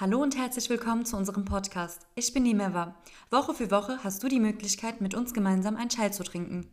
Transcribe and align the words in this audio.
Hallo 0.00 0.20
und 0.20 0.36
herzlich 0.36 0.68
willkommen 0.70 1.04
zu 1.04 1.16
unserem 1.16 1.44
Podcast. 1.44 2.00
Ich 2.16 2.34
bin 2.34 2.42
Nimeva. 2.42 2.96
Woche 3.30 3.54
für 3.54 3.70
Woche 3.70 4.00
hast 4.02 4.24
du 4.24 4.28
die 4.28 4.40
Möglichkeit, 4.40 5.00
mit 5.00 5.14
uns 5.14 5.32
gemeinsam 5.32 5.76
ein 5.76 5.88
Chai 5.88 6.08
zu 6.08 6.24
trinken. 6.24 6.66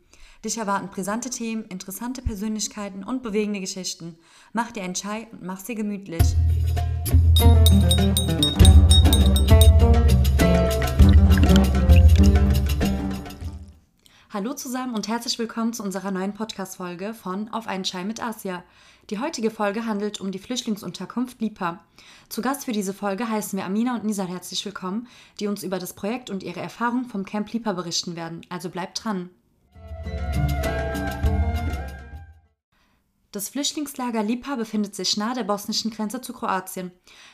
Dich 0.44 0.58
erwarten 0.58 0.88
brisante 0.88 1.30
Themen, 1.30 1.66
interessante 1.66 2.24
Persönlichkeiten 2.24 3.04
und 3.04 3.22
bewegende 3.22 3.60
Geschichten. 3.60 4.18
Mach 4.54 4.72
dir 4.72 4.82
einen 4.82 4.96
Chai 4.96 5.28
und 5.34 5.44
mach 5.44 5.60
sie 5.60 5.76
gemütlich. 5.76 6.24
Hallo 14.34 14.54
zusammen 14.54 14.96
und 14.96 15.10
herzlich 15.10 15.38
willkommen 15.40 15.74
zu 15.74 15.84
unserer 15.84 16.10
neuen 16.10 16.34
Podcast-Folge 16.34 17.14
von 17.14 17.50
Auf 17.50 17.68
einen 17.68 17.84
Chai 17.84 18.06
mit 18.06 18.24
Asia. 18.24 18.64
Die 19.10 19.20
heutige 19.20 19.52
Folge 19.52 19.86
handelt 19.86 20.22
um 20.22 20.32
die 20.32 20.40
Flüchtlingsunterkunft 20.40 21.42
Lipa. 21.42 21.84
Zu 22.30 22.42
Gast 22.42 22.64
für 22.64 22.72
diese 22.72 22.94
Folge 22.94 23.28
heißen 23.28 23.60
wir 23.60 23.66
Amina 23.66 23.94
und 23.94 24.06
Nisa 24.06 24.24
herzlich 24.24 24.64
willkommen, 24.64 25.10
die 25.42 25.48
uns 25.48 25.64
über 25.64 25.80
das 25.80 25.92
Projekt 25.92 26.30
und 26.30 26.44
ihre 26.44 26.62
Erfahrungen 26.62 27.10
vom 27.10 27.26
Camp 27.26 27.52
Lipa 27.52 27.74
berichten 27.74 28.16
werden. 28.16 28.40
Also 28.48 28.70
bleibt 28.70 29.04
dran. 29.04 29.32
Das 33.32 33.48
Flüchtlingslager 33.48 34.24
Lipa 34.24 34.58
befindet 34.58 34.94
sich 34.94 35.16
nahe 35.16 35.34
der 35.34 35.46
bosnischen 35.46 35.90
Grenze 35.90 36.20
zu 36.20 36.34
Kroatien. 36.34 36.92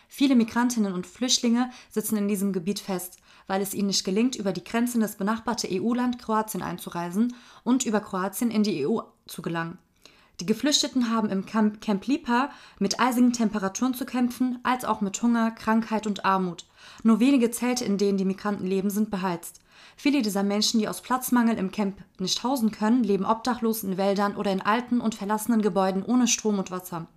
Viele 0.08 0.36
Migrantinnen 0.36 0.94
und 0.94 1.08
Flüchtlinge 1.08 1.72
sitzen 1.90 2.18
in 2.18 2.28
diesem 2.28 2.54
Gebiet 2.54 2.80
fest, 2.80 3.18
weil 3.48 3.64
es 3.64 3.74
ihnen 3.74 3.88
nicht 3.88 4.04
gelingt, 4.04 4.36
über 4.36 4.54
die 4.54 4.64
Grenzen 4.64 5.02
des 5.02 5.16
benachbarte 5.16 5.68
EU-Land 5.72 6.20
Kroatien 6.20 6.62
einzureisen 6.62 7.36
und 7.64 7.88
über 7.88 8.00
Kroatien 8.00 8.52
in 8.52 8.62
die 8.62 8.86
EU 8.86 9.00
zu 9.26 9.42
gelangen. 9.42 9.80
Die 10.40 10.46
Geflüchteten 10.46 11.10
haben 11.10 11.32
im 11.32 11.48
Camp, 11.48 11.82
Camp 11.82 12.06
Lipa 12.06 12.52
mit 12.78 13.00
eisigen 13.00 13.34
Temperaturen 13.34 13.96
zu 13.96 14.06
kämpfen, 14.06 14.60
als 14.62 14.86
auch 14.86 15.02
mit 15.02 15.20
Hunger, 15.24 15.50
Krankheit 15.50 16.06
und 16.06 16.26
Armut. 16.26 16.66
Nur 17.02 17.20
wenige 17.20 17.50
Zelte, 17.50 17.86
in 17.86 17.98
denen 17.98 18.20
die 18.20 18.26
Migranten 18.26 18.68
leben, 18.68 18.92
sind 18.92 19.10
beheizt. 19.10 19.62
Viele 19.96 20.22
dieser 20.22 20.44
Menschen, 20.44 20.80
die 20.80 20.88
aus 20.88 21.02
Platzmangel 21.02 21.58
im 21.58 21.72
Camp 21.72 22.04
nicht 22.20 22.44
hausen 22.44 22.70
können, 22.70 23.04
leben 23.04 23.26
obdachlos 23.26 23.84
in 23.84 23.98
Wäldern 23.98 24.36
oder 24.36 24.52
in 24.52 24.62
alten 24.62 25.02
und 25.02 25.16
verlassenen 25.16 25.64
Gebäuden 25.64 26.04
ohne 26.04 26.28
Strom 26.28 26.60
und 26.60 26.70
Wasser. 26.70 27.08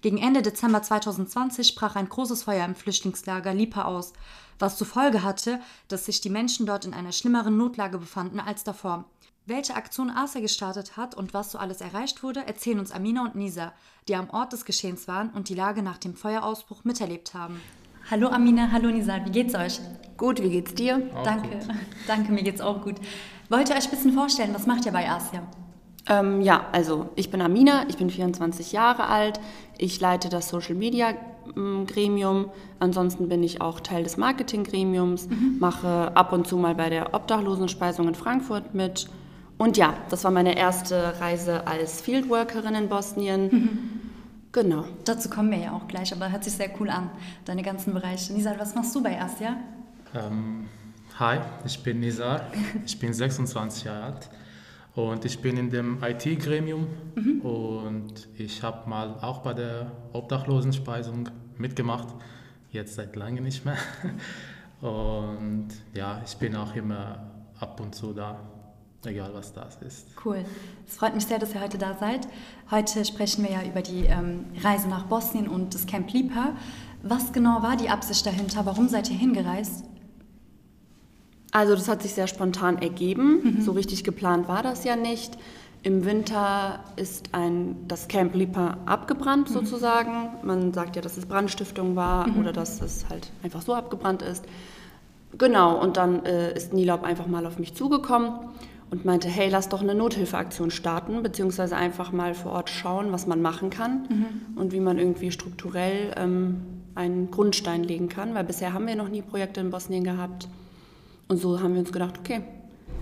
Gegen 0.00 0.16
Ende 0.16 0.40
Dezember 0.40 0.82
2020 0.82 1.74
brach 1.74 1.96
ein 1.96 2.08
großes 2.08 2.44
Feuer 2.44 2.64
im 2.64 2.74
Flüchtlingslager 2.74 3.52
Lipa 3.52 3.84
aus, 3.84 4.14
was 4.58 4.78
zur 4.78 4.86
Folge 4.86 5.22
hatte, 5.22 5.60
dass 5.88 6.06
sich 6.06 6.22
die 6.22 6.30
Menschen 6.30 6.64
dort 6.64 6.86
in 6.86 6.94
einer 6.94 7.12
schlimmeren 7.12 7.58
Notlage 7.58 7.98
befanden 7.98 8.40
als 8.40 8.64
davor. 8.64 9.04
Welche 9.50 9.74
Aktion 9.74 10.10
ASA 10.10 10.38
gestartet 10.38 10.96
hat 10.96 11.16
und 11.16 11.34
was 11.34 11.50
so 11.50 11.58
alles 11.58 11.80
erreicht 11.80 12.22
wurde, 12.22 12.46
erzählen 12.46 12.78
uns 12.78 12.92
Amina 12.92 13.24
und 13.24 13.34
Nisa, 13.34 13.72
die 14.06 14.14
am 14.14 14.30
Ort 14.30 14.52
des 14.52 14.64
Geschehens 14.64 15.08
waren 15.08 15.30
und 15.30 15.48
die 15.48 15.56
Lage 15.56 15.82
nach 15.82 15.98
dem 15.98 16.14
Feuerausbruch 16.14 16.84
miterlebt 16.84 17.34
haben. 17.34 17.60
Hallo 18.08 18.28
Amina, 18.28 18.70
hallo 18.70 18.90
Nisa, 18.90 19.18
wie 19.24 19.32
geht's 19.32 19.56
euch? 19.56 19.80
Gut, 20.16 20.40
wie 20.40 20.50
geht's 20.50 20.74
dir? 20.74 21.02
Auch 21.16 21.24
Danke, 21.24 21.48
gut. 21.48 21.66
danke, 22.06 22.30
mir 22.30 22.44
geht's 22.44 22.60
auch 22.60 22.80
gut. 22.80 22.94
Wollt 23.48 23.68
ihr 23.68 23.74
euch 23.74 23.86
ein 23.86 23.90
bisschen 23.90 24.12
vorstellen, 24.12 24.54
was 24.54 24.68
macht 24.68 24.86
ihr 24.86 24.92
bei 24.92 25.10
ASIA? 25.10 25.42
Ähm, 26.08 26.42
ja, 26.42 26.66
also 26.70 27.08
ich 27.16 27.32
bin 27.32 27.42
Amina, 27.42 27.86
ich 27.88 27.96
bin 27.96 28.08
24 28.08 28.70
Jahre 28.70 29.08
alt, 29.08 29.40
ich 29.78 29.98
leite 29.98 30.28
das 30.28 30.48
Social 30.48 30.76
Media 30.76 31.16
ähm, 31.56 31.86
Gremium, 31.88 32.50
ansonsten 32.78 33.28
bin 33.28 33.42
ich 33.42 33.60
auch 33.60 33.80
Teil 33.80 34.04
des 34.04 34.16
Marketing 34.16 34.62
Gremiums, 34.62 35.28
mhm. 35.28 35.56
mache 35.58 36.12
ab 36.14 36.32
und 36.32 36.46
zu 36.46 36.56
mal 36.56 36.76
bei 36.76 36.88
der 36.88 37.14
Obdachlosenspeisung 37.14 38.06
in 38.06 38.14
Frankfurt 38.14 38.76
mit 38.76 39.08
und 39.60 39.76
ja, 39.76 39.92
das 40.08 40.24
war 40.24 40.30
meine 40.30 40.56
erste 40.56 41.20
Reise 41.20 41.66
als 41.66 42.00
Fieldworkerin 42.00 42.74
in 42.74 42.88
Bosnien. 42.88 43.42
Mhm. 43.52 43.78
Genau. 44.52 44.86
Dazu 45.04 45.28
kommen 45.28 45.50
wir 45.50 45.58
ja 45.58 45.72
auch 45.72 45.86
gleich, 45.86 46.14
aber 46.14 46.32
hört 46.32 46.44
sich 46.44 46.54
sehr 46.54 46.70
cool 46.80 46.88
an, 46.88 47.10
deine 47.44 47.62
ganzen 47.62 47.92
Bereiche. 47.92 48.32
Nisa, 48.32 48.54
was 48.58 48.74
machst 48.74 48.94
du 48.94 49.02
bei 49.02 49.20
Asia? 49.20 49.58
Ähm, 50.14 50.66
hi, 51.18 51.40
ich 51.66 51.82
bin 51.82 52.00
Nisa, 52.00 52.40
ich 52.86 52.98
bin 52.98 53.12
26 53.12 53.84
Jahre 53.84 54.04
alt 54.04 54.30
und 54.94 55.26
ich 55.26 55.42
bin 55.42 55.58
in 55.58 55.68
dem 55.68 56.02
IT-Gremium 56.02 56.86
mhm. 57.16 57.40
und 57.42 58.28
ich 58.38 58.62
habe 58.62 58.88
mal 58.88 59.18
auch 59.20 59.40
bei 59.40 59.52
der 59.52 59.92
Obdachlosenspeisung 60.14 61.28
mitgemacht, 61.58 62.08
jetzt 62.70 62.94
seit 62.94 63.14
langem 63.14 63.44
nicht 63.44 63.66
mehr. 63.66 63.76
Und 64.80 65.68
ja, 65.92 66.22
ich 66.24 66.34
bin 66.38 66.56
auch 66.56 66.74
immer 66.74 67.18
ab 67.58 67.78
und 67.80 67.94
zu 67.94 68.14
da 68.14 68.40
egal 69.04 69.30
was 69.32 69.52
das 69.52 69.78
ist. 69.82 70.06
Cool. 70.24 70.44
Es 70.86 70.96
freut 70.96 71.14
mich 71.14 71.26
sehr, 71.26 71.38
dass 71.38 71.54
ihr 71.54 71.60
heute 71.60 71.78
da 71.78 71.96
seid. 71.98 72.28
Heute 72.70 73.04
sprechen 73.04 73.44
wir 73.44 73.50
ja 73.50 73.62
über 73.62 73.82
die 73.82 74.04
ähm, 74.04 74.44
Reise 74.62 74.88
nach 74.88 75.04
Bosnien 75.04 75.48
und 75.48 75.74
das 75.74 75.86
Camp 75.86 76.12
Lipa. 76.12 76.54
Was 77.02 77.32
genau 77.32 77.62
war 77.62 77.76
die 77.76 77.88
Absicht 77.88 78.26
dahinter? 78.26 78.66
Warum 78.66 78.88
seid 78.88 79.08
ihr 79.10 79.16
hingereist? 79.16 79.84
Also 81.52 81.74
das 81.74 81.88
hat 81.88 82.02
sich 82.02 82.14
sehr 82.14 82.26
spontan 82.26 82.78
ergeben. 82.78 83.40
Mhm. 83.42 83.62
So 83.62 83.72
richtig 83.72 84.04
geplant 84.04 84.48
war 84.48 84.62
das 84.62 84.84
ja 84.84 84.96
nicht. 84.96 85.36
Im 85.82 86.04
Winter 86.04 86.80
ist 86.96 87.30
ein, 87.32 87.88
das 87.88 88.06
Camp 88.06 88.34
Lipa 88.34 88.76
abgebrannt 88.84 89.48
mhm. 89.48 89.54
sozusagen. 89.54 90.28
Man 90.42 90.74
sagt 90.74 90.96
ja, 90.96 91.02
dass 91.02 91.16
es 91.16 91.24
Brandstiftung 91.24 91.96
war 91.96 92.28
mhm. 92.28 92.38
oder 92.38 92.52
dass 92.52 92.82
es 92.82 93.08
halt 93.08 93.30
einfach 93.42 93.62
so 93.62 93.74
abgebrannt 93.74 94.20
ist. 94.20 94.44
Genau, 95.38 95.80
und 95.80 95.96
dann 95.96 96.24
äh, 96.26 96.54
ist 96.54 96.74
Nilaub 96.74 97.02
einfach 97.02 97.26
mal 97.26 97.46
auf 97.46 97.58
mich 97.58 97.74
zugekommen 97.74 98.32
und 98.90 99.04
meinte, 99.04 99.28
hey, 99.28 99.48
lass 99.48 99.68
doch 99.68 99.82
eine 99.82 99.94
Nothilfeaktion 99.94 100.70
starten, 100.70 101.22
beziehungsweise 101.22 101.76
einfach 101.76 102.12
mal 102.12 102.34
vor 102.34 102.52
Ort 102.52 102.70
schauen, 102.70 103.12
was 103.12 103.26
man 103.26 103.40
machen 103.40 103.70
kann 103.70 104.08
mhm. 104.08 104.58
und 104.58 104.72
wie 104.72 104.80
man 104.80 104.98
irgendwie 104.98 105.30
strukturell 105.30 106.12
ähm, 106.16 106.62
einen 106.94 107.30
Grundstein 107.30 107.84
legen 107.84 108.08
kann, 108.08 108.34
weil 108.34 108.44
bisher 108.44 108.72
haben 108.72 108.86
wir 108.86 108.96
noch 108.96 109.08
nie 109.08 109.22
Projekte 109.22 109.60
in 109.60 109.70
Bosnien 109.70 110.02
gehabt. 110.02 110.48
Und 111.28 111.38
so 111.38 111.60
haben 111.60 111.74
wir 111.74 111.80
uns 111.80 111.92
gedacht, 111.92 112.18
okay. 112.18 112.42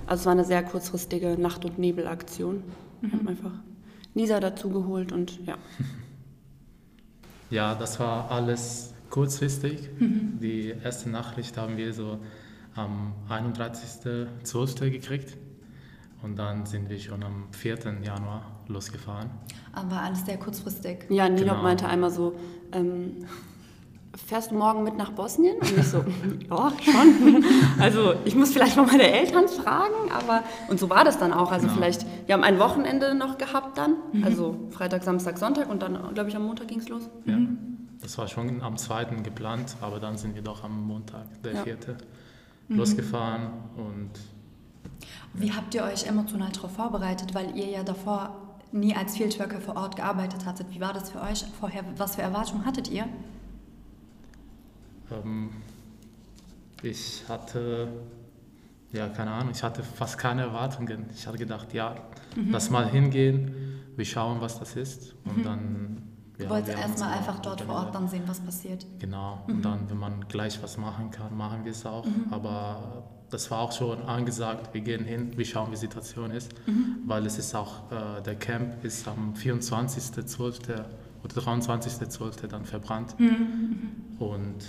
Also 0.07 0.21
es 0.21 0.27
war 0.27 0.33
eine 0.33 0.45
sehr 0.45 0.63
kurzfristige 0.63 1.41
Nacht- 1.41 1.65
und 1.65 1.79
Nebelaktion. 1.79 2.63
Mhm. 3.01 3.11
Wir 3.11 3.19
haben 3.19 3.29
einfach 3.29 3.53
Nisa 4.15 4.41
dazu 4.41 4.69
geholt 4.71 5.13
und 5.13 5.45
ja. 5.47 5.57
Ja, 7.51 7.75
das 7.75 7.99
war 7.99 8.31
alles 8.31 8.93
kurzfristig. 9.09 9.89
Mhm. 9.99 10.39
Die 10.41 10.75
erste 10.85 11.09
Nachricht 11.09 11.57
haben 11.57 11.79
wir 11.79 11.95
so 11.95 12.19
am 12.75 13.15
31.12. 13.31 14.91
gekriegt. 14.91 15.39
Und 16.23 16.37
dann 16.37 16.67
sind 16.67 16.89
wir 16.89 16.99
schon 16.99 17.23
am 17.23 17.45
4. 17.53 17.79
Januar 18.03 18.43
losgefahren. 18.67 19.31
Aber 19.73 20.01
alles 20.03 20.25
sehr 20.27 20.37
kurzfristig. 20.37 21.07
Ja, 21.09 21.29
Nino 21.29 21.53
genau. 21.53 21.63
meinte 21.63 21.87
einmal 21.89 22.11
so, 22.11 22.35
ähm, 22.73 23.25
fährst 24.27 24.51
du 24.51 24.57
morgen 24.57 24.83
mit 24.83 24.97
nach 24.97 25.13
Bosnien? 25.13 25.57
Und 25.59 25.77
ich 25.77 25.87
so, 25.87 25.99
ja, 26.51 26.73
schon. 26.83 27.45
Also 27.79 28.15
ich 28.25 28.35
muss 28.35 28.53
vielleicht 28.53 28.77
mal 28.77 28.87
meine 28.87 29.11
Eltern 29.11 29.49
fragen, 29.49 30.11
aber 30.11 30.43
und 30.69 30.81
so 30.81 30.91
war 30.91 31.05
das 31.05 31.19
dann 31.19 31.33
auch. 31.33 31.53
Also 31.53 31.67
genau. 31.67 31.79
vielleicht, 31.79 32.05
wir 32.27 32.35
haben 32.35 32.45
ein 32.45 32.59
Wochenende 32.59 33.15
noch 33.15 33.39
gehabt 33.39 33.79
dann, 33.79 33.97
mhm. 34.13 34.25
also 34.25 34.69
Freitag, 34.71 35.05
Samstag, 35.05 35.39
Sonntag 35.39 35.71
und 35.71 35.83
dann, 35.83 36.15
glaube 36.15 36.29
ich, 36.29 36.37
am 36.37 36.45
Montag 36.45 36.69
ging 36.69 36.81
es 36.81 36.89
los. 36.89 37.09
Ja, 37.27 37.37
mhm. 37.37 37.89
das 38.01 38.19
war 38.19 38.27
schon 38.29 38.61
am 38.63 38.77
2. 38.77 39.05
geplant, 39.23 39.77
aber 39.81 40.01
dann 40.01 40.19
sind 40.19 40.35
wir 40.35 40.43
doch 40.43 40.65
am 40.65 40.87
Montag, 40.87 41.27
der 41.45 41.53
ja. 41.53 41.63
4. 41.63 41.77
Mhm. 42.69 42.77
losgefahren 42.77 43.51
und 43.77 44.11
wie 45.41 45.53
habt 45.53 45.75
ihr 45.75 45.85
euch 45.85 46.07
emotional 46.07 46.51
darauf 46.53 46.73
vorbereitet, 46.73 47.35
weil 47.35 47.57
ihr 47.57 47.69
ja 47.69 47.83
davor 47.83 48.37
nie 48.73 48.95
als 48.95 49.17
Fieldworker 49.17 49.61
vor 49.61 49.77
Ort 49.77 49.97
gearbeitet 49.97 50.47
hattet? 50.47 50.67
Wie 50.71 50.81
war 50.81 50.93
das 50.93 51.11
für 51.11 51.21
euch 51.21 51.45
vorher? 51.59 51.85
Was 51.97 52.17
für 52.17 52.23
Erwartungen 52.23 52.65
hattet 52.65 52.89
ihr? 52.91 53.07
Ähm, 55.11 55.51
ich 56.83 57.25
hatte, 57.29 57.89
ja, 58.93 59.09
keine 59.09 59.31
Ahnung, 59.31 59.53
ich 59.53 59.63
hatte 59.63 59.83
fast 59.83 60.19
keine 60.19 60.43
Erwartungen. 60.43 61.07
Ich 61.15 61.27
hatte 61.27 61.39
gedacht, 61.39 61.73
ja, 61.73 61.95
mhm. 62.37 62.51
lass 62.51 62.71
mal 62.71 62.89
hingehen, 62.89 63.83
wir 63.97 64.05
schauen, 64.05 64.41
was 64.41 64.59
das 64.59 64.77
ist 64.77 65.15
und 65.25 65.39
mhm. 65.39 65.43
dann 65.43 66.03
Du 66.39 66.45
ja, 66.45 66.51
wolltest 66.51 66.79
erstmal 66.79 67.15
einfach 67.15 67.41
dort 67.41 67.61
vor 67.63 67.75
Ort 67.75 67.95
dann 67.97 68.07
sehen, 68.07 68.23
was 68.27 68.39
passiert. 68.39 68.87
Genau, 69.01 69.43
mhm. 69.47 69.55
und 69.57 69.65
dann, 69.65 69.91
wenn 69.91 69.99
man 69.99 70.29
gleich 70.29 70.63
was 70.63 70.77
machen 70.77 71.11
kann, 71.11 71.37
machen 71.37 71.65
wir 71.65 71.73
es 71.73 71.85
auch. 71.85 72.05
Mhm. 72.05 72.27
Aber 72.31 73.03
das 73.31 73.51
war 73.51 73.61
auch 73.61 73.73
schon 73.73 74.03
angesagt, 74.03 74.73
wir 74.73 74.81
gehen 74.81 75.05
hin, 75.05 75.33
wir 75.37 75.45
schauen, 75.45 75.69
wie 75.69 75.73
die 75.73 75.81
Situation 75.81 76.31
ist, 76.31 76.53
mhm. 76.67 76.97
weil 77.07 77.27
es 77.27 77.39
ist 77.39 77.55
auch, 77.55 77.91
äh, 77.91 78.23
der 78.23 78.37
Camp 78.37 78.85
ist 78.85 79.07
am 79.07 79.35
24.12. 79.35 80.85
oder 81.23 81.35
23.12. 81.35 82.47
dann 82.47 82.65
verbrannt 82.65 83.19
mhm. 83.19 83.91
und 84.19 84.67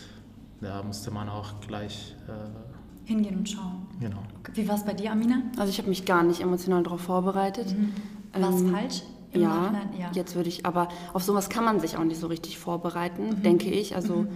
da 0.61 0.83
musste 0.83 1.11
man 1.11 1.29
auch 1.29 1.59
gleich 1.61 2.15
äh, 2.27 3.07
hingehen 3.07 3.37
und 3.37 3.49
schauen. 3.49 3.87
Genau. 3.99 4.23
Wie 4.53 4.67
war 4.67 4.75
es 4.75 4.83
bei 4.83 4.93
dir, 4.93 5.11
Amina? 5.11 5.41
Also 5.57 5.69
ich 5.69 5.77
habe 5.79 5.89
mich 5.89 6.05
gar 6.05 6.23
nicht 6.23 6.41
emotional 6.41 6.83
darauf 6.83 7.01
vorbereitet. 7.01 7.75
Mhm. 7.75 7.93
War 8.41 8.53
es 8.53 8.61
ähm, 8.61 8.71
falsch? 8.71 9.03
Ja, 9.33 9.73
ja, 9.97 10.11
jetzt 10.13 10.35
würde 10.35 10.49
ich, 10.49 10.65
aber 10.65 10.87
auf 11.13 11.23
sowas 11.23 11.49
kann 11.49 11.63
man 11.63 11.79
sich 11.79 11.97
auch 11.97 12.03
nicht 12.03 12.19
so 12.19 12.27
richtig 12.27 12.57
vorbereiten, 12.57 13.29
mhm. 13.29 13.43
denke 13.43 13.69
ich. 13.69 13.95
Also 13.95 14.23
mhm. 14.23 14.27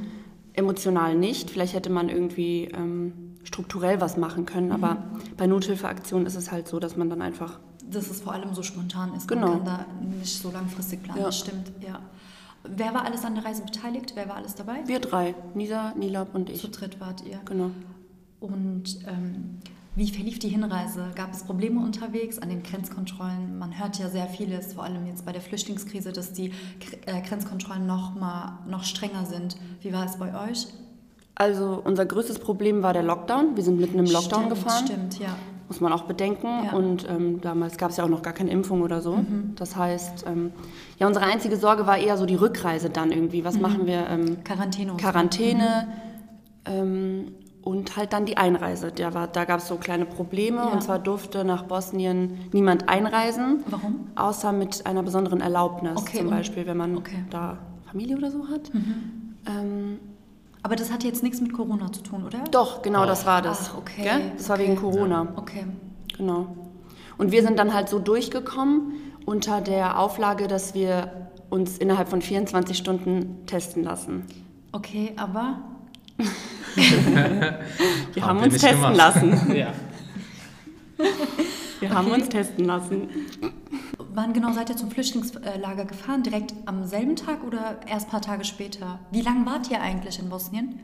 emotional 0.54 1.16
nicht. 1.16 1.50
Vielleicht 1.50 1.74
hätte 1.74 1.90
man 1.90 2.10
irgendwie 2.10 2.66
ähm, 2.66 3.33
strukturell 3.44 4.02
was 4.02 4.18
machen 4.18 4.46
können. 4.46 4.68
Mhm. 4.68 4.74
Aber 4.74 4.98
bei 5.38 5.48
Nothilfeaktionen 5.48 6.26
ist 6.26 6.36
es 6.36 6.52
halt 6.52 6.68
so, 6.68 6.80
dass 6.80 6.98
man 6.98 7.10
dann 7.10 7.22
einfach. 7.22 7.60
Dass 7.90 8.10
es 8.10 8.22
vor 8.22 8.34
allem 8.34 8.54
so 8.54 8.64
spontan 8.64 9.14
ist. 9.14 9.28
Genau. 9.28 9.48
Man 9.48 9.66
kann 9.66 9.66
da 9.66 9.86
nicht 10.18 10.42
so 10.42 10.52
langfristig 10.52 11.04
planen. 11.04 11.20
Ja. 11.20 11.26
Das 11.26 11.40
stimmt, 11.40 11.72
ja. 11.82 12.00
Wer 12.64 12.94
war 12.94 13.04
alles 13.04 13.26
an 13.26 13.36
der 13.36 13.44
Reise 13.44 13.64
beteiligt? 13.64 14.14
Wer 14.16 14.30
war 14.30 14.38
alles 14.38 14.56
dabei? 14.56 14.88
Wir 14.88 15.00
drei, 15.00 15.36
Nisa, 15.54 15.94
Nilab 15.96 16.34
und 16.34 16.50
ich. 16.50 16.62
Zu 16.62 16.70
dritt 16.70 17.00
wart 17.02 17.24
ihr. 17.26 17.40
Genau. 17.46 17.72
Und 18.40 19.00
ähm, 19.06 19.60
wie 19.96 20.10
verlief 20.10 20.40
die 20.40 20.50
Hinreise? 20.50 21.12
Gab 21.16 21.34
es 21.34 21.44
Probleme 21.44 21.82
unterwegs 21.82 22.40
an 22.40 22.50
den 22.50 22.64
Grenzkontrollen? 22.64 23.60
Man 23.60 23.78
hört 23.78 24.00
ja 24.00 24.10
sehr 24.10 24.28
vieles, 24.28 24.74
vor 24.74 24.86
allem 24.86 25.06
jetzt 25.06 25.26
bei 25.26 25.32
der 25.32 25.42
Flüchtlingskrise, 25.42 26.12
dass 26.12 26.34
die 26.34 26.52
äh, 27.06 27.22
Grenzkontrollen 27.22 27.86
noch 27.86 28.16
mal 28.16 28.60
noch 28.68 28.86
strenger 28.86 29.26
sind. 29.26 29.58
Wie 29.82 29.94
war 29.94 30.06
es 30.06 30.18
bei 30.18 30.50
euch? 30.50 30.68
Also 31.36 31.82
unser 31.84 32.06
größtes 32.06 32.40
Problem 32.40 32.84
war 32.84 32.94
der 32.94 33.04
Lockdown. 33.04 33.56
Wir 33.56 33.64
sind 33.64 33.80
mitten 33.80 33.98
im 34.00 34.06
Lockdown 34.06 34.44
stimmt, 34.46 34.50
gefahren. 34.50 34.86
Stimmt, 34.88 35.20
ja. 35.20 35.36
Muss 35.68 35.80
man 35.82 35.92
auch 35.94 36.04
bedenken. 36.04 36.48
Ja. 36.66 36.72
Mhm. 36.72 36.78
Und 36.86 37.10
ähm, 37.10 37.42
damals 37.42 37.78
gab 37.78 37.90
es 37.90 37.98
ja 37.98 38.04
auch 38.04 38.10
noch 38.10 38.22
gar 38.22 38.34
keine 38.34 38.52
Impfung 38.52 38.82
oder 38.82 39.02
so. 39.02 39.18
Das 39.56 39.76
heißt, 39.76 40.26
ähm, 40.28 40.52
ja, 41.00 41.08
unsere 41.08 41.26
einzige 41.26 41.58
Sorge 41.58 41.88
war 41.88 41.98
eher 41.98 42.18
so 42.18 42.26
die 42.28 42.36
Rückreise 42.36 42.90
dann 42.92 43.12
irgendwie. 43.12 43.44
Was 43.44 43.60
machen 43.60 43.88
wir? 43.88 44.08
Ähm, 44.10 44.44
Quarantäne. 44.44 44.94
Quarantäne 44.98 45.88
ähm, 46.66 47.34
und 47.64 47.96
halt 47.98 48.14
dann 48.14 48.26
die 48.26 48.38
Einreise. 48.38 48.92
Da, 48.92 49.14
war- 49.16 49.28
da 49.28 49.46
gab 49.46 49.60
es 49.62 49.68
so 49.68 49.78
kleine 49.78 50.06
Probleme. 50.06 50.58
Ja. 50.58 50.66
Und 50.68 50.84
zwar 50.84 51.00
durfte 51.00 51.44
nach 51.46 51.64
Bosnien 51.64 52.38
niemand 52.52 52.90
einreisen. 52.90 53.64
Warum? 53.68 54.08
Außer 54.16 54.52
mit 54.52 54.86
einer 54.86 55.02
besonderen 55.02 55.42
Erlaubnis. 55.42 55.98
Okay, 55.98 56.20
Zum 56.20 56.30
Beispiel, 56.30 56.68
wenn 56.68 56.78
man 56.78 56.98
okay. 56.98 57.24
da 57.32 57.58
Familie 57.90 58.18
oder 58.18 58.30
so 58.30 58.48
hat. 58.50 58.70
Aber 60.64 60.76
das 60.76 60.92
hat 60.92 61.04
jetzt 61.04 61.24
nichts 61.24 61.42
mit 61.42 61.54
Corona 61.54 61.92
zu 61.92 62.02
tun, 62.02 62.24
oder? 62.26 62.40
doch, 62.52 62.82
genau, 62.82 63.06
das 63.06 63.26
war 63.26 63.42
das. 63.42 63.72
Ach, 63.74 63.78
okay. 63.80 64.04
Gell? 64.04 64.32
Das 64.38 64.50
war 64.50 64.56
okay. 64.56 64.66
wegen 64.66 64.76
Corona. 64.78 65.28
Okay. 65.36 65.66
Genau. 66.18 66.56
Und 67.18 67.32
wir 67.32 67.44
sind 67.44 67.60
dann 67.60 67.74
halt 67.74 67.90
so 67.90 68.00
durchgekommen 68.00 68.94
unter 69.26 69.62
der 69.62 70.00
Auflage, 70.00 70.48
dass 70.48 70.74
wir 70.74 71.30
uns 71.50 71.78
innerhalb 71.78 72.10
von 72.10 72.22
24 72.22 72.78
Stunden 72.78 73.46
testen 73.46 73.84
lassen. 73.84 74.24
Okay, 74.72 75.14
aber 75.18 75.58
Wir 78.14 78.26
haben, 78.26 78.40
wir 78.40 78.46
uns 78.46 78.54
testen 78.54 78.82
gemacht. 78.82 78.96
lassen. 78.96 79.56
ja. 79.56 79.74
Wir 81.80 81.90
haben 81.90 82.12
uns 82.12 82.30
testen 82.30 82.66
lassen. 82.66 83.10
Wann 84.14 84.34
genau 84.34 84.52
seid 84.54 84.70
ihr 84.70 84.78
zum 84.78 84.90
Flüchtlingslager 84.92 85.86
gefahren? 85.86 86.24
Direkt 86.24 86.54
am 86.66 86.86
selben 86.86 87.16
Tag 87.16 87.44
oder 87.44 87.78
erst 87.88 88.08
ein 88.08 88.12
paar 88.12 88.22
Tage 88.22 88.44
später? 88.46 89.00
Wie 89.12 89.22
lange 89.22 89.46
wart 89.46 89.70
ihr 89.72 89.82
eigentlich 89.82 90.20
in 90.20 90.30
Bosnien? 90.30 90.80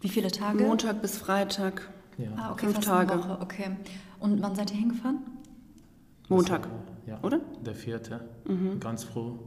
Wie 0.00 0.08
viele 0.08 0.30
Tage? 0.30 0.64
Montag 0.64 1.00
bis 1.02 1.16
Freitag. 1.16 1.88
ja. 2.18 2.28
Ah, 2.36 2.52
okay, 2.52 2.66
fünf 2.66 2.76
fast 2.76 2.88
Tage. 2.88 3.12
Eine 3.12 3.22
Woche. 3.22 3.38
Okay. 3.40 3.70
Und 4.20 4.42
wann 4.42 4.54
seid 4.54 4.70
ihr 4.72 4.78
hingefahren? 4.78 5.18
Montag. 6.28 6.68
Ja. 7.06 7.18
Oder? 7.22 7.40
Der 7.64 7.74
vierte. 7.74 8.20
Ganz 8.80 9.04
froh. 9.04 9.38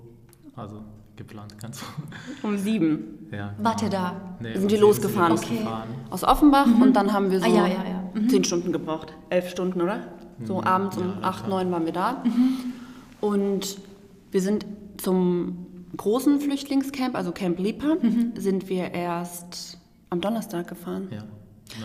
Also 0.55 0.81
geplant, 1.15 1.57
ganz 1.61 1.79
froh. 1.79 2.03
Um 2.43 2.57
sieben. 2.57 3.27
Ja. 3.31 3.53
Wart 3.57 3.81
ihr 3.81 3.89
da? 3.89 4.35
Nee, 4.39 4.53
Sind 4.53 4.63
um 4.63 4.67
die 4.67 4.77
losgefahren? 4.77 5.31
Okay. 5.33 5.53
losgefahren. 5.55 5.89
Aus 6.09 6.23
Offenbach 6.23 6.65
und 6.67 6.93
dann 6.93 7.11
haben 7.13 7.31
wir 7.31 7.39
so 7.39 7.45
Ah, 7.45 7.49
ja, 7.49 7.67
ja, 7.67 7.83
ja. 8.13 8.27
zehn 8.29 8.43
Stunden 8.43 8.71
gebraucht. 8.71 9.13
Elf 9.29 9.49
Stunden, 9.49 9.81
oder? 9.81 9.99
So 10.43 10.61
abends 10.63 10.97
um 10.97 11.07
Ja, 11.21 11.27
acht, 11.29 11.47
neun 11.47 11.71
waren 11.71 11.85
wir 11.85 11.93
da. 11.93 12.21
Und 13.25 13.77
wir 14.31 14.41
sind 14.41 14.65
zum 14.97 15.65
großen 15.97 16.39
Flüchtlingscamp, 16.39 17.15
also 17.15 17.31
Camp 17.31 17.57
Lipa, 17.59 17.95
sind 18.35 18.69
wir 18.69 18.91
erst 18.93 19.77
am 20.09 20.21
Donnerstag 20.21 20.67
gefahren. 20.67 21.07
Ja. 21.11 21.19
So 21.19 21.25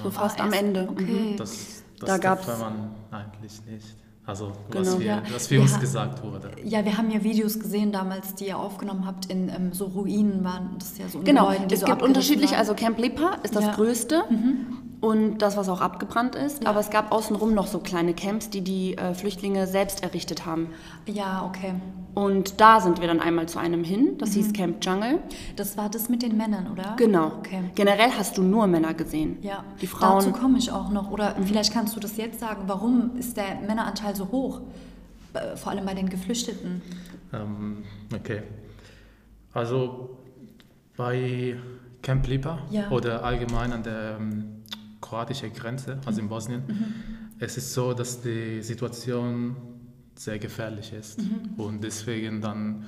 Genau. 0.02 0.10
fast 0.10 0.40
Ah, 0.40 0.44
am 0.44 0.52
Ende. 0.52 0.88
okay. 0.90 1.04
Mhm. 1.32 1.36
Das, 1.36 1.82
das 1.98 2.08
Da 2.08 2.18
gab's- 2.18 2.46
man 2.46 2.90
eigentlich 3.10 3.52
nicht. 3.70 3.96
Also, 4.26 4.52
Genau. 4.70 4.80
was, 4.84 4.98
wir, 4.98 5.06
Ja. 5.06 5.22
was 5.32 5.50
wir 5.50 5.56
Ja. 5.58 5.62
uns 5.64 5.80
gesagt 5.80 6.22
wurde. 6.22 6.50
Ja, 6.64 6.84
wir 6.84 6.96
haben 6.98 7.10
ja 7.10 7.24
Videos 7.24 7.58
gesehen 7.58 7.90
damals, 7.90 8.34
die 8.34 8.46
ihr 8.48 8.58
aufgenommen 8.58 9.06
habt 9.06 9.26
in 9.26 9.48
ähm, 9.48 9.72
so 9.72 9.86
Ruinen 9.86 10.44
waren. 10.44 10.76
Das 10.78 10.88
ist 10.92 10.98
ja 10.98 11.08
so 11.08 11.20
Genau, 11.20 11.46
Gebäuden, 11.46 11.68
die 11.68 11.74
es 11.74 11.80
so 11.80 11.86
gibt 11.86 12.02
waren. 12.52 12.58
also 12.58 12.74
Camp 12.74 12.98
Lipa 12.98 13.38
ist 13.42 13.56
das 13.56 13.64
Ja. 13.64 13.72
Mhm. 14.30 14.66
Und 15.00 15.38
das, 15.38 15.56
was 15.56 15.68
auch 15.68 15.80
abgebrannt 15.80 16.34
ist. 16.34 16.66
Aber 16.66 16.80
es 16.80 16.90
gab 16.90 17.10
außenrum 17.12 17.54
noch 17.54 17.66
so 17.66 17.78
kleine 17.78 18.12
Camps, 18.14 18.50
die 18.50 18.60
die 18.60 18.96
äh, 18.98 19.14
Flüchtlinge 19.14 19.66
selbst 19.66 20.02
errichtet 20.02 20.44
haben. 20.46 20.68
Ja, 21.06 21.44
okay. 21.46 21.74
Und 22.14 22.60
da 22.60 22.80
sind 22.80 23.00
wir 23.00 23.06
dann 23.06 23.20
einmal 23.20 23.48
zu 23.48 23.58
einem 23.60 23.84
hin, 23.84 24.18
das 24.18 24.32
hieß 24.32 24.52
Camp 24.52 24.84
Jungle. 24.84 25.20
Das 25.56 25.76
war 25.76 25.88
das 25.88 26.08
mit 26.08 26.22
den 26.22 26.36
Männern, 26.36 26.66
oder? 26.72 26.94
Genau. 26.96 27.28
Okay. 27.38 27.62
Generell 27.76 28.10
hast 28.18 28.36
du 28.36 28.42
nur 28.42 28.66
Männer 28.66 28.94
gesehen. 28.94 29.38
Ja, 29.42 29.64
Die 29.80 29.86
Frauen. 29.86 30.24
dazu 30.24 30.32
komme 30.32 30.58
ich 30.58 30.72
auch 30.72 30.90
noch. 30.90 31.10
Oder 31.12 31.36
vielleicht 31.44 31.72
kannst 31.72 31.94
du 31.94 32.00
das 32.00 32.16
jetzt 32.16 32.40
sagen. 32.40 32.64
Warum 32.66 33.16
ist 33.16 33.36
der 33.36 33.60
Männeranteil 33.66 34.16
so 34.16 34.28
hoch? 34.32 34.60
Äh, 35.34 35.56
Vor 35.56 35.70
allem 35.72 35.86
bei 35.86 35.94
den 35.94 36.08
Geflüchteten. 36.10 36.82
Ähm, 37.32 37.84
okay. 38.12 38.42
Also 39.54 40.10
bei 40.96 41.56
Camp 42.02 42.26
Lipa 42.26 42.58
Ja. 42.70 42.90
oder 42.90 43.24
allgemein 43.24 43.72
an 43.72 43.82
der 43.84 44.18
kroatischen 45.10 45.52
Grenze, 45.52 45.98
also 46.06 46.20
in 46.20 46.28
Bosnien, 46.28 46.62
es 47.38 47.56
ist 47.56 47.74
so, 47.74 47.92
dass 47.94 48.20
die 48.22 48.62
Situation 48.62 49.56
sehr 50.14 50.38
gefährlich 50.38 50.92
ist. 50.92 51.18
Und 51.56 51.82
deswegen 51.82 52.40
dann 52.40 52.84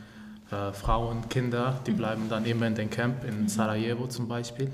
äh, 0.50 0.72
Frauen, 0.72 1.28
Kinder, 1.28 1.80
die 1.86 1.92
bleiben 1.92 2.28
dann 2.28 2.44
immer 2.44 2.66
in 2.66 2.74
den 2.74 2.90
Camp, 2.90 3.24
in 3.24 3.48
Sarajevo 3.48 4.06
zum 4.06 4.28
Beispiel. 4.28 4.70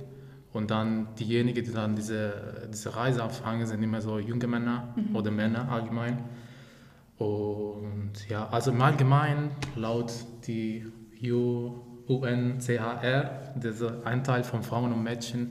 Und 0.53 0.71
dann 0.71 1.09
diejenigen, 1.19 1.65
die 1.65 1.73
dann 1.73 1.95
diese, 1.95 2.69
diese 2.73 2.95
Reise 2.97 3.23
anfangen, 3.23 3.67
sind 3.67 3.83
immer 3.83 4.01
so 4.01 4.19
junge 4.19 4.47
Männer 4.47 4.95
oder 5.15 5.31
Männer 5.31 5.71
allgemein. 5.71 6.19
Und 7.19 8.13
ja, 8.29 8.49
also 8.49 8.71
im 8.71 8.81
Allgemeinen 8.83 9.51
laut 9.77 10.13
die 10.47 10.85
U- 11.23 11.81
UNCHR, 12.09 13.53
dieser 13.55 14.07
Anteil 14.07 14.43
von 14.45 14.63
Frauen 14.63 14.93
und 14.93 15.03
Mädchen 15.03 15.51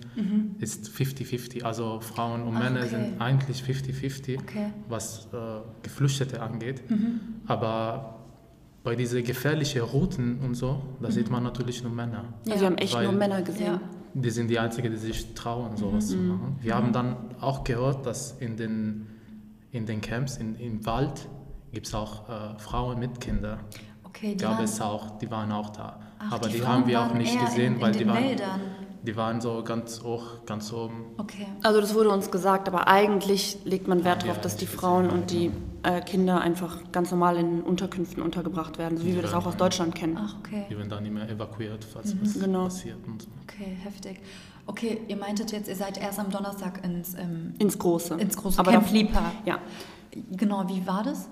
ist 0.60 0.88
50-50. 0.90 1.64
Also 1.64 2.00
Frauen 2.00 2.42
und 2.44 2.56
Ach, 2.56 2.64
Männer 2.64 2.80
okay. 2.82 2.90
sind 2.90 3.22
eigentlich 3.22 3.62
50-50, 3.62 4.40
Okay. 4.40 4.68
was 4.90 5.28
äh, 5.34 5.38
Geflüchtete 5.84 6.42
angeht. 6.42 6.82
Aber 7.46 8.16
bei 8.84 8.96
diesen 8.96 9.24
gefährlichen 9.24 9.82
Routen 9.82 10.40
und 10.40 10.56
so, 10.56 10.82
da 11.02 11.12
sieht 11.12 11.30
man 11.30 11.44
natürlich 11.44 11.84
nur 11.84 11.92
Männer. 11.92 12.26
Also 12.48 12.60
wir 12.62 12.66
haben 12.68 12.78
echt 12.78 12.94
Weil- 12.96 13.04
nur 13.06 13.14
Männer 13.14 13.42
gesehen. 13.42 13.66
Ja. 13.66 13.82
Die 14.14 14.30
sind 14.32 14.48
die 14.50 14.58
Einzigen, 14.58 14.90
die 14.92 14.98
sich 14.98 15.36
trauen, 15.36 15.78
sowas 15.78 16.08
zu 16.08 16.18
machen. 16.18 16.56
Wir 16.62 16.74
haben 16.74 16.92
dann 16.92 17.18
auch 17.40 17.64
gehört, 17.64 18.06
dass 18.08 18.32
in 18.40 18.58
den, 18.58 19.06
in 19.72 19.86
den 19.86 20.02
Camps, 20.02 20.38
in, 20.38 20.56
im 20.56 20.84
Wald, 20.88 21.28
gibt 21.72 21.86
es 21.86 21.94
auch 21.94 22.28
äh, 22.28 22.58
Frauen 22.58 22.98
mit 22.98 23.20
Kindern. 23.22 23.60
Okay, 24.06 24.32
die 24.34 24.38
Gab 24.44 24.54
waren, 24.56 24.64
es 24.64 24.82
auch, 24.82 25.20
die 25.20 25.30
waren 25.30 25.52
auch 25.52 25.70
da. 25.70 26.00
Ach, 26.20 26.32
Aber 26.34 26.48
die, 26.50 26.58
Frauen 26.58 26.74
haben 26.74 26.88
wir 26.88 27.02
auch 27.02 27.14
nicht 27.14 27.40
gesehen, 27.40 27.76
in, 27.76 27.82
weil 27.82 27.92
in 27.94 27.98
die 28.00 28.08
waren, 28.08 28.24
Wäldern. 28.24 28.62
die 29.04 29.16
waren 29.16 29.42
so 29.42 29.64
ganz 29.64 30.02
hoch, 30.04 30.46
ganz 30.46 30.72
oben. 30.74 31.06
Okay. 31.18 31.48
Also 31.64 31.80
das 31.82 31.94
wurde 31.94 32.10
uns 32.10 32.32
gesagt, 32.32 32.68
aber 32.68 32.88
eigentlich 32.88 33.60
legt 33.66 33.88
man 33.88 34.04
Wert 34.04 34.24
Ja, 34.24 34.30
darauf, 34.30 34.42
dass 34.42 34.58
die 34.58 34.66
Frauen 34.68 35.04
nicht, 35.06 35.14
und 35.14 35.32
die 35.32 35.52
äh, 35.84 36.02
Kinder 36.02 36.42
einfach 36.42 36.78
ganz 36.92 37.12
normal 37.12 37.38
in 37.38 37.62
Unterkünften 37.62 38.22
untergebracht 38.24 38.78
werden, 38.78 38.98
so 38.98 39.06
wie 39.06 39.16
wir 39.16 39.22
das 39.22 39.34
auch 39.34 39.46
aus 39.46 39.56
Deutschland 39.58 39.94
kennen. 39.96 40.18
Ach, 40.20 40.36
okay. 40.40 40.66
Die 40.70 40.78
werden 40.78 40.90
dann 40.90 41.06
immer 41.06 41.28
evakuiert, 41.30 41.84
falls 41.84 42.16
was 42.22 42.34
Genau. 42.40 42.66
passiert. 42.66 42.98
Und 43.08 43.22
so. 43.22 43.28
Okay, 43.44 43.78
heftig. 43.84 44.20
Okay, 44.66 45.00
ihr 45.08 45.16
meintet 45.16 45.52
jetzt, 45.54 45.70
ihr 45.70 45.76
seid 45.78 45.98
erst 45.98 46.20
am 46.20 46.30
Donnerstag 46.30 46.84
ins, 46.84 47.14
ähm, 47.14 47.54
Ins 47.60 47.80
Große. 47.80 48.16
ins 48.16 48.36
große 48.36 48.60
aber 48.60 48.72
Camp 48.72 48.92
Lipa. 48.92 49.32
Ja. 49.46 49.60
Genau, 50.32 50.68
wie 50.68 50.86
war 50.86 51.04
das? 51.04 51.30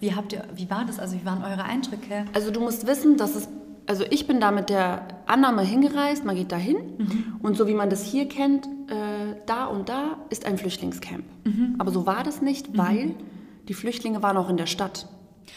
Wie 0.00 0.14
habt 0.14 0.32
ihr, 0.32 0.44
wie 0.56 0.68
war 0.68 0.84
das? 0.84 0.98
Also 0.98 1.16
wie 1.16 1.24
waren 1.24 1.42
eure 1.44 1.62
Eindrücke? 1.62 2.24
Also 2.34 2.50
du 2.50 2.60
musst 2.60 2.86
wissen, 2.88 3.16
dass 3.16 3.34
es, 3.36 3.48
also 3.86 4.04
ich 4.10 4.26
bin 4.26 4.40
da 4.40 4.50
mit 4.50 4.68
der 4.70 5.06
Annahme 5.26 5.62
hingereist, 5.62 6.24
man 6.24 6.36
geht 6.36 6.52
da 6.52 6.56
hin 6.56 6.76
und 7.42 7.56
so 7.56 7.66
wie 7.66 7.74
man 7.74 7.90
das 7.90 8.04
hier 8.04 8.28
kennt, 8.28 8.66
äh, 8.88 9.36
da 9.46 9.66
und 9.66 9.88
da 9.88 10.16
ist 10.30 10.46
ein 10.46 10.58
Flüchtlingscamp. 10.58 11.24
Aber 11.78 11.90
so 11.90 12.06
war 12.06 12.22
das 12.22 12.40
nicht, 12.42 12.76
weil 12.78 13.14
die 13.68 13.74
Flüchtlinge 13.74 14.22
waren 14.22 14.36
auch 14.36 14.48
in 14.48 14.56
der 14.56 14.66
Stadt. 14.66 15.08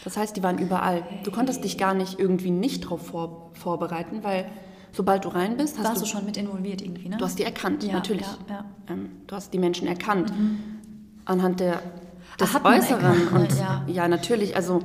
Das 0.03 0.17
heißt, 0.17 0.35
die 0.35 0.43
waren 0.43 0.57
überall. 0.57 1.03
Du 1.23 1.31
konntest 1.31 1.63
dich 1.63 1.77
gar 1.77 1.93
nicht 1.93 2.19
irgendwie 2.19 2.49
nicht 2.51 2.85
darauf 2.85 3.05
vor, 3.07 3.51
vorbereiten, 3.53 4.23
weil 4.23 4.45
sobald 4.91 5.23
du 5.25 5.29
rein 5.29 5.55
bist, 5.57 5.77
hast 5.77 5.85
Warst 5.85 6.01
du, 6.01 6.05
du 6.05 6.11
schon 6.11 6.25
mit 6.25 6.35
involviert 6.37 6.81
irgendwie, 6.81 7.09
ne? 7.09 7.17
du 7.17 7.25
hast 7.25 7.37
die 7.39 7.43
erkannt, 7.43 7.83
Ja, 7.83 7.93
natürlich. 7.93 8.25
ja, 8.47 8.55
ja. 8.55 8.65
Ähm, 8.89 9.09
du 9.27 9.35
hast 9.35 9.53
die 9.53 9.59
Menschen 9.59 9.87
erkannt. 9.87 10.33
Anhand 11.25 11.59
der, 11.59 11.81
des 12.39 12.51
man 12.53 12.65
Äußeren. 12.65 13.27
und 13.29 13.51
Ja. 13.57 13.83
ja, 13.87 14.07
natürlich, 14.07 14.55
also 14.55 14.79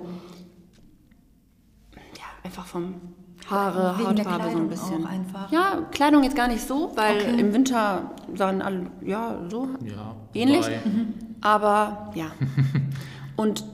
ja, 2.17 2.25
einfach 2.45 2.67
vom 2.67 2.95
Haare, 3.51 3.97
Hautfarbe 3.99 4.51
so 4.53 4.59
ein 4.59 4.69
bisschen. 4.69 5.05
auch 5.07 5.09
einfach. 5.11 5.51
Ja, 5.53 5.79
Kleidung 5.91 6.23
jetzt 6.23 6.37
gar 6.37 6.49
nicht 6.49 6.67
so, 6.67 6.93
weil 6.97 7.17
Okay. 7.17 7.41
im 7.41 7.53
Winter 7.55 8.03
sahen 8.35 8.61
alle, 8.63 8.87
ja, 9.05 9.37
so 9.49 9.69
Ja, 9.85 10.15
ähnlich. 10.35 10.67
wobei- 10.67 10.81
Aber 11.41 12.11
ja. 12.15 12.27
Und 13.37 13.65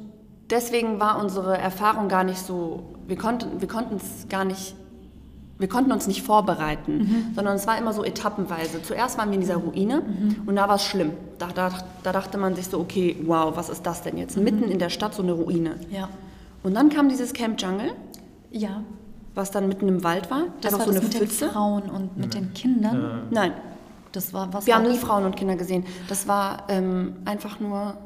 deswegen 0.50 1.00
war 1.00 1.18
unsere 1.22 1.56
Erfahrung 1.58 2.08
gar 2.08 2.24
nicht 2.24 2.38
so, 2.38 2.94
wir 3.06 3.16
konnten 3.16 3.60
wir 3.60 3.68
konnten 3.68 3.96
es 3.96 4.28
gar 4.28 4.44
nicht, 4.44 4.74
wir 5.58 5.68
konnten 5.68 5.90
uns 5.92 6.06
nicht 6.06 6.22
vorbereiten, 6.22 7.32
sondern 7.34 7.56
es 7.56 7.66
war 7.66 7.78
immer 7.78 7.92
so 7.92 8.04
etappenweise. 8.04 8.82
Zuerst 8.82 9.16
waren 9.18 9.30
wir 9.30 9.34
in 9.36 9.40
dieser 9.40 9.56
Ruine 9.56 10.02
und 10.46 10.56
da 10.56 10.68
war 10.68 10.74
es 10.76 10.84
schlimm. 10.84 11.12
Da, 11.38 11.48
da, 11.54 11.70
da 12.02 12.12
dachte 12.12 12.38
man 12.38 12.54
sich 12.54 12.66
so, 12.68 12.78
okay, 12.80 13.16
wow, 13.24 13.56
was 13.56 13.68
ist 13.70 13.84
das 13.86 14.02
denn 14.02 14.18
jetzt? 14.18 14.36
Mitten 14.36 14.64
in 14.64 14.78
der 14.78 14.90
Stadt 14.90 15.14
so 15.14 15.22
eine 15.22 15.32
Ruine. 15.32 15.76
Ja. 15.90 16.08
Und 16.62 16.74
dann 16.74 16.88
kam 16.90 17.08
dieses 17.08 17.32
Camp 17.32 17.60
Jungle 17.60 17.92
Ja. 18.50 18.82
Was 19.34 19.50
dann 19.50 19.68
mitten 19.68 19.88
im 19.88 20.04
Wald 20.04 20.30
war. 20.30 20.44
Das 20.60 20.72
war 20.72 20.80
so 20.80 20.86
das 20.86 20.96
eine 20.96 21.04
mit 21.08 21.14
Pfütze. 21.14 21.44
den 21.46 21.52
Frauen 21.52 21.82
und 21.90 22.16
mit 22.16 22.34
den 22.34 22.52
Kindern. 22.54 23.28
Nein, 23.30 23.52
Das 24.12 24.32
war 24.32 24.52
was. 24.52 24.66
wir 24.66 24.74
war 24.74 24.82
haben 24.82 24.90
nie? 24.90 24.96
Frauen 24.98 25.24
und 25.24 25.36
Kinder 25.36 25.56
gesehen. 25.56 25.84
Das 26.08 26.28
war 26.28 26.64
ähm, 26.68 27.16
einfach 27.24 27.58
nur, 27.60 27.96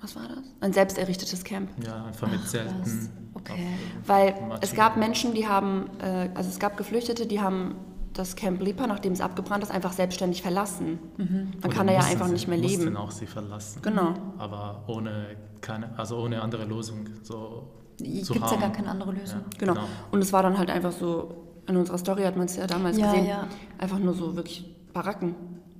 was 0.00 0.16
war 0.16 0.22
das? 0.28 0.38
Ein 0.60 0.72
selbst 0.72 0.98
errichtetes 0.98 1.44
Camp. 1.44 1.68
Ja, 1.84 2.04
einfach 2.06 2.30
mit 2.30 2.46
Zelten. 2.48 3.10
Okay. 3.34 3.66
Weil 4.06 4.30
Matschigen. 4.32 4.58
es 4.62 4.74
gab 4.74 4.96
Menschen, 4.96 5.34
die 5.34 5.46
haben, 5.48 5.90
äh, 6.00 6.28
also 6.34 6.48
es 6.48 6.58
gab 6.58 6.76
Geflüchtete, 6.76 7.26
die 7.26 7.40
haben 7.40 7.74
das 8.12 8.36
Camp 8.36 8.60
Lipa, 8.60 8.86
nachdem 8.86 9.14
es 9.14 9.20
abgebrannt 9.22 9.62
ist, 9.64 9.70
einfach 9.70 9.92
selbstständig 9.92 10.42
verlassen. 10.42 10.98
Man 11.16 11.52
Oder 11.64 11.68
kann 11.70 11.86
da 11.86 11.92
ja 11.94 11.98
mussten 12.00 12.12
einfach 12.12 12.26
sie- 12.26 12.32
nicht 12.34 12.46
mehr 12.48 12.58
mussten 12.58 12.80
leben. 12.82 12.96
auch 12.96 13.10
sie 13.10 13.26
verlassen. 13.26 13.80
Genau. 13.82 14.14
Aber 14.38 14.84
ohne 14.86 15.28
keine, 15.62 15.98
also 15.98 16.18
ohne 16.18 16.42
andere 16.42 16.64
Lösung 16.64 17.06
so 17.22 17.68
Gibt 18.02 18.44
es 18.44 18.50
ja 18.50 18.56
gar 18.58 18.70
keine 18.72 18.88
andere 18.90 19.12
Lösung. 19.12 19.40
Ja, 19.40 19.58
Genau. 19.58 19.76
Und 20.10 20.20
es 20.20 20.32
war 20.32 20.42
dann 20.42 20.58
halt 20.58 20.70
einfach 20.70 20.92
so, 20.92 21.34
in 21.66 21.76
unserer 21.76 21.98
Story 21.98 22.22
hat 22.24 22.36
man 22.36 22.46
es 22.46 22.56
ja 22.56 22.66
damals 22.66 22.98
Ja, 22.98 23.10
gesehen, 23.10 23.26
ja. 23.28 23.46
einfach 23.78 23.98
nur 23.98 24.14
so 24.14 24.34
wirklich 24.36 24.64
Baracken 24.92 25.34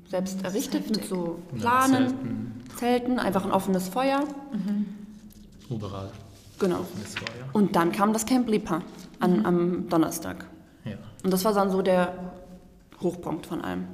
selbst 0.08 0.44
errichtet 0.44 0.88
mit 0.90 1.04
so 1.04 1.38
Planen, 1.58 1.94
Zelten. 2.08 2.52
Zelten, 2.76 3.18
einfach 3.18 3.44
ein 3.44 3.50
offenes 3.52 3.88
Feuer. 3.88 4.24
Überall. 5.70 6.10
Genau. 6.58 6.76
War 6.76 6.82
ja. 6.84 7.44
Und 7.52 7.74
dann 7.76 7.92
kam 7.92 8.12
das 8.12 8.26
Camp 8.26 8.48
Lipa 8.48 8.82
an, 9.20 9.38
Mhm. 9.40 9.46
am 9.46 9.88
Donnerstag. 9.88 10.44
ja. 10.84 10.92
Und 11.24 11.32
das 11.32 11.44
war 11.44 11.52
dann 11.52 11.70
so 11.70 11.82
der 11.82 12.12
Hochpunkt 13.00 13.46
von 13.46 13.60
allem. 13.62 13.84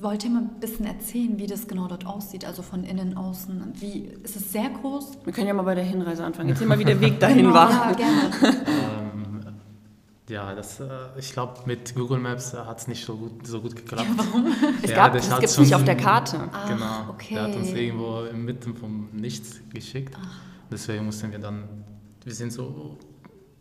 Wollt 0.00 0.24
ihr 0.24 0.30
mal 0.30 0.40
ein 0.42 0.60
bisschen 0.60 0.86
erzählen, 0.86 1.38
wie 1.38 1.46
das 1.46 1.68
genau 1.68 1.86
dort 1.88 2.06
aussieht? 2.06 2.44
Also 2.46 2.62
von 2.62 2.84
innen, 2.84 3.16
außen. 3.18 3.72
Wie, 3.80 4.08
ist 4.22 4.34
es 4.36 4.50
sehr 4.50 4.70
groß? 4.70 5.18
Wir 5.24 5.32
können 5.32 5.46
ja 5.48 5.52
mal 5.54 5.62
bei 5.62 5.74
der 5.74 5.84
Hinreise 5.84 6.24
anfangen. 6.24 6.48
Erzähl 6.48 6.66
mal, 6.66 6.78
wie 6.78 6.84
der 6.84 6.98
Weg 7.02 7.20
dahin 7.20 7.38
Genau, 7.38 7.52
war. 7.54 7.70
Ja, 7.70 7.92
gerne. 7.92 8.30
Ähm, 8.66 9.44
ja, 10.28 10.54
das, 10.54 10.80
äh, 10.80 10.86
ich 11.18 11.32
glaube, 11.34 11.60
mit 11.66 11.94
Google 11.94 12.18
Maps 12.18 12.54
hat 12.54 12.78
es 12.78 12.88
nicht 12.88 13.04
so 13.04 13.14
gut, 13.16 13.46
so 13.46 13.60
gut 13.60 13.76
geklappt. 13.76 14.08
warum? 14.16 14.46
Es, 14.82 14.88
Ja, 14.90 14.96
gab, 14.96 15.12
das 15.12 15.28
es 15.28 15.38
gibt 15.38 15.58
nicht 15.58 15.74
auf 15.74 15.84
der 15.84 15.96
Karte. 15.98 16.38
genau. 16.66 17.10
okay. 17.10 17.34
Der 17.34 17.42
hat 17.44 17.54
uns 17.56 17.68
irgendwo 17.68 18.22
inmitten 18.22 18.74
vom 18.74 19.08
Nichts 19.12 19.60
geschickt. 19.70 20.16
Deswegen 20.72 21.04
mussten 21.04 21.30
wir 21.30 21.38
dann, 21.40 21.64
wir 22.24 22.32
sind 22.34 22.54
so 22.54 22.96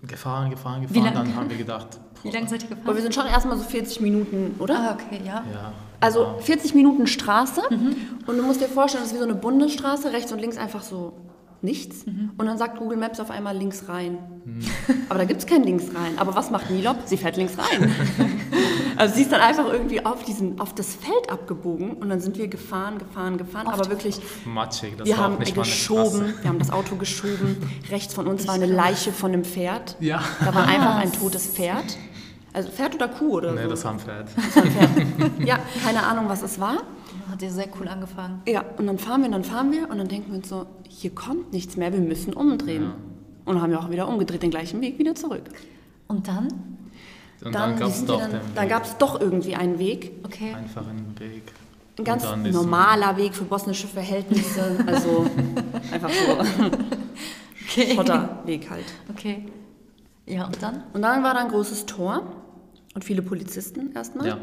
gefahren, 0.04 0.52
gefahren, 0.52 0.84
Wie 0.84 0.88
gefahren. 0.88 1.04
lang- 1.04 1.14
Dann 1.16 1.36
haben 1.36 1.50
wir 1.50 1.58
gedacht, 1.58 2.00
Wie 2.24 2.30
lange 2.32 2.48
seid 2.48 2.64
ihr 2.64 2.68
Aber 2.72 2.78
wir 2.78 2.82
gefahren? 2.94 3.02
sind 3.02 3.16
schon 3.16 3.26
erstmal 3.26 3.58
so 3.58 3.64
40 3.66 4.00
Minuten, 4.00 4.56
oder? 4.60 4.80
Ah, 4.92 4.94
okay, 4.94 5.20
ja. 5.26 5.44
ja. 5.52 5.74
Also 6.04 6.20
genau. 6.26 6.38
40 6.40 6.76
Minuten 6.76 7.08
Straße 7.08 7.62
Mhm. 7.70 7.96
und 8.28 8.38
du 8.38 8.44
musst 8.44 8.62
dir 8.62 8.68
vorstellen, 8.68 9.04
das 9.04 9.12
ist 9.12 9.16
wie 9.16 9.20
so 9.20 9.30
eine 9.30 9.36
Bundesstraße, 9.36 10.12
rechts 10.12 10.32
und 10.32 10.40
links 10.40 10.58
einfach 10.58 10.84
so 10.84 11.14
nichts. 11.62 12.06
Mhm. 12.06 12.32
Und 12.38 12.46
dann 12.46 12.58
sagt 12.58 12.78
Google 12.78 12.98
Maps 12.98 13.22
auf 13.22 13.32
einmal 13.32 13.56
links 13.56 13.88
rein. 13.88 14.18
Aber 15.08 15.20
da 15.20 15.24
gibt 15.26 15.40
es 15.40 15.46
kein 15.48 15.64
links 15.64 15.86
rein. 15.96 16.18
Aber 16.18 16.36
was 16.36 16.52
macht 16.52 16.70
Nilop? 16.70 16.98
Sie 17.06 17.16
fährt 17.16 17.38
links 17.38 17.54
rein. 17.58 17.90
also 18.98 19.16
sie 19.16 19.22
ist 19.22 19.32
dann 19.32 19.40
einfach 19.40 19.72
irgendwie 19.72 20.06
auf, 20.06 20.24
diesen, 20.24 20.60
auf 20.60 20.76
das 20.76 20.94
Feld 20.96 21.32
abgebogen 21.32 21.92
und 21.94 22.10
dann 22.10 22.20
sind 22.20 22.38
wir 22.38 22.50
gefahren, 22.50 22.98
gefahren, 22.98 23.38
gefahren. 23.38 23.68
aber 23.68 23.90
wirklich, 23.90 24.20
matschig. 24.46 24.98
Das 24.98 25.08
wir 25.08 25.18
war 25.18 25.24
haben 25.24 25.40
geschoben, 25.40 26.34
wir 26.42 26.50
haben 26.50 26.60
das 26.60 26.70
Auto 26.70 26.98
geschoben. 26.98 27.56
Rechts 27.90 28.14
von 28.14 28.28
uns 28.28 28.46
war 28.46 28.56
eine 28.56 28.66
Leiche 28.66 29.14
von 29.14 29.32
einem 29.32 29.46
Pferd. 29.46 29.96
Ja. 30.02 30.22
Da 30.44 30.54
war 30.54 30.68
einfach 30.68 30.96
ein 30.98 31.14
totes 31.20 31.48
Pferd. 31.48 31.98
Also 32.54 32.70
Pferd 32.70 32.96
oder 32.96 33.08
Kuh 33.08 33.38
oder 33.38 33.52
Nee, 33.54 33.64
so. 33.64 33.70
das 33.72 33.84
war 33.84 33.92
ein 33.94 34.00
Pferd. 34.00 34.28
Das 34.36 34.56
war 34.56 34.64
ein 34.64 34.72
Pferd. 34.72 35.32
Ja, 35.48 35.60
keine 35.84 36.04
Ahnung, 36.04 36.26
was 36.28 36.44
es 36.44 36.60
war. 36.60 36.78
Hat 37.30 37.42
ihr 37.42 37.52
sehr 37.52 37.68
cool 37.80 37.88
angefangen. 37.88 38.42
Ja, 38.48 38.64
und 38.78 38.86
dann 38.88 39.00
fahren 39.00 39.22
wir, 39.22 39.28
und 39.28 39.32
dann 39.34 39.44
fahren 39.44 39.72
wir 39.72 39.90
und 39.90 39.98
dann 39.98 40.08
denken 40.08 40.32
wir 40.32 40.38
uns 40.38 40.50
so, 40.50 40.66
hier 40.88 41.14
kommt 41.16 41.52
nichts 41.52 41.78
mehr, 41.78 41.92
wir 41.92 42.00
müssen 42.00 42.34
umdrehen. 42.34 42.92
Und 43.46 43.56
dann 43.56 43.62
haben 43.64 43.72
wir 43.72 43.80
auch 43.80 43.90
wieder 43.90 44.08
umgedreht, 44.08 44.44
den 44.44 44.52
gleichen 44.52 44.82
Weg 44.82 45.00
wieder 45.00 45.16
zurück. 45.16 45.44
Und 46.08 46.28
dann? 46.28 46.48
Und 47.44 47.54
dann, 47.56 47.78
gab 47.78 47.90
es 47.90 48.06
doch 48.06 48.22
dann, 48.56 48.70
gab 48.70 48.86
es 48.86 48.98
doch 48.98 49.20
irgendwie 49.20 49.56
einen 49.56 49.80
Weg. 49.80 50.12
Okay. 50.24 50.54
einfachen 50.54 51.16
Weg. 51.20 51.44
Ein 51.96 52.00
Und 52.00 52.06
ganz 52.06 52.24
normaler 52.52 53.18
Weg 53.18 53.36
für 53.36 53.44
bosnische 53.44 53.88
Verhältnisse. 53.88 54.78
Also 54.86 55.26
einfach 55.92 56.10
so 56.10 56.38
Okay. 57.66 57.96
Schotterweg 57.96 58.70
halt. 58.70 58.86
Okay. 59.10 59.46
Ja, 60.26 60.46
und 60.46 60.62
dann? 60.62 60.84
Und 60.94 61.02
dann 61.02 61.24
war 61.24 61.34
da 61.34 61.42
ein 61.42 61.50
großes 61.50 61.86
Tor 61.86 62.22
und 62.94 63.04
viele 63.04 63.22
Polizisten 63.22 63.92
erstmal. 63.94 64.28
Ja. 64.28 64.38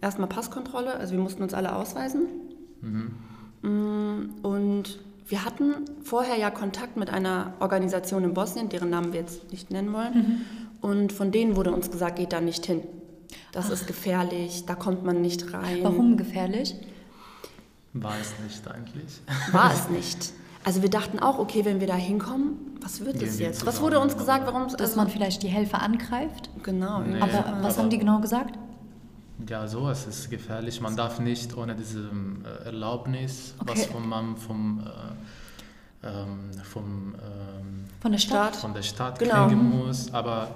Erstmal 0.00 0.28
Passkontrolle, 0.28 0.94
also 0.94 1.12
wir 1.14 1.20
mussten 1.20 1.42
uns 1.42 1.54
alle 1.54 1.74
ausweisen. 1.74 2.26
Mm, 3.62 4.30
Und 4.42 4.98
wir 5.26 5.44
hatten 5.44 5.74
vorher 6.02 6.36
ja 6.36 6.50
Kontakt 6.50 6.96
mit 6.98 7.08
einer 7.10 7.54
Organisation 7.60 8.24
in 8.24 8.34
Bosnien, 8.34 8.68
deren 8.68 8.90
Namen 8.90 9.12
wir 9.14 9.20
jetzt 9.20 9.50
nicht 9.50 9.70
nennen 9.70 9.92
wollen. 9.92 10.44
Und 10.82 11.12
von 11.12 11.32
denen 11.32 11.56
wurde 11.56 11.72
uns 11.72 11.90
gesagt, 11.90 12.16
geht 12.16 12.32
da 12.34 12.42
nicht 12.42 12.66
hin. 12.66 12.82
Das 13.52 13.70
ist 13.70 13.86
gefährlich, 13.86 14.64
da 14.66 14.74
kommt 14.74 15.04
man 15.04 15.22
nicht 15.22 15.52
rein. 15.54 15.78
Warum 15.82 16.16
gefährlich? 16.18 16.74
War 17.94 18.16
es 18.20 18.34
nicht 18.44 18.68
eigentlich. 18.68 19.20
War 19.52 19.72
es 19.72 19.88
nicht. 19.96 20.32
Also 20.64 20.82
wir 20.82 20.90
dachten 20.90 21.18
auch, 21.18 21.38
okay, 21.38 21.64
wenn 21.64 21.80
wir 21.80 21.86
da 21.86 21.94
hinkommen, 21.96 22.73
was 22.84 23.04
wird 23.04 23.20
das 23.22 23.38
jetzt? 23.38 23.64
Was 23.66 23.80
wurde 23.80 23.98
uns 23.98 24.16
gesagt, 24.16 24.46
warum. 24.46 24.64
Dass 24.68 24.74
Also, 24.80 24.96
man 24.96 25.08
vielleicht 25.08 25.42
die 25.42 25.48
Helfer 25.48 25.80
angreift? 25.82 26.50
genau. 26.62 27.00
Nee. 27.00 27.20
Aber 27.20 27.58
was 27.62 27.78
haben 27.78 27.90
die 27.90 27.98
genau 27.98 28.20
gesagt? 28.20 28.58
Ja, 29.48 29.66
so, 29.66 29.88
es 29.90 30.06
ist 30.06 30.30
gefährlich. 30.30 30.80
Man 30.80 30.94
darf 30.96 31.18
nicht 31.18 31.56
ohne 31.56 31.74
diese 31.74 32.00
äh, 32.00 32.66
Erlaubnis, 32.66 33.54
was 33.58 33.80
Okay. 33.80 33.88
von, 33.92 34.08
man 34.08 34.36
vom, 34.36 34.80
äh, 36.02 36.06
ähm, 36.06 36.50
vom, 36.62 37.14
ähm, 37.14 37.84
Von 38.00 38.12
der 38.12 38.18
Stadt? 38.18 38.54
von 38.56 38.72
der 38.74 38.82
Stadt 38.82 39.18
Genau. 39.18 39.46
kriegen 39.48 39.70
muss, 39.70 40.12
aber 40.14 40.48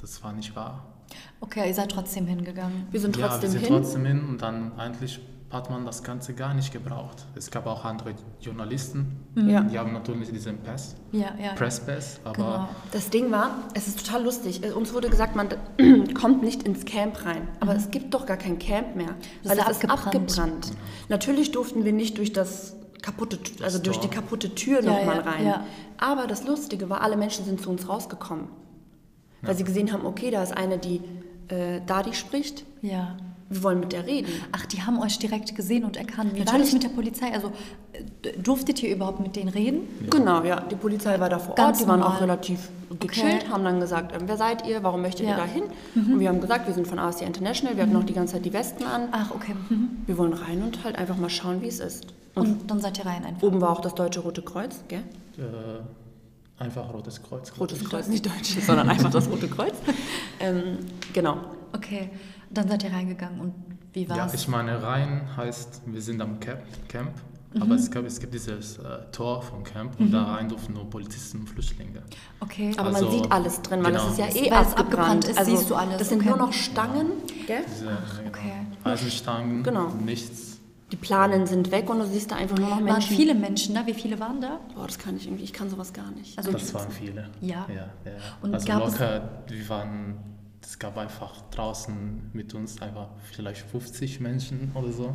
das 0.00 0.22
war 0.24 0.32
nicht 0.32 0.54
wahr. 0.56 0.82
Okay, 1.40 1.68
ihr 1.68 1.74
seid 1.74 1.90
trotzdem 1.92 2.26
hingegangen. 2.26 2.86
Wir 2.90 3.00
sind 3.00 3.16
ja, 3.16 3.22
wir 3.22 3.28
trotzdem 3.28 3.50
sind 3.52 3.60
hin. 3.60 3.68
trotzdem 3.68 4.04
hin 4.04 4.24
und 4.28 4.42
dann 4.42 4.72
eigentlich 4.78 5.20
hat 5.48 5.70
man 5.70 5.86
das 5.86 6.02
Ganze 6.02 6.34
gar 6.34 6.54
nicht 6.54 6.72
gebraucht. 6.72 7.24
Es 7.36 7.50
gab 7.52 7.66
auch 7.66 7.84
andere 7.84 8.14
Journalisten, 8.40 9.16
Ja. 9.36 9.60
die 9.62 9.78
haben 9.78 9.92
natürlich 9.92 10.30
diesen 10.30 10.58
Pass, 10.58 10.96
Ja, 11.12 11.28
ja. 11.40 11.52
Press 11.54 11.78
Pass, 11.80 12.18
aber 12.24 12.34
Genau. 12.34 12.68
Das 12.90 13.10
Ding 13.10 13.30
war, 13.30 13.50
es 13.74 13.86
ist 13.86 14.04
total 14.04 14.24
lustig. 14.24 14.64
Äh, 14.64 14.72
Uns 14.72 14.92
wurde 14.92 15.08
gesagt, 15.08 15.36
man 15.36 15.48
kommt 16.14 16.42
nicht 16.42 16.64
ins 16.64 16.84
Camp 16.84 17.24
rein. 17.24 17.46
Aber 17.60 17.76
es 17.76 17.90
gibt 17.92 18.12
doch 18.12 18.26
gar 18.26 18.36
kein 18.36 18.58
Camp 18.58 18.96
mehr. 18.96 19.12
Mhm. 19.12 19.14
Das 19.44 19.52
weil 19.52 19.58
ist 19.58 19.70
es 19.70 19.76
ist 19.78 19.90
abgebrannt. 19.90 20.16
abgebrannt. 20.16 20.72
Natürlich 21.08 21.52
durften 21.52 21.84
wir 21.84 21.92
nicht 21.92 22.18
durch 22.18 22.32
das 22.32 22.74
kaputte, 23.02 23.38
also 23.62 23.78
durch 23.78 23.98
die 23.98 24.08
kaputte 24.08 24.52
Tür 24.56 24.82
Ja, 24.82 24.90
nochmal 24.98 25.20
rein. 25.20 25.46
ja. 25.46 25.64
Aber 25.96 26.26
das 26.26 26.44
Lustige 26.44 26.90
war, 26.90 27.02
alle 27.02 27.16
Menschen 27.16 27.44
sind 27.44 27.60
zu 27.60 27.70
uns 27.70 27.88
rausgekommen. 27.88 28.48
Weil 29.42 29.54
sie 29.56 29.62
gesehen 29.64 29.92
haben, 29.92 30.04
okay, 30.06 30.32
da 30.32 30.42
ist 30.42 30.56
eine, 30.56 30.76
die 30.76 31.00
äh, 31.48 31.80
Dadi 31.86 32.14
spricht. 32.14 32.64
Ja. 32.82 33.16
Wir 33.48 33.62
wollen 33.62 33.78
mit 33.80 33.92
der 33.92 34.04
reden. 34.06 34.28
Ach, 34.50 34.66
die 34.66 34.82
haben 34.82 34.98
euch 35.00 35.18
direkt 35.20 35.54
gesehen 35.54 35.84
und 35.84 35.96
erkannt. 35.96 36.34
Wie 36.34 36.38
war 36.40 36.46
Natürlich. 36.46 36.66
das 36.66 36.74
mit 36.74 36.82
der 36.82 36.88
Polizei? 36.88 37.32
Also 37.32 37.52
äh, 37.92 38.32
durftet 38.38 38.82
ihr 38.82 38.94
überhaupt 38.94 39.20
mit 39.20 39.36
denen 39.36 39.48
reden? 39.50 39.82
Genau, 40.10 40.42
ja. 40.42 40.60
Die 40.60 40.74
Polizei 40.74 41.18
war 41.20 41.28
da 41.28 41.38
vor 41.38 41.54
Ganz 41.54 41.78
Ort, 41.78 41.84
die 41.84 41.88
waren 41.90 42.02
auch 42.02 42.20
relativ 42.20 42.68
gechillt, 42.98 43.48
haben 43.48 43.62
dann 43.62 43.78
gesagt, 43.78 44.12
ähm, 44.14 44.22
wer 44.26 44.36
seid 44.36 44.66
ihr, 44.66 44.82
warum 44.82 45.02
möchtet 45.02 45.26
Ja. 45.26 45.32
ihr 45.32 45.36
da 45.36 45.44
hin? 45.44 45.62
Und 45.94 46.18
wir 46.18 46.28
haben 46.28 46.40
gesagt, 46.40 46.66
wir 46.66 46.74
sind 46.74 46.88
von 46.88 46.98
Asia 46.98 47.24
International, 47.26 47.76
wir 47.76 47.84
hatten 47.84 47.92
noch 47.92 48.04
die 48.04 48.14
ganze 48.14 48.34
Zeit 48.34 48.44
die 48.44 48.52
Westen 48.52 48.82
an. 48.84 49.08
Ach, 49.12 49.30
okay. 49.32 49.54
Mhm. 49.68 49.90
Wir 50.06 50.18
wollen 50.18 50.32
rein 50.32 50.62
und 50.62 50.82
halt 50.82 50.96
einfach 50.98 51.16
mal 51.16 51.30
schauen, 51.30 51.62
wie 51.62 51.68
es 51.68 51.78
ist. 51.78 52.06
Und 52.34 52.68
dann 52.70 52.80
seid 52.80 52.98
ihr 52.98 53.06
rein 53.06 53.24
einfach. 53.24 53.42
Oben 53.42 53.60
war 53.60 53.70
auch 53.70 53.80
das 53.80 53.94
Deutsche 53.94 54.20
Rote 54.20 54.42
Kreuz, 54.42 54.76
gell? 54.88 55.02
äh, 55.38 56.62
einfach 56.62 56.92
Rotes 56.92 57.22
Kreuz. 57.22 57.52
Rotes. 57.60 57.84
Kreuz, 57.84 58.08
nicht 58.08 58.26
Deutsche, 58.26 58.60
sondern 58.60 58.88
einfach 58.88 59.10
das 59.10 59.28
Rote 59.30 59.46
Kreuz. 59.48 59.74
Ähm, 60.38 60.76
genau. 61.14 61.38
Okay, 61.72 62.10
dann 62.50 62.68
seid 62.68 62.84
ihr 62.84 62.92
reingegangen 62.92 63.40
und 63.40 63.54
wie 63.92 64.04
Ja, 64.04 64.16
war's? 64.16 64.34
ich 64.34 64.46
meine, 64.48 64.82
rein 64.82 65.28
heißt, 65.36 65.82
wir 65.86 66.02
sind 66.02 66.20
am 66.20 66.38
Camp, 66.40 66.60
Camp 66.88 67.10
Mhm. 67.54 67.62
aber 67.62 67.74
es, 67.76 67.90
gab, 67.90 68.04
es 68.04 68.20
gibt 68.20 68.34
dieses 68.34 68.76
äh, 68.78 68.82
Tor 69.12 69.40
vom 69.40 69.62
Camp 69.64 69.98
und 69.98 70.10
da 70.12 70.24
rein 70.24 70.46
durften 70.48 70.74
nur 70.74 70.90
Polizisten 70.90 71.38
und 71.40 71.48
Flüchtlinge. 71.48 72.02
okay. 72.40 72.72
Aber 72.76 72.88
Also, 72.88 73.06
man 73.06 73.12
sieht 73.12 73.32
alles 73.32 73.62
drin, 73.62 73.82
weil 73.82 73.92
genau. 73.92 74.04
das 74.04 74.12
ist 74.12 74.18
ja 74.18 74.26
eh 74.26 74.50
Weil 74.50 74.62
es 74.62 74.74
abgebrannt. 74.74 74.78
abgebrannt 74.78 75.24
ist, 75.28 75.38
also, 75.38 75.56
siehst 75.56 75.70
du 75.70 75.74
alles, 75.74 75.96
Das 75.98 76.08
sind 76.10 76.20
okay. 76.20 76.28
nur 76.28 76.38
noch 76.38 76.52
Stangen, 76.52 77.06
gell? 77.46 77.64
Diese 77.66 77.86
okay. 78.26 78.52
genau, 78.82 78.90
Eisenstangen, 78.94 79.62
Genau. 79.62 79.88
nichts. 80.04 80.60
Die 80.92 80.96
Planen 80.96 81.46
sind 81.46 81.70
weg 81.70 81.88
und 81.88 81.98
du 82.00 82.06
siehst 82.06 82.30
da 82.30 82.36
einfach 82.36 82.58
nur 82.58 82.68
noch 82.68 82.76
Waren 82.76 82.84
Menschen. 82.84 83.16
viele 83.16 83.34
Menschen 83.34 83.74
da? 83.74 83.86
Wie 83.86 83.94
viele 83.94 84.20
waren 84.20 84.40
da? 84.40 84.60
Boah, 84.74 84.86
das 84.86 84.98
kann 84.98 85.16
ich 85.16 85.26
irgendwie, 85.26 85.44
ich 85.44 85.52
kann 85.52 85.70
sowas 85.70 85.92
gar 85.94 86.10
nicht. 86.10 86.36
Also 86.36 86.52
Das 86.52 86.74
waren 86.74 86.90
viele. 86.90 87.30
Ja. 87.40 87.66
ja, 87.68 87.74
ja. 87.74 88.12
Und 88.42 88.52
also 88.54 88.66
gab 88.66 88.84
es- 88.86 88.92
locker, 88.92 89.28
wir 89.48 89.68
waren, 89.68 90.14
es 90.68 90.78
gab 90.78 90.98
einfach 90.98 91.32
draußen 91.52 92.30
mit 92.32 92.52
uns 92.54 92.82
einfach 92.82 93.08
vielleicht 93.32 93.62
50 93.70 94.20
Menschen 94.20 94.72
oder 94.74 94.90
so. 94.90 95.14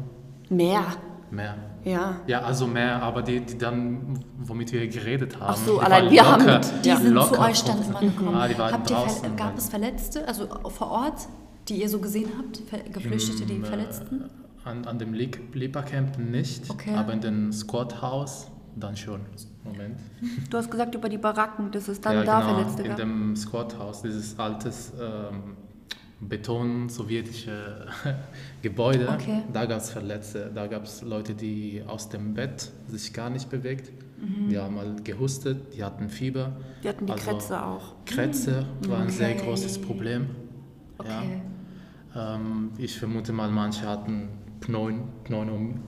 Mehr, 0.50 0.84
Mehr. 1.30 1.56
ja. 1.84 2.16
Ja, 2.28 2.42
also 2.42 2.68
mehr, 2.68 3.02
aber 3.04 3.22
die, 3.22 3.42
die 3.42 3.58
dann, 3.58 4.24
womit 4.38 4.72
wir 4.72 4.88
geredet 4.88 5.36
haben. 5.40 5.48
Ach 5.50 5.58
so, 5.58 5.80
die 5.80 5.86
allein 5.86 6.10
wir 6.10 6.26
haben 6.32 6.46
locker- 6.46 6.58
mit- 6.60 6.86
Die 6.86 6.90
Ja. 6.90 6.96
sind 6.98 7.08
zu 7.08 7.14
locker 7.14 7.40
euch 7.42 7.64
dann 7.64 7.78
50. 7.84 7.90
immer 7.90 8.00
gekommen. 8.12 8.36
Ah, 8.36 8.48
die 8.48 8.58
waren 8.58 8.74
habt 8.74 8.90
ihr 8.90 8.96
draußen. 8.96 9.22
Ver 9.22 9.30
gab 9.36 9.58
es 9.58 9.70
Verletzte, 9.70 10.28
also 10.28 10.48
vor 10.70 10.90
Ort, 10.92 11.28
die 11.68 11.82
ihr 11.82 11.90
so 11.90 12.00
gesehen 12.00 12.30
habt? 12.38 12.62
Geflüchtete, 12.94 13.46
die 13.46 13.58
äh, 13.58 13.66
Verletzten? 13.66 14.30
An, 14.64 14.86
an 14.86 15.00
dem 15.00 15.14
Lipa 15.14 15.82
Camp 15.82 16.18
nicht, 16.18 16.70
Okay. 16.70 16.94
aber 16.96 17.14
in 17.14 17.22
dem 17.22 17.52
Squad 17.52 18.02
House 18.02 18.48
dann 18.76 18.96
schon. 18.96 19.22
Moment. 19.64 20.00
Du 20.50 20.58
hast 20.58 20.72
gesagt 20.72 20.96
über 20.96 21.10
die 21.10 21.18
Baracken, 21.18 21.72
dass 21.72 21.88
es 21.88 22.02
dann 22.02 22.16
ja, 22.16 22.24
da 22.24 22.40
genau, 22.42 22.54
Verletzte 22.56 22.82
in 22.84 22.88
gab. 22.90 22.98
dem 22.98 23.36
Squathaus, 23.36 24.02
dieses 24.02 24.38
altes 24.40 24.92
ähm, 25.00 25.56
Beton-sowjetische 26.20 27.86
Gebäude. 28.62 29.10
Okay. 29.10 29.44
Da 29.54 29.66
gab 29.66 29.80
es 29.80 29.90
Verletzte, 29.92 30.52
da 30.54 30.68
gab 30.68 30.84
es 30.84 31.02
Leute, 31.02 31.34
die 31.34 31.84
aus 31.86 32.10
dem 32.10 32.34
Bett 32.34 32.72
sich 32.88 33.14
gar 33.14 33.30
nicht 33.30 33.50
bewegt. 33.50 33.92
Die 34.52 34.56
haben 34.56 34.78
halt 34.78 35.04
gehustet, 35.04 35.74
die 35.76 35.84
hatten 35.84 36.08
Fieber. 36.08 36.52
Die 36.84 36.90
hatten 36.90 37.08
die 37.08 37.12
Also 37.12 37.26
Krätze 37.32 37.66
auch. 37.66 37.96
Krätze 38.06 38.66
war 38.88 39.00
ein 39.00 39.10
sehr 39.10 39.32
Okay. 39.36 39.46
großes 39.46 39.82
Problem. 39.82 40.28
Okay. 41.00 41.42
Ja. 42.14 42.36
Ähm, 42.36 42.70
ich 42.78 43.00
vermute 43.00 43.34
mal, 43.34 43.50
manche 43.50 43.88
hatten 43.88 44.28
Pneum, 44.60 45.10
Pneum, 45.24 45.80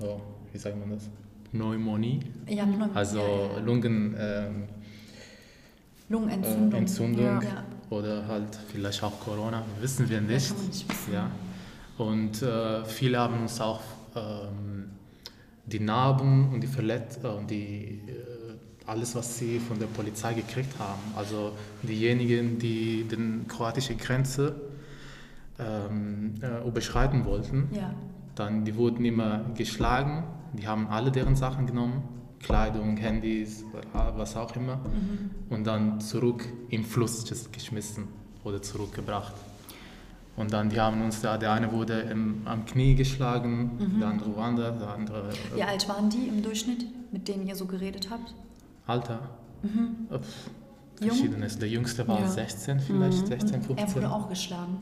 oh, 0.00 0.20
wie 0.50 0.56
sagt 0.58 0.78
man 0.80 0.88
das? 0.88 1.10
Pneumonie, 1.52 2.20
Ja, 2.48 2.64
Pneum- 2.64 2.90
also 2.94 3.18
ja, 3.18 3.54
ja. 3.56 3.58
Lungenentzündung 3.60 4.18
ähm, 4.18 4.64
Lungenentzündung. 6.08 6.72
äh, 6.72 6.76
Entzündung 6.78 7.24
Ja. 7.42 7.64
oder 7.90 8.26
halt 8.26 8.58
vielleicht 8.72 9.02
auch 9.02 9.18
Corona, 9.20 9.62
wissen 9.80 10.08
wir 10.08 10.20
nicht. 10.20 10.54
man 10.56 10.66
nicht 10.66 10.88
wissen. 10.88 11.12
Ja. 11.12 11.30
Und 11.98 12.42
äh, 12.42 12.84
viele 12.86 13.18
haben 13.18 13.40
uns 13.42 13.60
auch 13.60 13.80
ähm, 14.16 14.90
die 15.66 15.80
Narben 15.80 16.52
und 16.52 16.60
die 16.62 16.66
Verletzungen 16.66 17.36
und 17.38 17.50
die, 17.50 18.00
äh, 18.08 18.86
alles, 18.86 19.14
was 19.14 19.38
sie 19.38 19.58
von 19.60 19.78
der 19.78 19.86
Polizei 19.86 20.34
gekriegt 20.34 20.76
haben. 20.78 21.00
Also 21.16 21.52
diejenigen, 21.82 22.58
die 22.58 23.04
die 23.04 23.46
kroatische 23.46 23.94
Grenze 23.94 24.54
ähm, 25.58 26.34
äh, 26.42 26.66
überschreiten 26.66 27.24
wollten, 27.24 27.68
Ja. 27.72 27.94
Dann 28.34 28.64
die 28.64 28.76
wurden 28.76 29.04
immer 29.04 29.44
geschlagen, 29.54 30.24
die 30.52 30.66
haben 30.66 30.86
alle 30.88 31.10
deren 31.10 31.36
Sachen 31.36 31.66
genommen, 31.66 32.02
Kleidung, 32.40 32.96
Handys, 32.96 33.64
was 33.92 34.36
auch 34.36 34.54
immer, 34.56 34.80
und 35.48 35.64
dann 35.66 36.00
zurück 36.00 36.44
im 36.70 36.84
Fluss 36.84 37.24
geschmissen 37.52 38.08
oder 38.44 38.60
zurückgebracht. 38.60 39.34
Und 40.34 40.52
dann, 40.52 40.70
die 40.70 40.80
haben 40.80 41.02
uns 41.02 41.20
da, 41.20 41.36
der 41.36 41.52
eine 41.52 41.70
wurde 41.72 42.00
im, 42.00 42.40
am 42.46 42.64
Knie 42.64 42.94
geschlagen, 42.94 43.98
der 44.00 44.08
andere 44.08 44.34
woanders, 44.34 44.78
der 44.78 44.88
andere 44.88 45.28
äh, 45.28 45.56
Wie 45.56 45.62
alt 45.62 45.86
waren 45.88 46.08
die 46.08 46.26
im 46.28 46.42
Durchschnitt, 46.42 46.86
mit 47.12 47.28
denen 47.28 47.46
ihr 47.46 47.54
so 47.54 47.66
geredet 47.66 48.08
habt? 48.10 48.34
Alter. 48.86 49.20
Äh, 49.62 50.18
pf, 50.18 50.50
Jung? 51.00 51.10
Verschiedenes. 51.10 51.58
Der 51.58 51.68
jüngste 51.68 52.08
war 52.08 52.20
Ja. 52.20 52.28
16 52.28 52.80
vielleicht, 52.80 53.26
16, 53.26 53.56
Und 53.60 53.66
15. 53.66 53.76
er 53.76 53.94
wurde 53.94 54.10
auch 54.10 54.28
geschlagen. 54.30 54.78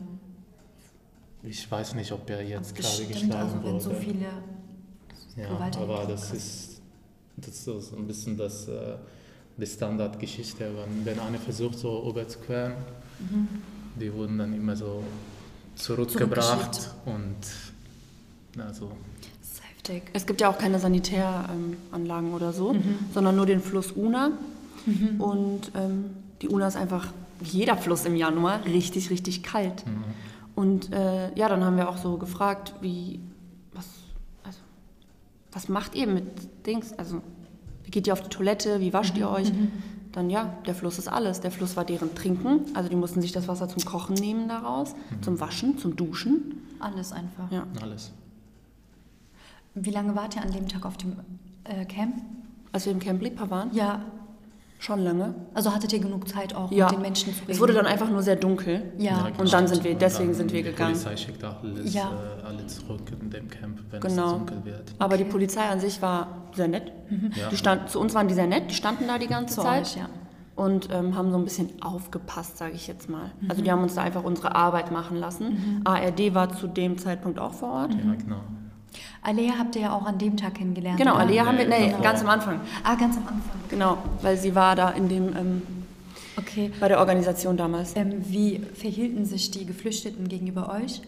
Ich 1.42 1.70
weiß 1.70 1.94
nicht, 1.94 2.12
ob 2.12 2.28
er 2.30 2.42
jetzt 2.42 2.74
gerade 2.74 2.88
Bestimmt, 2.88 3.12
geschlagen 3.12 3.34
also 3.34 3.54
wenn 3.56 3.72
wurde. 3.72 3.80
so 3.84 3.90
viele 3.94 4.26
Ja, 5.36 5.48
aber 5.80 6.04
das 6.06 6.32
ist, 6.32 6.80
das 7.36 7.48
ist 7.48 7.64
so 7.64 7.96
ein 7.96 8.06
bisschen 8.06 8.36
das, 8.36 8.68
äh, 8.68 8.96
die 9.56 9.66
Standardgeschichte. 9.66 10.70
Wenn, 10.76 11.04
wenn 11.06 11.18
einer 11.20 11.38
versucht, 11.38 11.78
so 11.78 12.08
überzuqueren, 12.08 12.72
Mhm. 13.20 13.48
die 14.00 14.12
wurden 14.14 14.38
dann 14.38 14.54
immer 14.54 14.74
so 14.76 15.02
zurückgebracht 15.76 16.90
und 17.06 17.36
also. 18.60 18.92
Es 20.12 20.24
gibt 20.24 20.40
ja 20.40 20.48
auch 20.48 20.56
keine 20.58 20.78
Sanitäranlagen 20.78 22.32
oder 22.32 22.52
so, 22.52 22.74
Mhm. 22.74 22.98
sondern 23.12 23.34
nur 23.34 23.44
den 23.46 23.60
Fluss 23.60 23.90
Una. 23.92 24.30
Und 25.18 25.72
ähm, 25.74 26.04
die 26.40 26.48
Una 26.48 26.68
ist 26.68 26.76
einfach, 26.76 27.08
wie 27.40 27.58
jeder 27.58 27.76
Fluss 27.76 28.04
im 28.04 28.14
Januar, 28.14 28.64
richtig, 28.66 29.10
richtig 29.10 29.42
kalt. 29.42 29.84
Mhm. 30.56 30.62
Und 30.62 30.92
äh, 30.92 31.34
ja, 31.36 31.48
dann 31.48 31.64
haben 31.64 31.76
wir 31.76 31.88
auch 31.88 31.96
so 31.96 32.16
gefragt, 32.18 32.74
wie, 32.80 33.20
was, 33.72 33.86
also, 34.44 34.58
was 35.52 35.68
macht 35.68 35.94
ihr 35.94 36.06
mit 36.06 36.24
Dings? 36.66 36.92
Also, 36.98 37.22
wie 37.84 37.90
geht 37.90 38.06
ihr 38.06 38.12
auf 38.12 38.22
die 38.22 38.28
Toilette? 38.28 38.80
Wie 38.80 38.92
wascht 38.92 39.14
Mhm, 39.14 39.20
ihr 39.20 39.30
euch? 39.30 39.52
Dann 40.12 40.28
ja, 40.28 40.54
der 40.66 40.74
Fluss 40.74 40.98
ist 40.98 41.08
alles. 41.08 41.40
Der 41.40 41.50
Fluss 41.52 41.76
war 41.76 41.84
deren 41.84 42.14
Trinken. 42.16 42.62
Also 42.74 42.88
die 42.88 42.96
mussten 42.96 43.20
sich 43.22 43.30
das 43.30 43.46
Wasser 43.46 43.68
zum 43.68 43.84
Kochen 43.84 44.14
nehmen 44.14 44.48
daraus, 44.48 44.94
zum 45.20 45.38
Waschen, 45.38 45.78
zum 45.78 45.94
Duschen. 45.94 46.62
Alles 46.80 47.12
einfach. 47.12 47.50
Ja. 47.52 47.64
alles. 47.80 48.12
Wie 49.74 49.90
lange 49.90 50.16
wart 50.16 50.34
ihr 50.34 50.42
an 50.42 50.50
dem 50.50 50.66
Tag 50.66 50.84
auf 50.84 50.96
dem 50.96 51.16
äh, 51.62 51.84
Camp? 51.84 52.16
Als 52.72 52.86
wir 52.86 52.92
im 52.92 52.98
Camp 52.98 53.22
Lipa 53.22 53.50
waren, 53.50 53.72
Ja. 53.72 54.04
Schon 54.80 55.00
lange. 55.04 55.34
Also 55.54 55.72
hattet 55.74 55.92
ihr 55.92 55.98
genug 56.00 56.26
Zeit 56.26 56.54
auch 56.54 56.72
Ja, 56.72 56.86
mit 56.86 56.94
den 56.96 57.02
Menschen 57.02 57.34
zu 57.34 57.40
reden? 57.42 57.50
es 57.52 57.60
wurde 57.60 57.74
dann 57.74 57.86
einfach 57.86 58.08
nur 58.10 58.22
sehr 58.22 58.36
dunkel. 58.36 58.92
Ja. 58.98 59.28
Und 59.38 59.52
dann 59.52 59.68
sind 59.68 59.84
wir, 59.84 59.94
deswegen 59.94 60.30
dann 60.30 60.34
sind 60.36 60.52
wir 60.52 60.62
die 60.62 60.70
gegangen. 60.70 60.92
Polizei 60.94 61.16
schickt 61.16 61.44
auch 61.44 61.62
alles, 61.62 61.92
Ja. 61.94 62.10
äh, 62.42 62.46
alle 62.46 62.66
zurück 62.66 63.02
in 63.20 63.28
dem 63.30 63.48
Camp, 63.48 63.78
wenn 63.90 64.00
Genau. 64.00 64.26
es 64.26 64.32
dunkel 64.32 64.64
wird. 64.64 64.94
Aber 64.98 65.16
die 65.18 65.24
Okay. 65.24 65.32
Polizei 65.32 65.60
an 65.68 65.80
sich 65.80 66.00
war 66.00 66.28
sehr 66.54 66.68
nett. 66.68 66.92
Ja. 67.36 67.48
Die 67.50 67.56
stand, 67.58 67.90
zu 67.90 68.00
uns 68.00 68.14
waren 68.14 68.26
die 68.28 68.34
sehr 68.34 68.46
nett, 68.46 68.70
die 68.70 68.74
standen 68.74 69.06
da 69.06 69.18
die 69.18 69.26
ganze 69.26 69.54
Zu 69.56 69.60
Zeit 69.60 69.82
euch, 69.82 69.96
ja. 69.96 70.08
und 70.56 70.88
ähm, 70.90 71.14
haben 71.14 71.30
so 71.30 71.36
ein 71.36 71.44
bisschen 71.44 71.68
aufgepasst, 71.82 72.56
sage 72.56 72.72
ich 72.72 72.86
jetzt 72.88 73.10
mal. 73.10 73.30
Mhm. 73.40 73.50
Also 73.50 73.62
die 73.62 73.70
haben 73.70 73.82
uns 73.82 73.94
da 73.96 74.02
einfach 74.02 74.24
unsere 74.24 74.54
Arbeit 74.54 74.90
machen 74.90 75.18
lassen. 75.18 75.82
ARD 75.84 76.34
war 76.34 76.56
zu 76.56 76.66
dem 76.66 76.96
Zeitpunkt 76.96 77.38
auch 77.38 77.52
vor 77.52 77.70
Ort. 77.70 77.94
Ja, 77.94 78.14
genau. 78.14 78.40
Alea 79.22 79.52
habt 79.58 79.76
ihr 79.76 79.82
ja 79.82 79.92
auch 79.92 80.04
an 80.06 80.18
dem 80.18 80.36
Tag 80.36 80.54
kennengelernt. 80.54 80.98
Genau, 80.98 81.12
oder? 81.14 81.20
Alea 81.20 81.46
haben 81.46 81.58
wir, 81.58 81.68
nee, 81.68 81.88
davor. 81.90 82.02
ganz 82.02 82.20
am 82.22 82.28
Anfang. 82.28 82.60
Ah, 82.84 82.94
ganz 82.94 83.16
am 83.16 83.22
Anfang. 83.22 83.60
Genau, 83.68 83.98
weil 84.22 84.36
sie 84.36 84.54
war 84.54 84.74
da 84.76 84.90
in 84.90 85.08
dem, 85.08 85.28
ähm, 85.36 85.62
Okay. 86.36 86.72
bei 86.80 86.88
der 86.88 86.98
Organisation 87.00 87.56
damals. 87.56 87.94
Ähm, 87.96 88.14
wie 88.28 88.60
verhielten 88.74 89.24
sich 89.26 89.50
die 89.50 89.66
Geflüchteten 89.66 90.26
gegenüber 90.28 90.72
euch? 90.72 91.02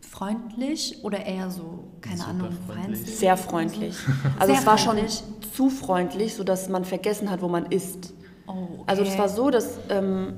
Freundlich 0.00 0.98
oder 1.02 1.26
eher 1.26 1.50
so, 1.50 1.84
keine 2.00 2.18
Super 2.18 2.30
Ahnung, 2.30 2.48
freundlich. 2.66 2.98
feindlich? 2.98 3.16
Sehr 3.18 3.36
freundlich. 3.36 3.96
Also 4.38 4.52
Sehr 4.52 4.60
es 4.60 4.66
war 4.66 4.78
schon 4.78 4.96
freundlich. 4.98 5.22
zu 5.56 5.70
freundlich, 5.70 6.34
sodass 6.34 6.68
man 6.68 6.84
vergessen 6.84 7.30
hat, 7.30 7.42
wo 7.42 7.48
man 7.48 7.66
ist. 7.66 8.12
Oh, 8.46 8.52
okay. 8.52 8.82
Also 8.86 9.02
das 9.04 9.18
war 9.18 9.28
so, 9.28 9.50
dass 9.50 9.78
ähm, 9.88 10.34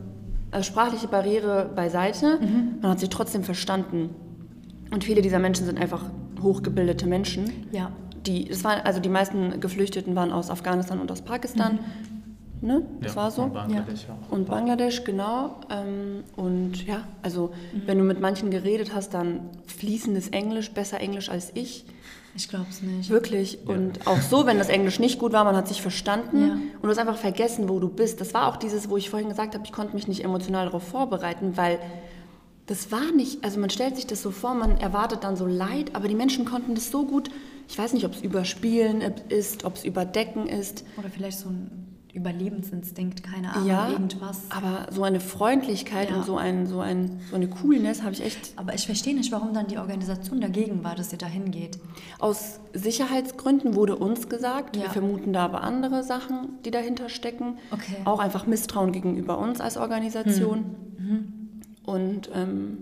äh, 0.52 0.62
sprachliche 0.62 1.08
Barriere 1.08 1.70
beiseite, 1.74 2.38
Mhm. 2.40 2.78
man 2.80 2.92
hat 2.92 3.00
sich 3.00 3.10
trotzdem 3.10 3.44
verstanden. 3.44 4.10
Und 4.90 5.04
viele 5.04 5.22
dieser 5.22 5.38
Menschen 5.38 5.66
sind 5.66 5.78
einfach 5.78 6.04
hochgebildete 6.42 7.06
Menschen. 7.06 7.66
Ja. 7.72 7.90
Die, 8.26 8.46
das 8.46 8.64
waren, 8.64 8.80
also 8.80 9.00
die 9.00 9.08
meisten 9.08 9.60
Geflüchteten 9.60 10.16
waren 10.16 10.32
aus 10.32 10.50
Afghanistan 10.50 11.00
und 11.00 11.10
aus 11.10 11.22
Pakistan. 11.22 11.78
Ne? 12.60 12.82
Das 13.00 13.14
ja, 13.14 13.22
war 13.22 13.30
so. 13.30 13.42
Und 13.42 13.52
Bangladesch 13.54 14.06
auch. 14.08 14.32
Und 14.32 14.46
Bangladesch, 14.48 15.04
genau. 15.04 15.56
Ähm, 15.70 16.24
und 16.36 16.86
ja, 16.86 17.02
also 17.22 17.52
wenn 17.84 17.98
du 17.98 18.04
mit 18.04 18.20
manchen 18.20 18.50
geredet 18.50 18.94
hast, 18.94 19.14
dann 19.14 19.40
fließendes 19.66 20.28
Englisch, 20.28 20.70
besser 20.72 21.00
Englisch 21.00 21.28
als 21.28 21.52
ich. 21.54 21.84
Ich 22.34 22.48
glaube 22.48 22.66
es 22.70 22.82
nicht. 22.82 23.08
Wirklich. 23.08 23.66
Und 23.66 24.06
auch 24.06 24.20
so, 24.20 24.46
wenn 24.46 24.58
das 24.58 24.68
Englisch 24.68 24.98
nicht 24.98 25.18
gut 25.18 25.32
war, 25.32 25.44
man 25.44 25.56
hat 25.56 25.68
sich 25.68 25.80
verstanden 25.80 26.46
Ja. 26.46 26.52
und 26.54 26.82
du 26.82 26.88
hast 26.88 26.98
einfach 26.98 27.16
vergessen, 27.16 27.68
wo 27.68 27.78
du 27.78 27.88
bist. 27.88 28.20
Das 28.20 28.34
war 28.34 28.48
auch 28.48 28.56
dieses, 28.56 28.90
wo 28.90 28.96
ich 28.96 29.08
vorhin 29.10 29.28
gesagt 29.28 29.54
habe, 29.54 29.64
ich 29.64 29.72
konnte 29.72 29.94
mich 29.94 30.06
nicht 30.08 30.22
emotional 30.24 30.66
darauf 30.66 30.82
vorbereiten, 30.82 31.56
weil 31.56 31.78
das 32.66 32.90
war 32.90 33.12
nicht, 33.14 33.44
also 33.44 33.60
man 33.60 33.70
stellt 33.70 33.96
sich 33.96 34.06
das 34.06 34.22
so 34.22 34.30
vor, 34.30 34.54
man 34.54 34.76
erwartet 34.78 35.22
dann 35.24 35.36
so 35.36 35.46
Leid, 35.46 35.94
aber 35.94 36.08
die 36.08 36.14
Menschen 36.16 36.44
konnten 36.44 36.74
das 36.74 36.90
so 36.90 37.04
gut, 37.06 37.30
ich 37.68 37.78
weiß 37.78 37.92
nicht, 37.92 38.04
ob 38.04 38.12
es 38.14 38.20
überspielen 38.22 39.02
ist, 39.28 39.64
ob 39.64 39.74
es 39.76 39.84
überdecken 39.84 40.46
ist. 40.46 40.84
Oder 40.96 41.08
vielleicht 41.08 41.38
so 41.38 41.48
ein 41.48 41.70
Überlebensinstinkt, 42.12 43.22
keine 43.22 43.52
Ahnung, 43.54 43.68
ja, 43.68 43.90
irgendwas. 43.90 44.40
aber 44.48 44.86
so 44.90 45.02
eine 45.04 45.20
Freundlichkeit 45.20 46.08
Ja. 46.10 46.16
und 46.16 46.24
so, 46.24 46.36
ein, 46.38 46.66
so, 46.66 46.80
ein, 46.80 47.20
so 47.28 47.36
eine 47.36 47.46
Coolness 47.48 48.02
habe 48.02 48.12
ich 48.12 48.24
echt 48.24 48.52
Aber 48.56 48.72
ich 48.74 48.86
verstehe 48.86 49.14
nicht, 49.14 49.30
warum 49.32 49.52
dann 49.52 49.66
die 49.66 49.76
Organisation 49.78 50.40
dagegen 50.40 50.82
war, 50.82 50.94
dass 50.94 51.12
ihr 51.12 51.18
da 51.18 51.26
hingeht. 51.26 51.78
Aus 52.18 52.58
Sicherheitsgründen 52.72 53.74
wurde 53.74 53.96
uns 53.96 54.28
gesagt, 54.30 54.76
wir 54.76 54.84
Ja. 54.84 54.90
vermuten 54.90 55.32
da 55.34 55.44
aber 55.44 55.62
andere 55.62 56.02
Sachen, 56.02 56.58
die 56.64 56.70
dahinter 56.70 57.08
stecken. 57.10 57.58
Okay. 57.70 57.96
Auch 58.06 58.18
einfach 58.18 58.46
Misstrauen 58.46 58.92
gegenüber 58.92 59.38
uns 59.38 59.60
als 59.60 59.76
Organisation. 59.76 60.64
Hm. 60.96 61.32
Und 61.86 62.30
ähm, 62.34 62.78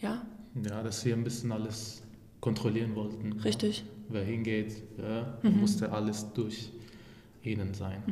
ja, 0.00 0.22
Ja, 0.66 0.82
dass 0.82 1.04
wir 1.04 1.14
ein 1.14 1.24
bisschen 1.24 1.52
alles 1.52 2.02
kontrollieren 2.40 2.94
wollten. 2.94 3.32
ja. 3.36 3.42
Richtig. 3.42 3.84
Wer 4.08 4.24
hingeht, 4.24 4.82
ja, 4.98 5.34
Mhm. 5.42 5.60
musste 5.60 5.92
alles 5.92 6.26
durch 6.34 6.72
ihnen 7.44 7.74
sein. 7.74 8.02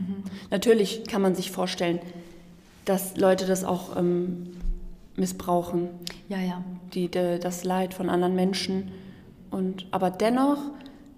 natürlich 0.50 1.04
kann 1.06 1.20
man 1.22 1.34
sich 1.34 1.50
vorstellen, 1.50 1.98
dass 2.84 3.16
Leute 3.16 3.46
das 3.46 3.64
auch 3.64 3.96
ähm, 3.96 4.46
missbrauchen, 5.16 5.88
Ja, 6.28 6.38
ja. 6.40 6.64
die, 6.94 7.08
de, 7.08 7.38
das 7.38 7.64
Leid 7.64 7.94
von 7.94 8.08
anderen 8.08 8.34
Menschen. 8.36 8.90
Und, 9.50 9.86
aber 9.90 10.10
dennoch 10.10 10.58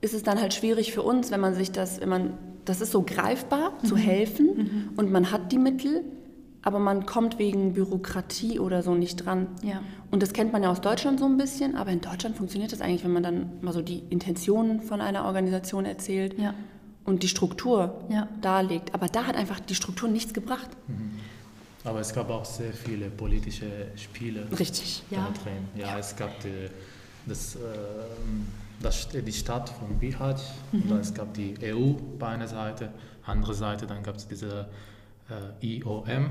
ist 0.00 0.14
es 0.14 0.22
dann 0.22 0.40
halt 0.40 0.54
schwierig 0.54 0.92
für 0.92 1.02
uns, 1.02 1.30
wenn 1.30 1.40
man 1.40 1.54
sich 1.54 1.70
das, 1.72 2.00
wenn 2.00 2.08
man, 2.08 2.32
das 2.64 2.80
ist 2.80 2.90
so 2.92 3.02
greifbar, 3.02 3.78
zu 3.84 3.96
helfen 3.96 4.90
und 4.96 5.12
man 5.12 5.30
hat 5.30 5.52
die 5.52 5.58
Mittel, 5.58 6.02
aber 6.62 6.78
man 6.78 7.06
kommt 7.06 7.38
wegen 7.38 7.72
Bürokratie 7.72 8.58
oder 8.58 8.82
so 8.82 8.94
nicht 8.94 9.16
dran. 9.24 9.46
Ja. 9.62 9.80
Und 10.10 10.22
das 10.22 10.32
kennt 10.32 10.52
man 10.52 10.62
ja 10.62 10.70
aus 10.70 10.80
Deutschland 10.80 11.18
so 11.18 11.26
ein 11.26 11.36
bisschen, 11.38 11.76
aber 11.76 11.90
in 11.90 12.00
Deutschland 12.00 12.36
funktioniert 12.36 12.72
das 12.72 12.80
eigentlich, 12.80 13.04
wenn 13.04 13.12
man 13.12 13.22
dann 13.22 13.50
mal 13.62 13.72
so 13.72 13.80
die 13.82 14.00
Intentionen 14.10 14.80
von 14.82 15.00
einer 15.00 15.24
Organisation 15.24 15.84
erzählt 15.86 16.38
Ja. 16.38 16.54
und 17.04 17.22
die 17.22 17.28
Struktur 17.28 18.02
Ja. 18.10 18.28
darlegt. 18.42 18.94
Aber 18.94 19.06
da 19.06 19.26
hat 19.26 19.36
einfach 19.36 19.60
die 19.60 19.74
Struktur 19.74 20.08
nichts 20.08 20.34
gebracht. 20.34 20.68
Aber 21.84 22.00
es 22.00 22.12
gab 22.12 22.28
auch 22.30 22.44
sehr 22.44 22.72
viele 22.74 23.08
politische 23.08 23.86
Spiele 23.96 24.46
Richtig. 24.58 25.02
Ja. 25.10 25.28
da 25.32 25.42
drin. 25.42 25.68
Ja, 25.76 25.98
es 25.98 26.14
gab 26.14 26.38
die, 26.40 26.68
das, 27.26 27.56
ähm, 27.56 28.46
das, 28.82 29.08
die 29.08 29.32
Stadt 29.32 29.70
von 29.70 29.98
Bihać. 29.98 30.42
Mhm. 30.72 30.82
Und 30.82 30.90
dann, 30.90 31.00
es 31.00 31.14
gab 31.14 31.32
die 31.32 31.54
EU 31.62 31.94
bei 32.18 32.28
einer 32.28 32.48
Seite, 32.48 32.90
andere 33.24 33.54
Seite, 33.54 33.86
dann 33.86 34.02
gab 34.02 34.16
es 34.16 34.28
diese 34.28 34.68
äh, 35.30 35.78
IOM, 35.78 36.30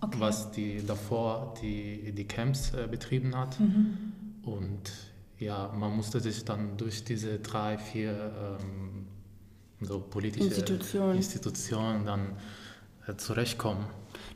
okay. 0.00 0.16
was 0.18 0.50
die 0.50 0.84
davor 0.86 1.54
die, 1.62 2.12
die 2.12 2.24
Camps 2.24 2.72
äh, 2.74 2.86
betrieben 2.90 3.36
hat. 3.36 3.58
Mhm. 3.60 4.12
Und 4.42 4.92
ja, 5.38 5.72
man 5.76 5.96
musste 5.96 6.20
sich 6.20 6.44
dann 6.44 6.76
durch 6.76 7.04
diese 7.04 7.38
drei, 7.38 7.78
vier 7.78 8.58
ähm, 8.60 9.06
so 9.80 10.00
politische 10.00 10.44
Institutionen, 10.44 11.16
Institutionen 11.16 12.04
dann 12.04 12.36
äh, 13.06 13.16
zurechtkommen. 13.16 13.86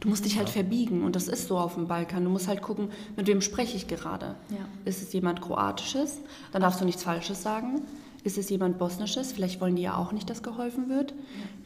Du 0.01 0.09
musst 0.09 0.25
dich 0.25 0.39
halt 0.39 0.49
verbiegen 0.49 1.03
und 1.05 1.17
das 1.17 1.29
ist 1.29 1.49
so 1.49 1.59
auf 1.59 1.75
dem 1.75 1.87
Balkan. 1.87 2.25
Du 2.25 2.31
musst 2.31 2.49
halt 2.49 2.63
gucken, 2.63 2.91
mit 3.17 3.27
wem 3.27 3.41
spreche 3.41 3.77
ich 3.77 3.87
gerade. 3.87 4.37
Ja. 4.51 4.67
Ist 4.85 5.03
es 5.03 5.13
jemand 5.13 5.41
Kroatisches? 5.41 6.19
Dann 6.53 6.63
darfst 6.63 6.81
du 6.81 6.85
nichts 6.85 7.03
Falsches 7.03 7.43
sagen. 7.43 7.83
Ist 8.25 8.39
es 8.39 8.49
jemand 8.49 8.79
Bosnisches? 8.79 9.33
Vielleicht 9.33 9.61
wollen 9.61 9.77
die 9.77 9.83
ja 9.83 9.97
auch 9.97 10.11
nicht, 10.11 10.31
dass 10.31 10.43
geholfen 10.43 10.89
wird. 10.89 11.15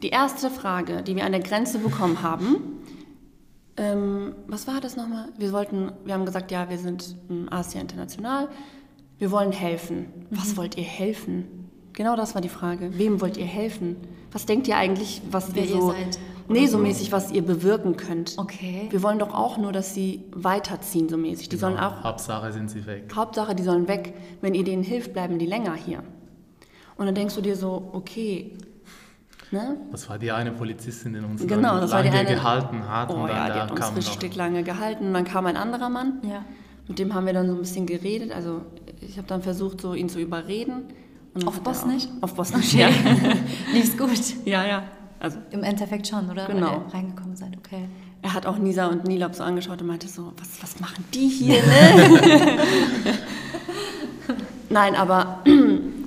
Die 0.03 0.09
erste 0.09 0.49
Frage, 0.49 1.03
die 1.03 1.15
wir 1.15 1.25
an 1.25 1.31
der 1.31 1.41
Grenze 1.41 1.79
bekommen 1.79 2.21
haben, 2.21 2.57
ähm, 3.77 4.35
was 4.45 4.67
war 4.67 4.81
das 4.81 4.97
nochmal? 4.97 5.29
Wir 5.37 5.53
wollten, 5.53 5.93
wir 6.03 6.13
haben 6.13 6.25
gesagt, 6.25 6.51
ja, 6.51 6.69
wir 6.69 6.77
sind 6.77 7.15
Asia 7.49 7.79
International. 7.79 8.49
Wir 9.17 9.31
wollen 9.31 9.53
helfen. 9.53 9.99
Mhm. 9.99 10.25
Was 10.31 10.57
wollt 10.57 10.77
ihr 10.77 10.83
helfen? 10.83 11.47
Genau 11.93 12.17
das 12.17 12.35
war 12.35 12.41
die 12.41 12.49
Frage. 12.49 12.97
Wem 12.97 13.21
wollt 13.21 13.37
ihr 13.37 13.45
helfen? 13.45 13.95
Was 14.33 14.45
denkt 14.45 14.67
ihr 14.67 14.75
eigentlich, 14.75 15.21
was 15.31 15.55
Wer 15.55 15.63
wir 15.63 15.69
so... 15.69 15.93
Ihr 15.93 15.93
seid? 15.93 16.19
Nee, 16.49 16.65
so 16.65 16.79
mäßig, 16.79 17.11
was 17.11 17.31
ihr 17.31 17.43
bewirken 17.43 17.95
könnt. 17.95 18.33
Okay. 18.37 18.87
Wir 18.89 19.03
wollen 19.03 19.19
doch 19.19 19.35
auch 19.35 19.59
nur, 19.59 19.71
dass 19.71 19.93
sie 19.93 20.23
weiterziehen, 20.31 21.07
so 21.07 21.15
mäßig. 21.15 21.47
Die 21.47 21.57
genau. 21.57 21.69
sollen 21.69 21.79
auch. 21.79 22.03
Hauptsache 22.03 22.51
sind 22.51 22.71
sie 22.71 22.87
weg. 22.87 23.13
Hauptsache, 23.15 23.53
die 23.53 23.61
sollen 23.61 23.87
weg. 23.87 24.15
Wenn 24.41 24.55
ihr 24.55 24.63
denen 24.63 24.81
hilft, 24.81 25.13
bleiben 25.13 25.37
die 25.37 25.45
länger 25.45 25.75
hier. 25.75 26.03
Und 26.99 27.05
dann 27.05 27.15
denkst 27.15 27.33
du 27.33 27.41
dir 27.41 27.55
so, 27.55 27.89
okay. 27.93 28.51
Ne? 29.51 29.77
Das 29.89 30.07
war 30.09 30.19
die 30.19 30.31
eine 30.31 30.51
Polizistin, 30.51 31.13
die 31.13 31.19
uns 31.19 31.47
genau, 31.47 31.79
das 31.79 31.91
lange 31.91 32.11
war 32.11 32.11
die 32.11 32.17
eine, 32.17 32.35
gehalten 32.35 32.87
hat. 32.87 33.09
Oh 33.09 33.25
ja, 33.25 33.49
die 33.49 33.59
hat 33.59 33.71
uns 33.71 33.95
richtig 33.95 34.35
lange 34.35 34.63
gehalten. 34.63 35.07
Und 35.07 35.13
dann 35.13 35.23
kam 35.23 35.45
ein 35.45 35.55
anderer 35.55 35.89
Mann. 35.89 36.19
Ja. 36.23 36.43
Mit 36.89 36.99
dem 36.99 37.13
haben 37.13 37.25
wir 37.25 37.31
dann 37.31 37.47
so 37.47 37.53
ein 37.53 37.59
bisschen 37.59 37.85
geredet. 37.85 38.33
Also 38.33 38.63
ich 38.99 39.17
habe 39.17 39.27
dann 39.27 39.41
versucht, 39.41 39.79
so 39.79 39.93
ihn 39.93 40.09
zu 40.09 40.19
überreden. 40.19 40.83
auf 41.45 41.61
Bosnisch? 41.61 42.03
Auf 42.19 42.35
Bosnisch, 42.35 42.73
ja. 42.73 42.89
Lief's 43.71 43.97
gut? 43.97 44.45
Ja, 44.45 44.67
ja. 44.67 44.83
Also 45.21 45.37
Im 45.51 45.63
Endeffekt 45.63 46.05
schon, 46.05 46.29
oder? 46.29 46.47
Genau. 46.47 46.67
Weil 46.67 46.73
ihr 46.73 46.93
reingekommen 46.93 47.37
seid, 47.37 47.57
okay. 47.57 47.87
Er 48.21 48.33
hat 48.33 48.45
auch 48.45 48.57
Nisa 48.57 48.87
und 48.87 49.05
Nilab 49.05 49.35
so 49.35 49.43
angeschaut 49.43 49.81
und 49.81 49.87
meinte 49.87 50.09
so, 50.09 50.33
was, 50.37 50.61
was 50.61 50.81
machen 50.81 51.05
die 51.13 51.29
hier? 51.29 51.63
Ne? 51.63 53.13
Nein, 54.69 54.95
aber 54.95 55.39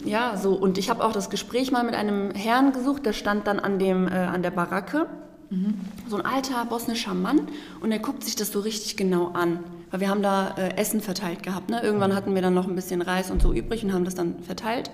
ja, 0.05 0.37
so. 0.37 0.55
Und 0.55 0.79
ich 0.79 0.91
habe 0.91 1.05
auch 1.05 1.13
das 1.13 1.31
Gespräch 1.31 1.71
mal 1.71 1.85
mit 1.85 1.95
einem 1.95 2.33
Herrn 2.33 2.73
gesucht, 2.73 3.07
der 3.07 3.13
stand 3.13 3.47
dann 3.47 3.61
an, 3.61 3.79
dem, 3.79 4.09
äh, 4.09 4.11
an 4.11 4.43
der 4.43 4.51
Baracke. 4.51 5.07
Mhm. 5.51 5.75
So 6.09 6.17
ein 6.17 6.25
alter 6.25 6.65
bosnischer 6.65 7.15
Mann 7.15 7.49
und 7.81 7.93
er 7.93 7.99
guckt 7.99 8.25
sich 8.25 8.37
das 8.37 8.53
so 8.53 8.61
richtig 8.61 8.97
genau 8.97 9.29
an. 9.33 9.61
Weil 9.91 10.01
wir 10.01 10.09
haben 10.09 10.23
da 10.23 10.55
äh, 10.57 10.77
Essen 10.77 11.03
verteilt 11.03 11.43
gehabt. 11.43 11.69
Ne? 11.69 11.83
Irgendwann 11.83 12.15
hatten 12.15 12.35
wir 12.35 12.41
dann 12.41 12.55
noch 12.55 12.67
ein 12.67 12.75
bisschen 12.75 13.03
Reis 13.03 13.31
und 13.31 13.43
so 13.43 13.53
übrig 13.53 13.85
und 13.85 13.93
haben 13.93 14.07
das 14.07 14.15
dann 14.15 14.43
verteilt. 14.43 14.91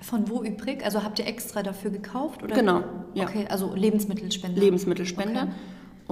Von 0.00 0.28
wo 0.28 0.42
übrig? 0.42 0.84
Also 0.84 1.04
habt 1.04 1.18
ihr 1.20 1.26
extra 1.26 1.62
dafür 1.62 1.90
gekauft? 1.90 2.42
Oder? 2.42 2.54
Genau. 2.54 2.82
Ja. 3.14 3.24
Okay, 3.24 3.46
also 3.48 3.72
Lebensmittelspender. 3.74 4.60
Lebensmittelspender. 4.60 5.42
Okay. 5.42 5.52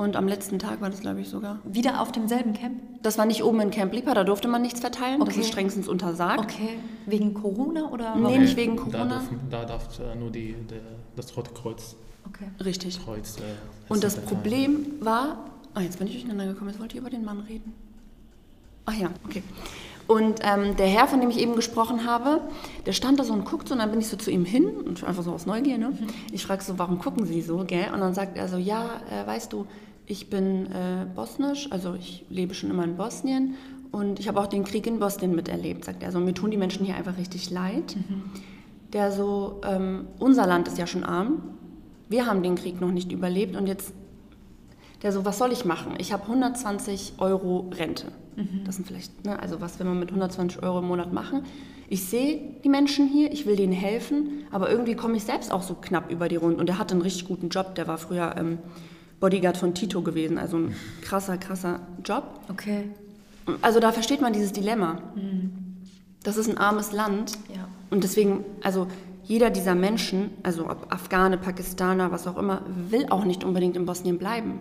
Und 0.00 0.16
am 0.16 0.26
letzten 0.26 0.58
Tag 0.58 0.80
war 0.80 0.88
das, 0.88 1.00
glaube 1.00 1.20
ich, 1.20 1.28
sogar. 1.28 1.58
Wieder 1.62 2.00
auf 2.00 2.10
demselben 2.10 2.54
Camp? 2.54 2.80
Das 3.02 3.18
war 3.18 3.26
nicht 3.26 3.44
oben 3.44 3.60
in 3.60 3.70
Camp 3.70 3.92
Lipa, 3.92 4.14
da 4.14 4.24
durfte 4.24 4.48
man 4.48 4.62
nichts 4.62 4.80
verteilen. 4.80 5.20
Okay. 5.20 5.28
Das 5.28 5.36
ist 5.36 5.48
strengstens 5.48 5.88
untersagt. 5.88 6.40
Okay. 6.40 6.78
Wegen 7.04 7.34
Corona 7.34 7.90
oder? 7.90 8.16
Nee, 8.16 8.38
nicht 8.38 8.56
wegen 8.56 8.76
Corona. 8.76 9.04
Da 9.04 9.04
darf, 9.04 9.28
da 9.50 9.64
darf 9.66 9.98
äh, 9.98 10.18
nur 10.18 10.30
die, 10.30 10.54
der, 10.70 10.80
das 11.16 11.36
Rote 11.36 11.50
Kreuz. 11.52 11.96
Okay. 12.26 12.50
Richtig. 12.64 13.04
Kreuz, 13.04 13.36
äh, 13.40 13.42
Und 13.92 14.02
das 14.02 14.16
Problem 14.16 14.86
war. 15.00 15.44
Ah, 15.74 15.82
jetzt 15.82 15.98
bin 15.98 16.06
ich 16.06 16.14
durcheinander 16.14 16.46
gekommen. 16.46 16.70
Jetzt 16.70 16.80
wollte 16.80 16.96
ich 16.96 17.00
über 17.02 17.10
den 17.10 17.22
Mann 17.22 17.40
reden. 17.40 17.74
Ach 18.86 18.94
ja, 18.94 19.10
okay. 19.26 19.42
Und 20.06 20.40
ähm, 20.42 20.76
der 20.76 20.86
Herr, 20.86 21.06
von 21.08 21.20
dem 21.20 21.28
ich 21.28 21.38
eben 21.38 21.54
gesprochen 21.54 22.06
habe, 22.06 22.40
der 22.86 22.92
stand 22.92 23.20
da 23.20 23.24
so 23.24 23.34
und 23.34 23.44
guckt 23.44 23.68
so 23.68 23.74
und 23.74 23.80
dann 23.80 23.90
bin 23.90 24.00
ich 24.00 24.08
so 24.08 24.16
zu 24.16 24.30
ihm 24.30 24.44
hin 24.44 24.64
und 24.64 25.04
einfach 25.04 25.22
so 25.22 25.30
aus 25.30 25.44
Neugier. 25.46 25.78
Ne? 25.78 25.90
Mhm. 25.90 26.06
Ich 26.32 26.44
frage 26.44 26.64
so, 26.64 26.78
warum 26.78 26.98
gucken 26.98 27.26
Sie 27.26 27.42
so? 27.42 27.64
Gell? 27.66 27.92
Und 27.92 28.00
dann 28.00 28.14
sagt 28.14 28.36
er 28.36 28.48
so, 28.48 28.56
ja, 28.56 28.86
äh, 29.08 29.24
weißt 29.26 29.52
du, 29.52 29.66
ich 30.10 30.28
bin 30.28 30.66
äh, 30.66 31.06
bosnisch, 31.14 31.70
also 31.70 31.94
ich 31.94 32.24
lebe 32.28 32.52
schon 32.54 32.70
immer 32.70 32.84
in 32.84 32.96
Bosnien 32.96 33.54
und 33.92 34.18
ich 34.18 34.28
habe 34.28 34.40
auch 34.40 34.48
den 34.48 34.64
Krieg 34.64 34.86
in 34.86 34.98
Bosnien 34.98 35.34
miterlebt, 35.34 35.84
sagt 35.84 36.02
er. 36.02 36.08
Also 36.08 36.18
mir 36.18 36.34
tun 36.34 36.50
die 36.50 36.56
Menschen 36.56 36.84
hier 36.84 36.96
einfach 36.96 37.16
richtig 37.16 37.50
leid. 37.50 37.96
Mhm. 37.96 38.22
Der 38.92 39.12
so, 39.12 39.60
ähm, 39.64 40.08
unser 40.18 40.46
Land 40.46 40.66
ist 40.66 40.78
ja 40.78 40.86
schon 40.86 41.04
arm, 41.04 41.42
wir 42.08 42.26
haben 42.26 42.42
den 42.42 42.56
Krieg 42.56 42.80
noch 42.80 42.90
nicht 42.90 43.12
überlebt 43.12 43.56
und 43.56 43.68
jetzt, 43.68 43.92
der 45.02 45.12
so, 45.12 45.24
was 45.24 45.38
soll 45.38 45.52
ich 45.52 45.64
machen? 45.64 45.94
Ich 45.98 46.12
habe 46.12 46.24
120 46.24 47.14
Euro 47.18 47.70
Rente. 47.72 48.06
Mhm. 48.34 48.64
Das 48.64 48.76
sind 48.76 48.88
vielleicht, 48.88 49.24
ne, 49.24 49.38
also 49.38 49.60
was 49.60 49.78
will 49.78 49.86
man 49.86 50.00
mit 50.00 50.08
120 50.08 50.60
Euro 50.64 50.80
im 50.80 50.88
Monat 50.88 51.12
machen? 51.12 51.44
Ich 51.88 52.04
sehe 52.04 52.40
die 52.64 52.68
Menschen 52.68 53.06
hier, 53.06 53.32
ich 53.32 53.46
will 53.46 53.54
denen 53.54 53.72
helfen, 53.72 54.44
aber 54.50 54.70
irgendwie 54.70 54.96
komme 54.96 55.16
ich 55.16 55.22
selbst 55.22 55.52
auch 55.52 55.62
so 55.62 55.74
knapp 55.74 56.10
über 56.10 56.28
die 56.28 56.36
Runden. 56.36 56.58
Und 56.58 56.68
er 56.68 56.78
hatte 56.78 56.94
einen 56.94 57.02
richtig 57.02 57.28
guten 57.28 57.48
Job, 57.48 57.76
der 57.76 57.86
war 57.86 57.98
früher 57.98 58.34
ähm, 58.36 58.58
Bodyguard 59.20 59.56
von 59.56 59.74
Tito 59.74 60.02
gewesen, 60.02 60.38
also 60.38 60.56
ein 60.56 60.74
krasser, 61.02 61.36
krasser 61.36 61.80
Job. 62.04 62.40
Okay. 62.48 62.90
Also 63.62 63.80
da 63.80 63.92
versteht 63.92 64.20
man 64.20 64.32
dieses 64.32 64.52
Dilemma. 64.52 64.98
Mhm. 65.14 65.52
Das 66.22 66.36
ist 66.36 66.48
ein 66.48 66.58
armes 66.58 66.92
Land. 66.92 67.38
Ja. 67.54 67.68
Und 67.90 68.04
deswegen, 68.04 68.44
also 68.62 68.86
jeder 69.24 69.50
dieser 69.50 69.74
Menschen, 69.74 70.30
also 70.42 70.64
ob 70.68 70.92
Afghane, 70.92 71.38
Pakistaner, 71.38 72.10
was 72.10 72.26
auch 72.26 72.36
immer, 72.36 72.62
will 72.88 73.06
auch 73.10 73.24
nicht 73.24 73.44
unbedingt 73.44 73.76
in 73.76 73.86
Bosnien 73.86 74.18
bleiben. 74.18 74.60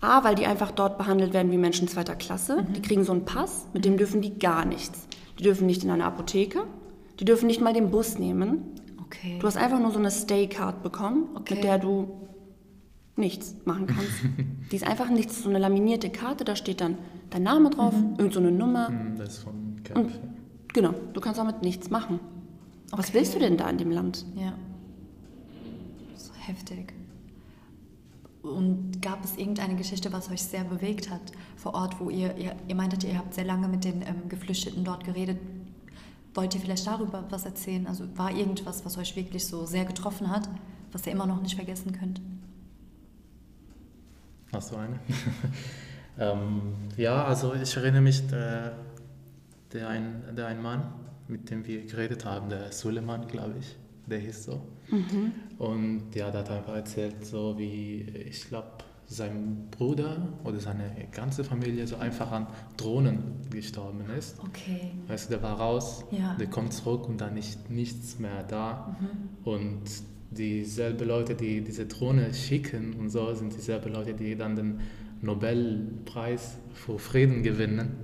A, 0.00 0.22
weil 0.22 0.36
die 0.36 0.46
einfach 0.46 0.70
dort 0.70 0.96
behandelt 0.96 1.32
werden 1.32 1.50
wie 1.50 1.58
Menschen 1.58 1.88
zweiter 1.88 2.14
Klasse. 2.14 2.62
Mhm. 2.62 2.72
Die 2.74 2.82
kriegen 2.82 3.04
so 3.04 3.12
einen 3.12 3.24
Pass, 3.24 3.66
mit 3.72 3.84
dem 3.84 3.96
dürfen 3.96 4.20
die 4.20 4.38
gar 4.38 4.64
nichts. 4.64 5.08
Die 5.38 5.42
dürfen 5.42 5.66
nicht 5.66 5.84
in 5.84 5.90
eine 5.90 6.04
Apotheke, 6.04 6.64
die 7.18 7.24
dürfen 7.24 7.46
nicht 7.46 7.60
mal 7.60 7.72
den 7.72 7.90
Bus 7.90 8.18
nehmen. 8.18 8.62
Okay. 9.04 9.38
Du 9.40 9.46
hast 9.46 9.56
einfach 9.56 9.80
nur 9.80 9.90
so 9.90 9.98
eine 9.98 10.10
Stay-Card 10.10 10.82
bekommen, 10.82 11.28
okay. 11.34 11.54
mit 11.54 11.64
der 11.64 11.78
du 11.78 12.27
nichts 13.18 13.54
machen 13.64 13.86
kannst. 13.86 14.12
die 14.72 14.76
ist 14.76 14.86
einfach 14.86 15.10
nichts, 15.10 15.42
so 15.42 15.48
eine 15.48 15.58
laminierte 15.58 16.10
Karte, 16.10 16.44
da 16.44 16.56
steht 16.56 16.80
dann 16.80 16.96
dein 17.30 17.42
Name 17.42 17.70
drauf, 17.70 17.94
mhm. 17.94 18.14
irgend 18.18 18.34
so 18.34 18.40
eine 18.40 18.52
Nummer. 18.52 18.90
Mhm, 18.90 19.16
das 19.16 19.28
ist 19.28 19.38
von 19.38 19.82
Camp. 19.84 19.98
Und, 19.98 20.20
genau, 20.72 20.94
du 21.12 21.20
kannst 21.20 21.38
damit 21.38 21.62
nichts 21.62 21.90
machen. 21.90 22.20
Okay. 22.90 22.98
Was 22.98 23.14
willst 23.14 23.34
du 23.34 23.38
denn 23.38 23.56
da 23.56 23.68
in 23.68 23.78
dem 23.78 23.90
Land? 23.90 24.24
Ja. 24.34 24.54
So 26.16 26.32
heftig. 26.38 26.94
Und 28.42 29.02
gab 29.02 29.22
es 29.24 29.36
irgendeine 29.36 29.76
Geschichte, 29.76 30.12
was 30.12 30.30
euch 30.30 30.42
sehr 30.42 30.64
bewegt 30.64 31.10
hat 31.10 31.20
vor 31.56 31.74
Ort, 31.74 32.00
wo 32.00 32.08
ihr, 32.08 32.36
ihr, 32.36 32.56
ihr 32.66 32.74
meintet, 32.74 33.04
ihr 33.04 33.18
habt 33.18 33.34
sehr 33.34 33.44
lange 33.44 33.68
mit 33.68 33.84
den 33.84 34.00
ähm, 34.02 34.28
Geflüchteten 34.28 34.84
dort 34.84 35.04
geredet. 35.04 35.38
Wollt 36.34 36.54
ihr 36.54 36.60
vielleicht 36.60 36.86
darüber 36.86 37.24
was 37.30 37.44
erzählen? 37.44 37.86
Also 37.86 38.04
war 38.16 38.30
irgendwas, 38.30 38.84
was 38.84 38.96
euch 38.96 39.16
wirklich 39.16 39.44
so 39.44 39.66
sehr 39.66 39.84
getroffen 39.84 40.30
hat, 40.30 40.48
was 40.92 41.06
ihr 41.06 41.12
immer 41.12 41.26
noch 41.26 41.42
nicht 41.42 41.56
vergessen 41.56 41.92
könnt? 41.92 42.20
Hast 44.52 44.72
du 44.72 44.76
eine? 44.76 44.98
ähm, 46.18 46.74
ja, 46.96 47.24
also 47.24 47.54
ich 47.54 47.76
erinnere 47.76 48.02
mich, 48.02 48.26
der, 48.28 48.76
der, 49.72 49.88
ein, 49.88 50.22
der 50.36 50.46
ein 50.46 50.62
Mann, 50.62 50.92
mit 51.28 51.50
dem 51.50 51.66
wir 51.66 51.84
geredet 51.86 52.24
haben, 52.24 52.48
der 52.48 52.72
Suleiman, 52.72 53.26
glaube 53.28 53.56
ich, 53.60 53.76
der 54.06 54.18
hieß 54.18 54.44
so. 54.44 54.62
Mhm. 54.90 55.32
Und 55.58 56.14
ja, 56.14 56.30
der 56.30 56.40
hat 56.40 56.50
einfach 56.50 56.74
erzählt, 56.74 57.26
so 57.26 57.58
wie, 57.58 58.00
ich 58.02 58.48
glaube, 58.48 58.68
sein 59.08 59.68
Bruder 59.70 60.28
oder 60.44 60.60
seine 60.60 61.08
ganze 61.12 61.42
Familie 61.42 61.86
so 61.86 61.96
einfach 61.96 62.30
an 62.30 62.46
Drohnen 62.76 63.40
gestorben 63.50 64.04
ist. 64.18 64.38
Okay. 64.40 64.92
Weißt 65.06 65.26
du, 65.30 65.34
der 65.34 65.42
war 65.42 65.58
raus, 65.58 66.04
ja. 66.10 66.34
der 66.34 66.48
kommt 66.48 66.74
zurück 66.74 67.08
und 67.08 67.18
dann 67.20 67.36
ist 67.36 67.70
nichts 67.70 68.18
mehr 68.18 68.42
da. 68.42 68.96
Mhm. 69.00 69.50
Und 69.50 69.82
dieselben 70.30 71.06
Leute, 71.08 71.34
die 71.34 71.62
diese 71.62 71.86
Drohne 71.86 72.34
schicken 72.34 72.94
und 72.94 73.10
so, 73.10 73.34
sind 73.34 73.54
dieselben 73.54 73.92
Leute, 73.92 74.14
die 74.14 74.36
dann 74.36 74.56
den 74.56 74.80
Nobelpreis 75.22 76.58
für 76.74 76.98
Frieden 76.98 77.42
gewinnen. 77.42 77.96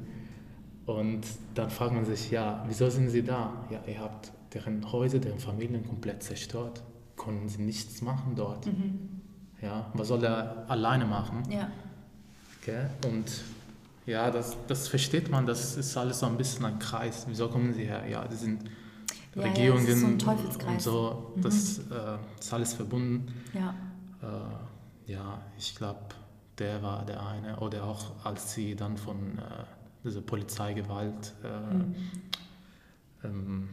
Und 0.87 1.23
dann 1.55 1.71
fragt 1.71 1.95
man 1.95 2.05
sich, 2.05 2.31
ja, 2.31 2.65
wieso 2.67 2.91
sind 2.91 3.09
sie 3.09 3.23
da? 3.23 3.65
Ja, 3.71 3.81
ihr 3.87 4.01
habt 4.01 4.33
deren 4.53 4.91
Häuser, 4.93 5.19
deren 5.19 5.39
Familien 5.39 5.87
komplett 5.87 6.23
zerstört. 6.23 6.83
Konnten 7.17 7.49
sie 7.49 7.63
nichts 7.63 8.03
machen 8.03 8.35
dort. 8.37 8.67
Mhm. 8.67 9.21
Ja, 9.63 9.91
was 9.95 10.09
soll 10.09 10.25
er 10.25 10.69
alleine 10.69 11.07
machen? 11.07 11.43
Ja. 11.51 11.71
Okay? 12.61 12.87
Und 13.07 13.43
ja, 14.07 14.31
das, 14.31 14.57
das 14.67 14.89
versteht 14.89 15.31
man, 15.31 15.47
das 15.47 15.77
ist 15.77 15.97
alles 15.97 16.19
so 16.19 16.27
ein 16.27 16.37
bisschen 16.37 16.65
ein 16.67 16.79
Kreis. 16.79 17.25
Wieso 17.29 17.49
kommen 17.49 17.73
sie 17.73 17.85
her? 17.85 18.03
Ja, 18.09 18.27
die 18.27 18.37
sind 18.37 18.65
ja, 19.35 19.43
Regierungen 19.43 19.87
ja, 19.87 19.97
so 19.97 20.07
und 20.67 20.83
so, 20.83 21.33
mhm. 21.37 21.43
das 21.43 21.79
äh, 21.79 22.19
ist 22.39 22.53
alles 22.53 22.75
verbunden. 22.75 23.33
Ja, 23.53 23.75
äh, 24.23 25.13
ja 25.13 25.43
ich 25.59 25.75
glaube, 25.75 26.01
der 26.59 26.83
war 26.83 27.05
der 27.05 27.27
eine. 27.27 27.59
Oder 27.61 27.85
auch 27.85 28.25
als 28.25 28.55
sie 28.55 28.75
dann 28.77 28.97
von 28.97 29.39
äh, 29.39 29.43
dieser 30.05 30.21
Polizeigewalt 30.21 31.35
äh, 31.43 31.75
mhm. 31.75 31.95
ähm, 33.25 33.69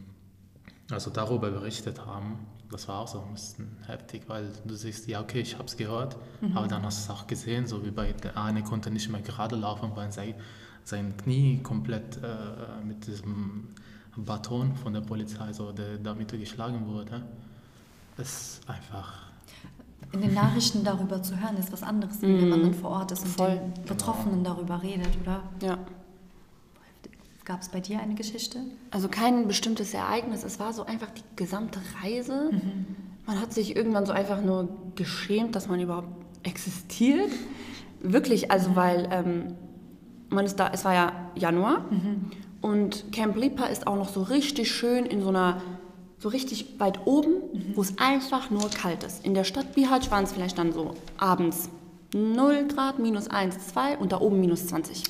also 0.89 1.09
darüber 1.09 1.51
berichtet 1.51 2.05
haben, 2.05 2.47
das 2.69 2.87
war 2.87 2.99
auch 2.99 3.07
so 3.07 3.21
ein 3.21 3.33
bisschen 3.33 3.77
heftig, 3.85 4.23
weil 4.27 4.51
du 4.65 4.75
siehst, 4.75 5.07
ja 5.07 5.21
okay, 5.21 5.41
ich 5.41 5.55
habe 5.55 5.65
es 5.65 5.77
gehört, 5.77 6.17
mhm. 6.41 6.57
aber 6.57 6.67
dann 6.67 6.83
hast 6.83 7.07
du 7.07 7.13
es 7.13 7.19
auch 7.19 7.27
gesehen, 7.27 7.67
so 7.67 7.85
wie 7.85 7.91
bei 7.91 8.13
der 8.13 8.37
eine 8.37 8.63
konnte 8.63 8.89
nicht 8.91 9.09
mehr 9.09 9.21
gerade 9.21 9.55
laufen, 9.55 9.91
weil 9.95 10.11
sein, 10.11 10.35
sein 10.83 11.15
Knie 11.17 11.61
komplett 11.61 12.17
äh, 12.17 12.83
mit 12.85 13.07
diesem 13.07 13.69
Baton 14.17 14.75
von 14.75 14.93
der 14.93 15.01
Polizei, 15.01 15.53
so 15.53 15.71
der 15.71 15.97
damit 15.97 16.31
geschlagen 16.31 16.85
wurde. 16.87 17.21
Das 18.17 18.27
ist 18.27 18.69
einfach 18.69 19.31
in 20.11 20.21
den 20.21 20.33
Nachrichten 20.33 20.83
darüber 20.83 21.23
zu 21.23 21.39
hören, 21.39 21.57
ist 21.57 21.71
was 21.71 21.83
anderes, 21.83 22.21
wenn 22.21 22.49
man 22.49 22.59
mhm. 22.59 22.63
dann 22.63 22.73
vor 22.73 22.91
Ort 22.91 23.11
ist 23.11 23.23
und 23.23 23.29
Voll. 23.29 23.61
den 23.75 23.85
Betroffenen 23.85 24.43
genau. 24.43 24.55
darüber 24.55 24.83
redet, 24.83 25.09
oder? 25.21 25.43
Ja. 25.61 25.77
Gab 27.45 27.61
es 27.61 27.69
bei 27.69 27.79
dir 27.79 27.99
eine 27.99 28.15
Geschichte? 28.15 28.59
Also 28.91 29.07
kein 29.07 29.47
bestimmtes 29.47 29.93
Ereignis. 29.93 30.43
Es 30.43 30.59
war 30.59 30.73
so 30.73 30.85
einfach 30.85 31.09
die 31.11 31.23
gesamte 31.35 31.79
Reise. 32.03 32.49
Mhm. 32.51 32.85
Man 33.25 33.39
hat 33.39 33.53
sich 33.53 33.75
irgendwann 33.75 34.05
so 34.05 34.11
einfach 34.11 34.41
nur 34.41 34.69
geschämt, 34.95 35.55
dass 35.55 35.67
man 35.67 35.79
überhaupt 35.79 36.09
existiert. 36.43 37.31
Wirklich, 38.01 38.51
also 38.51 38.75
weil 38.75 39.07
ähm, 39.11 39.55
man 40.29 40.45
ist 40.45 40.57
da, 40.57 40.69
es 40.73 40.83
war 40.85 40.93
ja 40.93 41.11
Januar 41.35 41.85
mhm. 41.89 42.31
Und 42.61 43.11
Camp 43.11 43.35
Lipa 43.35 43.65
ist 43.65 43.87
auch 43.87 43.95
noch 43.95 44.09
so 44.09 44.21
richtig 44.21 44.71
schön 44.71 45.05
in 45.05 45.21
so 45.21 45.29
einer, 45.29 45.61
so 46.19 46.29
richtig 46.29 46.79
weit 46.79 47.05
oben, 47.05 47.33
mhm. 47.53 47.75
wo 47.75 47.81
es 47.81 47.97
einfach 47.97 48.49
nur 48.51 48.69
kalt 48.69 49.03
ist. 49.03 49.25
In 49.25 49.33
der 49.33 49.43
Stadt 49.43 49.73
Bihać 49.73 50.11
waren 50.11 50.23
es 50.23 50.31
vielleicht 50.31 50.57
dann 50.57 50.71
so 50.71 50.93
abends 51.17 51.69
0 52.13 52.67
Grad, 52.67 52.99
minus 52.99 53.27
1, 53.27 53.67
2 53.67 53.97
und 53.97 54.11
da 54.11 54.19
oben 54.19 54.39
minus 54.39 54.67
20. 54.67 55.03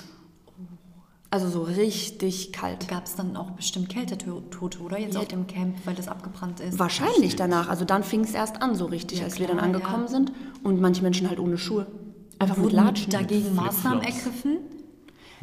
Also 1.33 1.49
so 1.49 1.63
richtig 1.63 2.51
kalt. 2.51 2.89
Gab 2.89 3.05
es 3.05 3.15
dann 3.15 3.37
auch 3.37 3.51
bestimmt 3.51 3.87
Kältetote, 3.87 4.79
oder? 4.79 4.99
Jetzt 4.99 5.15
ja. 5.15 5.21
auf 5.21 5.27
dem 5.27 5.47
Camp, 5.47 5.77
weil 5.85 5.95
das 5.95 6.09
abgebrannt 6.09 6.59
ist? 6.59 6.77
Wahrscheinlich 6.77 7.37
danach. 7.37 7.69
Also 7.69 7.85
dann 7.85 8.03
fing 8.03 8.25
es 8.25 8.33
erst 8.33 8.61
an 8.61 8.75
so 8.75 8.85
richtig, 8.85 9.19
ja, 9.19 9.25
als 9.25 9.35
klar, 9.35 9.47
wir 9.47 9.55
dann 9.55 9.63
angekommen 9.63 10.03
ja. 10.03 10.09
sind. 10.09 10.33
Und 10.61 10.81
manche 10.81 11.01
Menschen 11.01 11.29
halt 11.29 11.39
ohne 11.39 11.57
Schuhe. 11.57 11.87
Einfach 12.37 12.57
Wurden 12.57 12.65
mit 12.65 12.85
Latschen. 12.85 13.11
dagegen 13.11 13.55
Maßnahmen 13.55 14.03
ergriffen? 14.03 14.57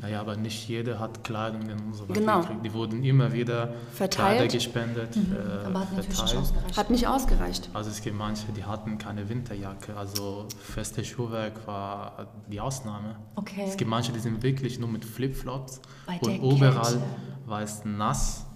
Naja, 0.01 0.21
aber 0.21 0.37
nicht 0.37 0.69
jeder 0.69 1.01
hat 1.01 1.25
Kleidung 1.25 1.63
und 1.63 1.93
so 1.93 2.09
weiter 2.09 2.21
genau. 2.21 2.41
gekriegt. 2.41 2.65
Die 2.65 2.73
wurden 2.73 3.03
immer 3.03 3.33
wieder 3.33 3.75
verteilt, 3.93 4.39
Kleider 4.39 4.49
gespendet, 4.49 5.17
mhm. 5.17 5.35
äh, 5.35 5.67
aber 5.67 5.81
hat 5.81 5.93
natürlich 5.93 6.23
nicht 6.23 6.37
ausgereicht. 6.37 6.77
Hat 6.77 6.91
nicht 6.91 7.07
ausgereicht. 7.09 7.71
Also 7.73 7.91
es 7.91 8.01
gibt 8.01 8.17
manche, 8.17 8.53
die 8.53 8.65
hatten 8.65 8.99
keine 8.99 9.29
Winterjacke, 9.29 9.97
also 9.97 10.47
festes 10.61 11.09
Schuhwerk 11.09 11.67
war 11.67 12.29
die 12.49 12.61
Ausnahme. 12.61 13.17
Okay. 13.35 13.65
Es 13.67 13.77
gibt 13.77 13.91
manche, 13.91 14.13
die 14.13 14.21
sind 14.21 14.43
wirklich 14.43 14.79
nur 14.79 14.89
mit 14.89 15.05
Flipflops 15.05 15.81
und 16.21 16.43
überall 16.43 17.03
war 17.47 17.63
es 17.63 17.85
nass, 17.85 18.47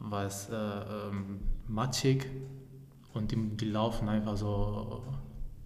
war 0.00 0.24
es 0.24 0.48
äh, 0.48 0.54
ähm, 0.54 1.40
matschig 1.68 2.26
und 3.14 3.30
die, 3.30 3.36
die 3.56 3.66
laufen 3.66 4.08
einfach 4.08 4.36
so 4.36 5.02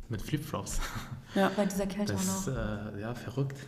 mit 0.08 0.20
Flipflops. 0.20 0.80
Ja, 1.34 1.50
bei 1.54 1.66
dieser 1.66 1.86
Kälte 1.86 2.12
das, 2.12 2.48
auch 2.48 2.52
noch. 2.52 2.94
Äh, 2.94 3.00
ja, 3.00 3.14
verrückt. 3.14 3.58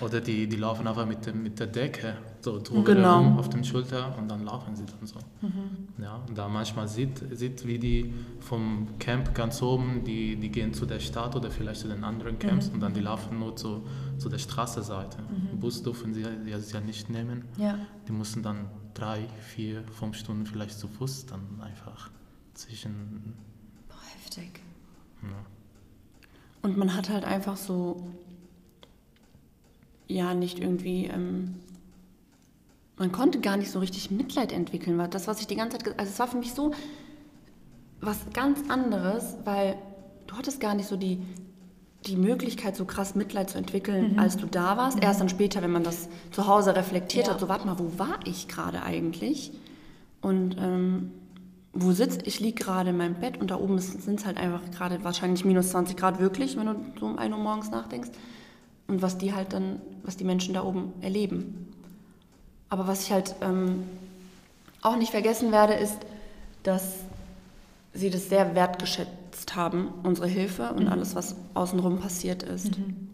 Oder 0.00 0.20
die, 0.20 0.46
die 0.46 0.56
laufen 0.56 0.86
einfach 0.86 1.06
mit, 1.06 1.24
dem, 1.24 1.42
mit 1.42 1.58
der 1.58 1.68
Decke 1.68 2.18
so 2.40 2.60
drüber 2.60 2.94
genau. 2.94 3.38
auf 3.38 3.48
den 3.48 3.64
Schulter 3.64 4.16
und 4.18 4.28
dann 4.28 4.44
laufen 4.44 4.76
sie 4.76 4.84
dann 4.84 5.06
so. 5.06 5.18
Mhm. 5.40 6.02
Ja, 6.02 6.16
und 6.28 6.36
da 6.36 6.48
manchmal 6.48 6.86
sieht, 6.86 7.22
sieht, 7.32 7.66
wie 7.66 7.78
die 7.78 8.12
vom 8.40 8.88
Camp 8.98 9.34
ganz 9.34 9.62
oben, 9.62 10.04
die, 10.04 10.36
die 10.36 10.50
gehen 10.50 10.74
zu 10.74 10.84
der 10.84 11.00
Stadt 11.00 11.34
oder 11.34 11.50
vielleicht 11.50 11.80
zu 11.80 11.88
den 11.88 12.04
anderen 12.04 12.38
Camps 12.38 12.68
mhm. 12.68 12.74
und 12.74 12.80
dann 12.80 12.92
die 12.92 13.00
laufen 13.00 13.38
nur 13.38 13.56
zu, 13.56 13.86
zu 14.18 14.28
der 14.28 14.38
Straßenseite. 14.38 15.18
Mhm. 15.18 15.60
Bus 15.60 15.82
dürfen 15.82 16.12
sie 16.12 16.22
ja, 16.22 16.58
ja 16.58 16.80
nicht 16.80 17.08
nehmen. 17.08 17.46
Ja. 17.56 17.78
Die 18.06 18.12
mussten 18.12 18.42
dann 18.42 18.68
drei, 18.92 19.26
vier, 19.40 19.82
fünf 19.92 20.16
Stunden 20.16 20.44
vielleicht 20.44 20.78
zu 20.78 20.88
Fuß 20.88 21.26
dann 21.26 21.60
einfach 21.62 22.10
zwischen... 22.52 23.34
Boah, 23.88 23.96
heftig. 24.14 24.60
Ja. 25.22 25.28
Und 26.60 26.76
man 26.76 26.94
hat 26.94 27.08
halt 27.08 27.24
einfach 27.24 27.56
so 27.56 28.04
ja 30.08 30.34
nicht 30.34 30.58
irgendwie, 30.58 31.06
ähm, 31.06 31.54
man 32.96 33.12
konnte 33.12 33.40
gar 33.40 33.56
nicht 33.56 33.70
so 33.70 33.78
richtig 33.78 34.10
Mitleid 34.10 34.52
entwickeln. 34.52 34.98
Weil 34.98 35.08
das, 35.08 35.26
was 35.26 35.40
ich 35.40 35.46
die 35.46 35.56
ganze 35.56 35.78
Zeit, 35.78 35.98
also 35.98 36.10
es 36.10 36.18
war 36.18 36.28
für 36.28 36.38
mich 36.38 36.52
so 36.52 36.72
was 38.00 38.18
ganz 38.32 38.70
anderes, 38.70 39.36
weil 39.44 39.76
du 40.26 40.36
hattest 40.36 40.60
gar 40.60 40.74
nicht 40.74 40.88
so 40.88 40.96
die, 40.96 41.18
die 42.06 42.16
Möglichkeit, 42.16 42.76
so 42.76 42.84
krass 42.84 43.14
Mitleid 43.14 43.50
zu 43.50 43.58
entwickeln, 43.58 44.12
mhm. 44.12 44.18
als 44.18 44.36
du 44.36 44.46
da 44.46 44.76
warst. 44.76 44.98
Mhm. 44.98 45.02
Erst 45.02 45.20
dann 45.20 45.28
später, 45.28 45.62
wenn 45.62 45.72
man 45.72 45.82
das 45.82 46.08
zu 46.30 46.46
Hause 46.46 46.76
reflektiert 46.76 47.26
ja. 47.26 47.32
hat, 47.32 47.40
so 47.40 47.48
warte 47.48 47.66
mal, 47.66 47.78
wo 47.78 47.98
war 47.98 48.20
ich 48.24 48.48
gerade 48.48 48.82
eigentlich? 48.82 49.52
Und 50.20 50.56
ähm, 50.58 51.12
wo 51.72 51.92
sitze 51.92 52.20
ich? 52.24 52.40
liege 52.40 52.62
gerade 52.64 52.90
in 52.90 52.96
meinem 52.96 53.14
Bett 53.16 53.38
und 53.38 53.50
da 53.50 53.56
oben 53.56 53.78
sind 53.78 54.18
es 54.18 54.24
halt 54.24 54.38
einfach 54.38 54.62
gerade 54.70 55.04
wahrscheinlich 55.04 55.44
minus 55.44 55.70
20 55.70 55.96
Grad 55.96 56.20
wirklich, 56.20 56.56
wenn 56.56 56.66
du 56.66 56.76
so 56.98 57.06
um 57.06 57.18
1 57.18 57.34
Uhr 57.34 57.40
morgens 57.40 57.70
nachdenkst 57.70 58.10
und 58.88 59.02
was 59.02 59.18
die 59.18 59.34
halt 59.34 59.52
dann, 59.52 59.80
was 60.02 60.16
die 60.16 60.24
Menschen 60.24 60.54
da 60.54 60.62
oben 60.62 60.92
erleben. 61.00 61.72
Aber 62.68 62.86
was 62.86 63.04
ich 63.04 63.12
halt 63.12 63.34
ähm, 63.42 63.84
auch 64.82 64.96
nicht 64.96 65.10
vergessen 65.10 65.52
werde, 65.52 65.74
ist, 65.74 65.98
dass 66.62 66.94
sie 67.92 68.10
das 68.10 68.28
sehr 68.28 68.54
wertgeschätzt 68.54 69.56
haben, 69.56 69.88
unsere 70.02 70.26
Hilfe 70.26 70.72
und 70.72 70.84
mhm. 70.84 70.92
alles, 70.92 71.14
was 71.14 71.36
außenrum 71.54 71.98
passiert 71.98 72.42
ist. 72.42 72.78
Mhm. 72.78 73.08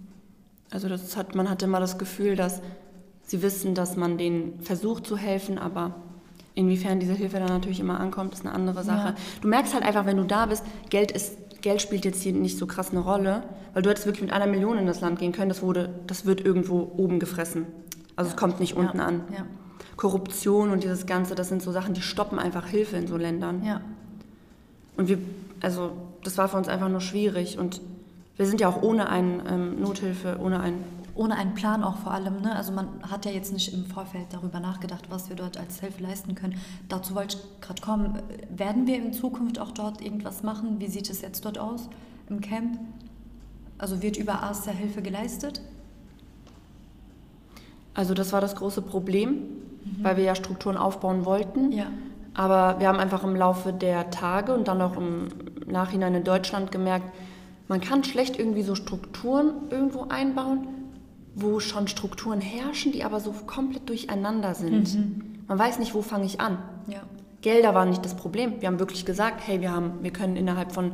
Also 0.71 0.89
das 0.89 1.17
hat, 1.17 1.35
man 1.35 1.49
hatte 1.49 1.67
immer 1.67 1.81
das 1.81 1.99
Gefühl, 1.99 2.35
dass 2.35 2.61
sie 3.25 3.43
wissen, 3.43 3.75
dass 3.75 3.97
man 3.97 4.19
denen 4.19 4.61
versucht 4.61 5.07
zu 5.07 5.17
helfen, 5.17 5.59
aber 5.59 5.95
inwiefern 6.55 7.01
diese 7.01 7.15
Hilfe 7.15 7.39
dann 7.39 7.49
natürlich 7.49 7.81
immer 7.81 8.01
ankommt, 8.01 8.35
ist 8.35 8.45
eine 8.45 8.55
andere 8.55 8.83
Sache. 8.83 9.09
Ja. 9.09 9.15
Du 9.41 9.49
merkst 9.49 9.75
halt 9.75 9.85
einfach, 9.85 10.07
wenn 10.07 10.17
du 10.17 10.25
da 10.25 10.47
bist, 10.47 10.65
Geld 10.91 11.13
ist 11.13 11.37
Geld 11.63 11.81
spielt 11.81 12.05
jetzt 12.05 12.23
hier 12.23 12.33
nicht 12.33 12.59
so 12.59 12.67
krass 12.67 12.91
eine 12.91 13.01
Rolle, 13.01 13.45
weil 13.73 13.83
du 13.83 13.91
hättest 13.91 14.07
wirklich 14.07 14.23
mit 14.23 14.33
einer 14.33 14.47
Million 14.47 14.79
in 14.79 14.87
das 14.87 15.01
Land 15.01 15.19
gehen 15.19 15.33
können, 15.33 15.49
das, 15.49 15.63
wurde, 15.63 15.91
das 16.07 16.27
wird 16.27 16.45
irgendwo 16.45 16.93
oben 16.97 17.19
gefressen. 17.19 17.67
Also 18.17 18.29
ja. 18.29 18.35
es 18.35 18.41
kommt 18.41 18.61
nicht 18.61 18.77
unten 18.77 18.99
ja. 18.99 19.07
an. 19.07 19.23
Ja. 19.33 19.47
Korruption 19.97 20.71
und 20.71 20.83
dieses 20.83 21.07
Ganze, 21.07 21.35
das 21.35 21.49
sind 21.49 21.63
so 21.63 21.73
Sachen, 21.73 21.95
die 21.95 22.03
stoppen 22.03 22.39
einfach 22.39 22.67
Hilfe 22.67 22.97
in 22.97 23.07
so 23.07 23.17
Ländern. 23.17 23.65
Ja. 23.65 23.81
Und 24.97 25.09
wir, 25.09 25.19
also 25.61 25.93
das 26.25 26.37
war 26.39 26.49
für 26.49 26.57
uns 26.57 26.69
einfach 26.69 26.89
nur 26.89 27.01
schwierig 27.01 27.59
und 27.59 27.81
wir 28.37 28.47
sind 28.47 28.61
ja 28.61 28.69
auch 28.69 28.83
ohne 28.83 29.09
eine 29.09 29.43
ähm, 29.49 29.81
Nothilfe, 29.81 30.39
ohne 30.41 30.61
ein 30.61 30.85
ohne 31.15 31.37
einen 31.37 31.55
Plan 31.55 31.85
auch 31.85 31.97
vor 31.97 32.13
allem. 32.13 32.41
Ne? 32.41 32.55
Also 32.55 32.73
man 32.73 32.89
hat 33.11 33.25
ja 33.25 33.31
jetzt 33.31 33.53
nicht 33.53 33.73
im 33.73 33.87
Vorfeld 33.87 34.27
darüber 34.31 34.61
nachgedacht, 34.61 35.05
was 35.11 35.29
wir 35.29 35.37
dort 35.37 35.59
als 35.59 35.81
Hilfe 35.81 36.03
leisten 36.03 36.35
können. 36.35 36.57
Dazu 36.89 37.15
wollte 37.15 37.37
ich 37.37 37.61
gerade 37.61 37.83
kommen. 37.83 38.19
Werden 38.49 38.87
wir 38.87 38.97
in 38.97 39.13
Zukunft 39.13 39.59
auch 39.59 39.73
dort 39.73 40.01
irgendwas 40.01 40.43
machen? 40.43 40.81
Wie 40.81 40.89
sieht 40.89 41.11
es 41.11 41.21
jetzt 41.21 41.45
dort 41.45 41.59
aus 41.59 41.89
im 42.29 42.41
Camp? 42.41 42.79
Also 43.79 44.01
wird 44.01 44.17
über 44.17 44.43
AStA 44.43 44.71
Hilfe 44.71 45.03
geleistet? 45.03 45.61
Also 47.95 48.15
das 48.15 48.33
war 48.33 48.41
das 48.41 48.57
große 48.57 48.81
Problem, 48.81 49.31
mhm. 49.31 49.97
weil 50.03 50.17
wir 50.17 50.25
ja 50.25 50.35
Strukturen 50.35 50.77
aufbauen 50.77 51.25
wollten. 51.25 51.73
Ja. 51.73 51.87
Aber 52.35 52.81
wir 52.81 52.89
haben 52.89 52.99
einfach 52.99 53.25
im 53.25 53.37
Laufe 53.37 53.73
der 53.73 54.11
Tage 54.11 54.55
und 54.55 54.69
dann 54.69 54.81
auch 54.81 54.97
im 54.97 55.29
Nachhinein 55.67 56.15
in 56.15 56.25
Deutschland 56.25 56.73
gemerkt, 56.73 57.13
man 57.69 57.81
kann 57.81 58.05
schlecht 58.05 58.39
irgendwie 58.39 58.63
so 58.63 58.75
Strukturen 58.75 59.53
irgendwo 59.71 60.07
einbauen, 60.09 60.67
wo 61.35 61.61
schon 61.61 61.89
Strukturen 61.89 62.41
herrschen, 62.41 62.93
die 62.93 63.05
aber 63.05 63.21
so 63.21 63.33
komplett 63.33 63.89
durcheinander 63.89 64.55
sind. 64.55 64.95
Mhm. 64.95 65.45
Man 65.49 65.59
weiß 65.59 65.79
nicht, 65.79 65.95
wo 65.95 66.03
fange 66.03 66.27
ich 66.27 66.41
an. 66.41 66.59
Ja. 66.87 67.03
Gelder 67.41 67.75
waren 67.75 67.91
nicht 67.91 68.05
das 68.05 68.15
Problem. 68.15 68.61
Wir 68.61 68.69
haben 68.69 68.79
wirklich 68.79 69.05
gesagt, 69.05 69.43
hey, 69.47 69.61
wir, 69.61 69.73
haben, 69.73 69.95
wir 70.03 70.13
können 70.13 70.37
innerhalb 70.37 70.73
von 70.73 70.93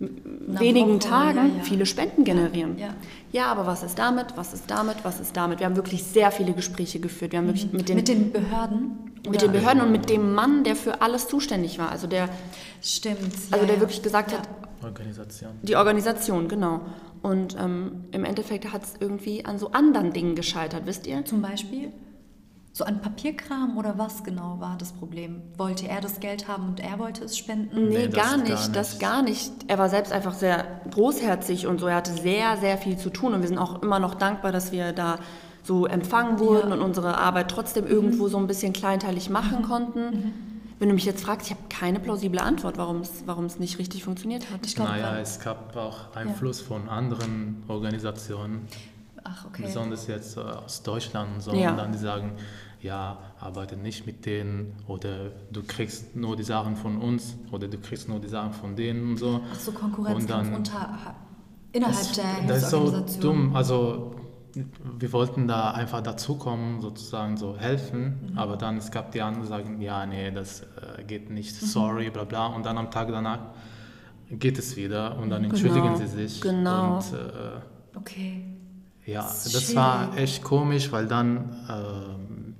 Nach 0.00 0.60
wenigen 0.60 0.94
Woche, 0.94 1.08
Tagen 1.08 1.36
ja, 1.36 1.56
ja. 1.58 1.62
viele 1.62 1.86
Spenden 1.86 2.24
generieren. 2.24 2.76
Ja, 2.78 2.94
ja, 3.32 3.46
aber 3.46 3.66
was 3.66 3.82
ist 3.82 3.98
damit, 3.98 4.36
was 4.36 4.52
ist 4.52 4.70
damit, 4.70 4.96
was 5.04 5.20
ist 5.20 5.36
damit? 5.36 5.60
Wir 5.60 5.66
haben 5.66 5.76
wirklich 5.76 6.02
sehr 6.02 6.30
viele 6.30 6.52
Gespräche 6.54 6.98
geführt. 6.98 7.32
Wir 7.32 7.38
haben 7.38 7.46
wirklich 7.46 7.70
mhm. 7.70 7.76
mit, 7.76 7.88
den, 7.88 7.96
mit 7.96 8.08
den 8.08 8.32
Behörden? 8.32 9.12
Mit 9.28 9.42
den 9.42 9.52
Behörden 9.52 9.82
und 9.82 9.92
mit 9.92 10.08
dem 10.08 10.34
Mann, 10.34 10.64
der 10.64 10.76
für 10.76 11.02
alles 11.02 11.28
zuständig 11.28 11.78
war. 11.78 11.90
Also 11.90 12.06
der, 12.06 12.28
Stimmt. 12.82 13.18
Also 13.50 13.66
der 13.66 13.80
wirklich 13.80 14.02
gesagt 14.02 14.32
hat, 14.32 14.48
Organisation. 14.82 15.50
Die 15.62 15.76
Organisation, 15.76 16.48
genau. 16.48 16.80
Und 17.22 17.56
ähm, 17.58 18.04
im 18.12 18.24
Endeffekt 18.24 18.72
hat 18.72 18.84
es 18.84 18.94
irgendwie 19.00 19.44
an 19.44 19.58
so 19.58 19.72
anderen 19.72 20.12
Dingen 20.12 20.34
gescheitert, 20.34 20.82
wisst 20.86 21.06
ihr? 21.06 21.24
Zum 21.24 21.42
Beispiel? 21.42 21.92
So 22.72 22.84
an 22.84 23.00
Papierkram 23.00 23.78
oder 23.78 23.96
was 23.96 24.22
genau 24.22 24.56
war 24.60 24.76
das 24.78 24.92
Problem? 24.92 25.40
Wollte 25.56 25.88
er 25.88 26.02
das 26.02 26.20
Geld 26.20 26.46
haben 26.46 26.68
und 26.68 26.80
er 26.80 26.98
wollte 26.98 27.24
es 27.24 27.38
spenden? 27.38 27.88
Nee, 27.88 28.06
nee 28.06 28.08
gar, 28.08 28.36
nicht, 28.36 28.48
gar 28.48 28.58
nicht, 28.58 28.76
das 28.76 28.98
gar 28.98 29.22
nicht. 29.22 29.52
Er 29.66 29.78
war 29.78 29.88
selbst 29.88 30.12
einfach 30.12 30.34
sehr 30.34 30.82
großherzig 30.90 31.66
und 31.66 31.80
so. 31.80 31.86
Er 31.86 31.96
hatte 31.96 32.12
sehr, 32.12 32.58
sehr 32.58 32.76
viel 32.76 32.98
zu 32.98 33.08
tun 33.08 33.32
und 33.32 33.40
wir 33.40 33.48
sind 33.48 33.58
auch 33.58 33.82
immer 33.82 33.98
noch 33.98 34.14
dankbar, 34.14 34.52
dass 34.52 34.72
wir 34.72 34.92
da 34.92 35.18
so 35.62 35.86
empfangen 35.86 36.38
wurden 36.38 36.68
ja. 36.68 36.74
und 36.74 36.82
unsere 36.82 37.16
Arbeit 37.16 37.50
trotzdem 37.50 37.86
irgendwo 37.86 38.24
mhm. 38.24 38.28
so 38.28 38.38
ein 38.38 38.46
bisschen 38.46 38.72
kleinteilig 38.72 39.30
machen 39.30 39.60
mhm. 39.60 39.64
konnten. 39.64 40.00
Mhm. 40.00 40.32
Wenn 40.78 40.88
du 40.88 40.94
mich 40.94 41.06
jetzt 41.06 41.24
fragst, 41.24 41.46
ich 41.46 41.56
habe 41.56 41.62
keine 41.70 42.00
plausible 42.00 42.40
Antwort, 42.40 42.76
warum 42.76 43.00
es, 43.00 43.58
nicht 43.58 43.78
richtig 43.78 44.04
funktioniert 44.04 44.50
hat. 44.50 44.66
Ich 44.66 44.74
glaub, 44.74 44.88
naja, 44.88 45.18
es 45.18 45.40
gab 45.40 45.74
auch 45.74 46.14
Einfluss 46.14 46.60
ja. 46.60 46.66
von 46.66 46.88
anderen 46.88 47.62
Organisationen. 47.68 48.68
Ach, 49.24 49.46
okay. 49.46 49.62
Besonders 49.62 50.06
jetzt 50.06 50.36
äh, 50.36 50.40
aus 50.40 50.82
Deutschland 50.82 51.34
und 51.34 51.40
so. 51.40 51.54
Ja. 51.54 51.70
Und 51.70 51.78
dann 51.78 51.92
die 51.92 51.98
sagen, 51.98 52.32
ja, 52.82 53.18
arbeite 53.40 53.76
nicht 53.76 54.06
mit 54.06 54.26
denen 54.26 54.74
oder 54.86 55.30
du 55.50 55.62
kriegst 55.62 56.14
nur 56.14 56.36
die 56.36 56.44
Sachen 56.44 56.76
von 56.76 56.98
uns 56.98 57.34
oder 57.50 57.68
du 57.68 57.78
kriegst 57.78 58.08
nur 58.08 58.20
die 58.20 58.28
Sachen 58.28 58.52
von 58.52 58.76
denen 58.76 59.10
und 59.10 59.16
so. 59.16 59.40
Ach 59.50 59.58
so, 59.58 59.72
Konkurrenz 59.72 60.22
Und 60.22 60.30
dann- 60.30 60.54
unter, 60.54 61.16
innerhalb 61.72 61.96
das, 61.96 62.12
der 62.12 62.24
das 62.46 62.62
ist 62.64 62.70
so 62.70 63.04
dumm. 63.20 63.56
Also 63.56 64.14
wir 64.98 65.12
wollten 65.12 65.46
da 65.48 65.70
einfach 65.72 66.00
dazukommen, 66.02 66.80
sozusagen 66.80 67.36
so 67.36 67.56
helfen, 67.58 68.30
Mhm. 68.32 68.38
aber 68.38 68.56
dann 68.56 68.76
es 68.78 68.90
gab 68.90 69.12
die 69.12 69.20
anderen, 69.20 69.42
die 69.44 69.48
sagen, 69.48 69.80
ja, 69.80 70.06
nee, 70.06 70.30
das 70.30 70.62
äh, 70.62 71.04
geht 71.06 71.30
nicht, 71.30 71.60
Mhm. 71.60 71.66
sorry, 71.66 72.10
bla 72.10 72.24
bla. 72.24 72.46
Und 72.46 72.64
dann 72.64 72.78
am 72.78 72.90
Tag 72.90 73.08
danach 73.08 73.40
geht 74.30 74.58
es 74.58 74.76
wieder 74.76 75.18
und 75.18 75.30
dann 75.30 75.42
Genau, 75.42 75.54
entschuldigen 75.54 75.96
sie 75.96 76.06
sich. 76.06 76.40
genau. 76.40 76.96
Und 76.96 77.12
äh, 77.12 77.96
Okay. 77.98 78.42
ja, 79.04 79.22
Das 79.22 79.44
das 79.52 79.74
war 79.76 80.16
echt 80.16 80.42
komisch, 80.42 80.90
weil 80.92 81.06
dann, 81.06 81.54
ähm, 81.70 82.54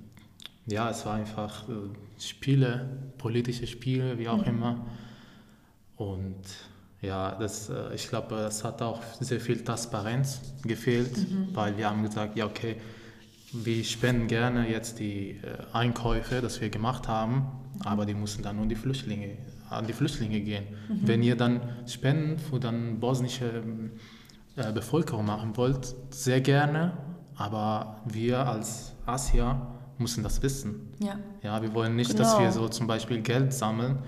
ja, 0.65 0.89
es 0.89 1.05
war 1.05 1.15
einfach 1.15 1.67
äh, 1.67 1.73
Spiele, 2.19 2.89
politische 3.17 3.67
Spiele, 3.67 4.17
wie 4.17 4.29
auch 4.29 4.37
Mhm. 4.41 4.47
immer. 4.47 4.85
Und 5.95 6.35
ja, 7.01 7.35
das, 7.35 7.69
äh, 7.69 7.93
ich 7.93 8.07
glaube, 8.09 8.35
es 8.35 8.63
hat 8.63 8.81
auch 8.81 9.01
sehr 9.19 9.39
viel 9.39 9.63
Transparenz 9.63 10.41
gefehlt, 10.63 11.17
Mhm. 11.17 11.49
weil 11.53 11.77
wir 11.77 11.89
haben 11.89 12.03
gesagt, 12.03 12.35
ja, 12.37 12.45
okay, 12.45 12.77
wir 13.53 13.83
spenden 13.83 14.27
gerne 14.27 14.69
jetzt 14.69 14.99
die 14.99 15.31
äh, 15.31 15.37
Einkäufe, 15.73 16.41
das 16.41 16.59
wir 16.59 16.69
gemacht 16.69 17.07
haben, 17.07 17.47
aber 17.83 18.05
die 18.05 18.13
müssen 18.13 18.43
dann 18.43 18.57
nur 18.57 18.65
die 18.65 18.75
Flüchtlinge, 18.75 19.37
an 19.69 19.85
die 19.87 19.93
Flüchtlinge 19.93 20.39
gehen. 20.41 20.63
Mhm. 20.89 20.99
Wenn 21.07 21.23
ihr 21.23 21.35
dann 21.35 21.61
Spenden 21.87 22.37
für 22.39 22.59
dann 22.59 22.99
bosnische 22.99 23.63
äh, 24.55 24.71
Bevölkerung 24.73 25.25
machen 25.25 25.55
wollt, 25.55 25.93
sehr 26.09 26.41
gerne, 26.41 26.97
aber 27.35 28.01
wir 28.05 28.45
als 28.47 28.93
Asia 29.05 29.67
müssen 29.99 30.23
das 30.23 30.41
wissen. 30.41 30.91
Ja. 30.99 31.15
Ja, 31.41 31.61
wir 31.61 31.73
wollen 31.73 31.95
nicht, 31.95 32.17
dass 32.19 32.31
Genau. 32.33 32.43
wir 32.43 32.51
so 32.51 32.67
zum 32.67 32.87
Beispiel 32.87 33.21
Geld 33.21 33.53
sammeln 33.53 33.99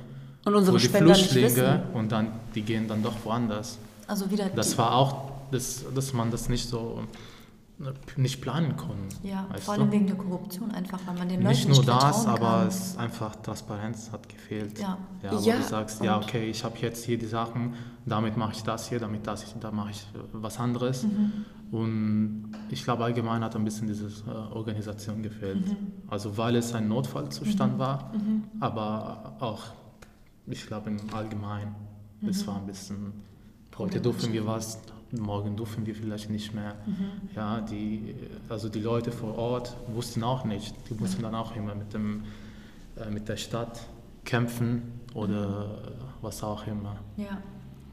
Und 0.46 0.56
unsere 0.56 0.80
für 0.80 0.88
die 0.88 0.90
Spender 0.90 1.16
wissen. 1.16 1.82
und 1.94 2.12
dann 2.12 2.28
die 2.56 2.62
gehen 2.62 2.88
dann 2.88 3.04
doch 3.04 3.16
woanders. 3.24 3.78
Also 4.08 4.30
wieder 4.32 4.50
Das 4.50 4.78
war 4.78 4.96
auch, 4.96 5.32
das, 5.52 5.84
dass 5.94 6.14
man 6.14 6.32
das 6.32 6.50
nicht 6.50 6.68
so 6.70 7.04
nicht 8.18 8.42
planen 8.42 8.76
konnte. 8.76 9.16
ja, 9.24 9.48
vor 9.62 9.76
du? 9.76 9.82
allem 9.82 9.92
wegen 9.94 10.06
der 10.08 10.18
Korruption 10.18 10.70
einfach, 10.72 11.00
weil 11.06 11.16
man 11.18 11.30
den 11.30 11.38
Leuten 11.42 11.48
Nicht 11.48 11.66
nur 11.68 11.78
nicht 11.78 11.88
das, 11.88 12.26
aber 12.26 12.58
kann. 12.60 12.68
es 12.68 12.98
einfach 12.98 13.36
Transparenz 13.38 14.12
hat 14.12 14.28
gefehlt. 14.28 14.78
Ja. 14.80 14.98
ja 15.24 15.32
wo 15.32 15.40
Ja, 15.40 15.56
du 15.58 15.64
sagst, 15.64 16.04
ja 16.04 16.18
okay, 16.18 16.50
ich 16.50 16.62
habe 16.66 16.78
jetzt 16.80 17.06
hier 17.06 17.18
die 17.18 17.26
Sachen, 17.26 17.76
damit 18.06 18.36
mache 18.36 18.52
ich 18.52 18.64
das 18.64 18.90
hier, 18.90 19.00
damit 19.00 19.26
das, 19.26 19.46
da 19.62 19.72
mache 19.72 19.92
ich 19.92 20.02
äh, 20.14 20.18
was 20.34 20.60
anderes. 20.60 21.04
Mhm. 21.04 21.46
Und 21.72 22.52
ich 22.70 22.84
glaube 22.84 23.06
allgemein 23.06 23.44
hat 23.46 23.56
ein 23.56 23.64
bisschen 23.64 23.88
diese 23.88 24.08
äh, 24.28 24.32
Organisation 24.54 25.24
gefehlt. 25.24 25.66
Mhm. 25.66 25.78
Also 26.10 26.36
weil 26.38 26.58
es 26.58 26.74
ein 26.74 26.90
Notfallzustand 26.90 27.80
war, 27.80 28.12
aber 28.60 29.36
auch, 29.40 29.62
ich 30.50 30.66
glaube 30.66 30.90
im 30.90 31.00
Allgemeinen, 31.14 31.76
es 32.28 32.46
war 32.48 32.58
ein 32.58 32.66
bisschen, 32.66 33.14
heute 33.78 34.02
dürfen 34.02 34.34
wir 34.34 34.46
was, 34.46 34.80
morgen 35.12 35.56
dürfen 35.56 35.86
wir 35.86 35.96
vielleicht 35.96 36.30
nicht 36.30 36.54
mehr. 36.54 36.76
Ja, 37.36 37.62
die, 37.62 38.16
also 38.50 38.70
die 38.70 38.82
Leute 38.82 39.12
vor 39.12 39.38
Ort 39.38 39.76
wussten 39.88 40.24
auch 40.24 40.46
nicht, 40.46 40.76
die 40.90 40.94
mussten 40.96 41.24
dann 41.24 41.36
auch 41.36 41.56
immer 41.56 41.76
mit, 41.76 41.94
dem, 41.94 42.24
äh, 42.98 43.10
mit 43.10 43.28
der 43.30 43.38
Stadt 43.38 43.80
kämpfen 44.26 44.84
oder 45.14 45.94
was 46.22 46.44
auch 46.44 46.68
immer. 46.68 46.98
Ja. 47.18 47.42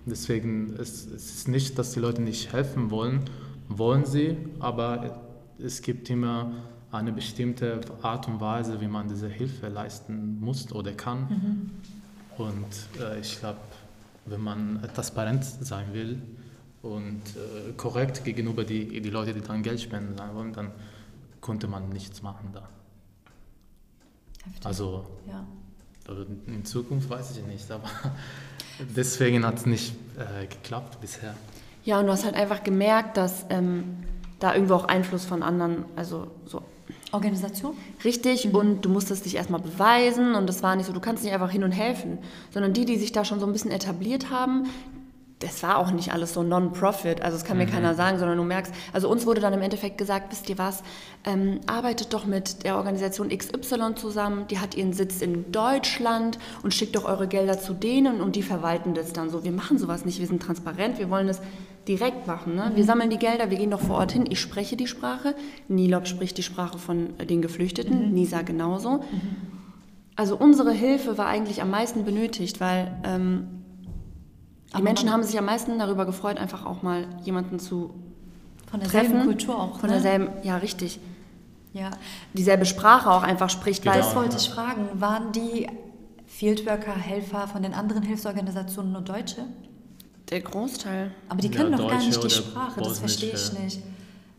Deswegen 0.05 0.75
ist 0.77 1.11
es 1.11 1.49
nicht, 1.49 1.79
dass 1.79 1.93
die 1.93 2.01
Leute 2.01 2.23
nicht 2.23 2.53
helfen 2.53 2.91
wollen, 2.91 3.25
wollen 3.69 4.05
sie, 4.05 4.37
aber 4.61 5.23
es 5.59 5.83
gibt 5.83 6.11
immer 6.11 6.53
eine 6.93 7.13
bestimmte 7.13 7.81
Art 8.03 8.29
und 8.29 8.41
Weise, 8.41 8.81
wie 8.81 8.87
man 8.87 9.09
diese 9.09 9.29
Hilfe 9.29 9.69
leisten 9.69 10.39
muss 10.41 10.71
oder 10.73 10.93
kann. 10.93 11.73
Und 12.39 12.67
äh, 13.01 13.21
ich 13.21 13.39
glaube, 13.39 13.59
wenn 14.27 14.41
man 14.41 14.83
transparent 14.95 15.45
sein 15.45 15.93
will 15.93 16.21
und 16.83 17.23
äh, 17.37 17.73
korrekt 17.77 18.25
gegenüber 18.25 18.65
die, 18.65 19.01
die 19.01 19.11
Leute, 19.11 19.33
die 19.33 19.41
dann 19.41 19.63
Geld 19.63 19.81
spenden 19.81 20.17
sein 20.17 20.35
wollen, 20.35 20.53
dann 20.53 20.73
konnte 21.41 21.69
man 21.69 21.89
nichts 21.89 22.23
machen 22.23 22.51
da. 22.53 22.69
Heftig. 24.45 24.67
Also 24.67 25.07
ja. 25.27 25.45
in 26.47 26.65
Zukunft 26.65 27.09
weiß 27.09 27.37
ich 27.37 27.47
nicht, 27.47 27.71
aber 27.71 27.89
deswegen 28.97 29.45
hat 29.45 29.59
es 29.59 29.67
nicht 29.67 29.95
äh, 30.17 30.47
geklappt 30.47 31.01
bisher. 31.01 31.35
Ja, 31.85 32.01
und 32.01 32.07
du 32.07 32.13
hast 32.13 32.25
halt 32.25 32.35
einfach 32.35 32.65
gemerkt, 32.65 33.17
dass 33.17 33.47
ähm, 33.49 33.99
da 34.41 34.55
irgendwo 34.55 34.75
auch 34.75 34.87
Einfluss 34.87 35.25
von 35.25 35.43
anderen, 35.43 35.85
also 35.95 36.31
so 36.45 36.63
Organisation? 37.17 37.75
richtig 38.05 38.53
und 38.53 38.83
du 38.85 38.89
musstest 38.89 39.25
dich 39.25 39.37
erstmal 39.37 39.61
beweisen 39.61 40.35
und 40.35 40.47
das 40.47 40.63
war 40.63 40.77
nicht 40.77 40.87
so, 40.87 40.93
du 40.93 41.01
kannst 41.01 41.25
nicht 41.25 41.33
einfach 41.33 41.51
hin 41.51 41.65
und 41.65 41.73
helfen, 41.73 42.19
sondern 42.53 42.73
die, 42.73 42.85
die 42.85 42.97
sich 42.97 43.13
da 43.13 43.25
schon 43.25 43.41
so 43.41 43.47
ein 43.47 43.53
bisschen 43.53 43.71
etabliert 43.71 44.31
haben, 44.31 44.65
das 45.41 45.63
war 45.63 45.77
auch 45.77 45.91
nicht 45.91 46.13
alles 46.15 46.33
so 46.33 46.43
Non-Profit, 46.43 47.21
also 47.21 47.37
das 47.37 47.45
kann 47.45 47.59
mir 47.59 47.67
keiner 47.67 47.95
sagen, 47.95 48.19
sondern 48.19 48.39
du 48.39 48.45
merkst, 48.45 48.73
also 48.95 49.11
uns 49.11 49.27
wurde 49.27 49.43
dann 49.43 49.53
im 49.53 49.61
Endeffekt 49.61 49.99
gesagt, 49.99 50.33
wisst 50.33 50.49
ihr 50.49 50.57
was, 50.57 50.83
ähm, 51.25 51.61
arbeitet 51.67 52.15
doch 52.15 52.25
mit 52.25 52.65
der 52.65 52.77
Organisation 52.77 53.29
XY 53.29 53.97
zusammen, 53.97 54.47
die 54.49 54.61
hat 54.61 54.75
ihren 54.75 54.95
Sitz 54.95 55.21
in 55.21 55.53
Deutschland 55.53 56.39
und 56.63 56.73
schickt 56.73 56.97
doch 56.97 57.05
eure 57.05 57.29
Gelder 57.29 57.59
zu 57.59 57.75
denen 57.75 58.23
und 58.23 58.35
die 58.35 58.43
verwalten 58.43 58.95
das 58.95 59.13
dann 59.13 59.29
so. 59.29 59.45
Wir 59.45 59.53
machen 59.53 59.79
sowas 59.79 60.07
nicht, 60.07 60.21
wir 60.21 60.27
sind 60.27 60.43
transparent, 60.43 60.99
wir 60.99 61.11
wollen 61.11 61.27
das 61.27 61.43
direkt 61.89 62.27
machen. 62.27 62.55
Ne? 62.57 62.73
Wir 62.75 62.85
sammeln 62.85 63.11
die 63.11 63.19
Gelder, 63.19 63.51
wir 63.51 63.59
gehen 63.59 63.71
doch 63.71 63.81
vor 63.81 63.97
Ort 63.99 64.13
hin, 64.13 64.25
ich 64.29 64.41
spreche 64.41 64.77
die 64.77 64.87
Sprache, 64.87 65.35
Nilop 65.69 66.07
spricht 66.07 66.37
die 66.39 66.43
Sprache 66.43 66.79
von 66.79 67.19
äh, 67.19 67.27
den 67.27 67.43
Geflüchteten, 67.43 68.13
Nisa 68.13 68.43
genauso. 68.43 69.05
Also 70.17 70.37
unsere 70.37 70.73
Hilfe 70.73 71.19
war 71.19 71.27
eigentlich 71.27 71.63
am 71.63 71.71
meisten 71.71 72.05
benötigt, 72.05 72.61
weil 72.61 72.91
ähm, 73.05 73.49
die 74.69 74.75
Aber 74.75 74.83
Menschen 74.85 75.13
haben 75.13 75.23
sich 75.23 75.39
am 75.39 75.45
meisten 75.45 75.79
darüber 75.79 76.07
gefreut, 76.07 76.39
einfach 76.39 76.67
auch 76.67 76.83
mal 76.83 77.07
jemanden 77.23 77.59
zu 77.59 77.95
Von 78.71 78.81
derselben 78.81 79.13
treffen. 79.13 79.27
Kultur 79.27 79.61
auch. 79.61 79.79
Von 79.79 79.89
ne? 79.89 79.95
derselben, 79.97 80.29
ja 80.43 80.57
richtig. 80.57 80.99
Ja. 81.73 81.91
Dieselbe 82.33 82.65
Sprache 82.65 83.11
auch 83.11 83.23
einfach 83.23 83.51
spricht, 83.51 83.83
Genau. 83.83 83.95
weil 83.95 84.01
Das 84.03 84.17
wollte 84.17 84.37
ich 84.39 84.49
fragen. 84.49 84.89
Waren 84.95 85.33
die 85.33 85.69
Fieldworker, 86.27 86.93
Helfer 86.97 87.47
von 87.49 87.63
den 87.63 87.75
anderen 87.75 88.03
Hilfsorganisationen 88.03 88.93
nur 88.93 89.03
Deutsche? 89.03 89.43
Der 90.31 90.41
Großteil. 90.41 91.11
Aber 91.29 91.41
die 91.41 91.49
Ja, 91.49 91.55
können 91.63 91.77
doch 91.77 91.89
gar 91.89 91.99
nicht 91.99 92.23
die 92.23 92.31
Sprache, 92.31 92.81
das 92.81 92.99
verstehe 92.99 93.33
ich 93.35 93.53
nicht. 93.53 93.81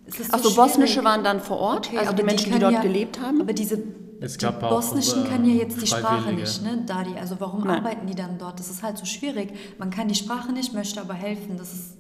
Es 0.06 0.32
Also 0.32 0.50
so 0.50 0.56
bosnische 0.56 1.04
waren 1.04 1.24
dann 1.24 1.40
vor 1.42 1.58
Ort, 1.58 1.88
Okay, 1.88 1.98
also 1.98 2.14
die 2.14 2.24
Menschen, 2.24 2.46
die, 2.46 2.50
können 2.52 2.62
dort 2.62 2.74
ja, 2.74 2.82
gelebt 2.82 3.20
haben. 3.22 3.42
Aber 3.42 3.52
diese 3.54 3.84
Es 4.22 4.38
die 4.38 4.46
gab 4.46 4.64
auch, 4.64 4.70
Bosnischen 4.70 5.26
äh, 5.26 5.28
können 5.30 5.46
ja 5.46 5.56
jetzt 5.64 5.82
die 5.82 5.88
Sprache 5.88 6.32
nicht, 6.32 6.64
ne, 6.64 6.84
Dadi? 6.86 7.18
Also 7.20 7.36
warum 7.40 7.66
Nein. 7.66 7.80
arbeiten 7.80 8.08
die 8.08 8.16
dann 8.16 8.38
dort? 8.38 8.58
Das 8.60 8.70
ist 8.70 8.84
halt 8.84 8.98
so 8.98 9.06
schwierig. 9.06 9.54
Man 9.78 9.90
kann 9.90 10.08
die 10.08 10.16
Sprache 10.16 10.52
nicht, 10.54 10.74
möchte 10.74 11.02
aber 11.02 11.14
helfen. 11.14 11.58
Das 11.58 11.74
ist, 11.74 11.98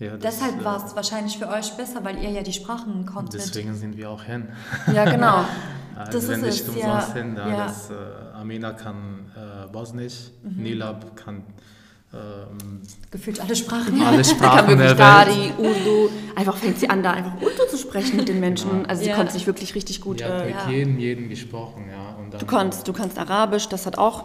Ja, 0.00 0.16
das, 0.16 0.36
deshalb 0.38 0.60
äh, 0.60 0.64
war 0.64 0.84
es 0.84 0.96
wahrscheinlich 0.96 1.38
für 1.38 1.48
euch 1.48 1.72
besser, 1.76 2.04
weil 2.04 2.20
ihr 2.22 2.30
ja 2.30 2.42
die 2.42 2.52
Sprachen 2.52 3.06
konntet. 3.06 3.40
Deswegen 3.40 3.74
sind 3.74 3.96
wir 3.96 4.10
auch 4.10 4.22
hin. 4.24 4.48
Ja, 4.92 5.04
genau. 5.04 5.44
Also 5.98 6.18
Das 6.18 6.28
wenn 6.28 6.40
ist 6.44 6.46
nicht 6.46 6.60
es, 6.60 6.68
umsonst 6.68 7.08
ja. 7.08 7.14
hin, 7.14 7.34
da 7.34 7.48
Ja. 7.48 7.56
das, 7.68 7.88
äh, 7.88 7.94
Amina 8.34 8.72
kann 8.74 9.32
äh, 9.34 9.66
Bosnisch, 9.72 10.30
Mhm. 10.42 10.62
Nilab 10.62 11.16
kann 11.16 11.42
ähm, 12.16 12.80
Gefühlt 13.10 13.40
alle 13.40 13.54
Sprachen. 13.56 14.02
alle 14.02 14.24
Sprachen 14.34 14.68
wirklich 14.68 14.88
der 14.88 14.98
Welt. 14.98 14.98
Dari, 14.98 15.52
Urdu. 15.58 16.10
Einfach 16.34 16.56
fängt 16.56 16.78
sie 16.78 16.90
an, 16.90 17.02
da 17.02 17.12
einfach 17.12 17.34
Urdu 17.40 17.62
zu 17.70 17.76
sprechen 17.78 18.16
mit 18.16 18.28
den 18.28 18.40
Menschen. 18.40 18.70
Genau. 18.70 18.88
Also 18.88 19.02
sie 19.02 19.08
Ja. 19.10 19.16
konnte 19.16 19.32
sich 19.32 19.46
wirklich 19.46 19.74
richtig 19.74 20.00
gut. 20.00 20.22
Hat 20.24 20.42
Äh, 20.42 20.46
mit 20.46 20.54
Ja. 20.54 20.70
jedem, 20.70 20.98
jedem 20.98 21.28
gesprochen, 21.28 21.84
ja. 21.90 22.16
Und 22.22 22.32
dann, 22.32 22.40
du 22.40 22.46
kannst, 22.46 22.88
du 22.88 22.92
kannst 22.92 23.18
Arabisch, 23.18 23.68
das 23.68 23.86
hat 23.86 23.96
auch 23.98 24.24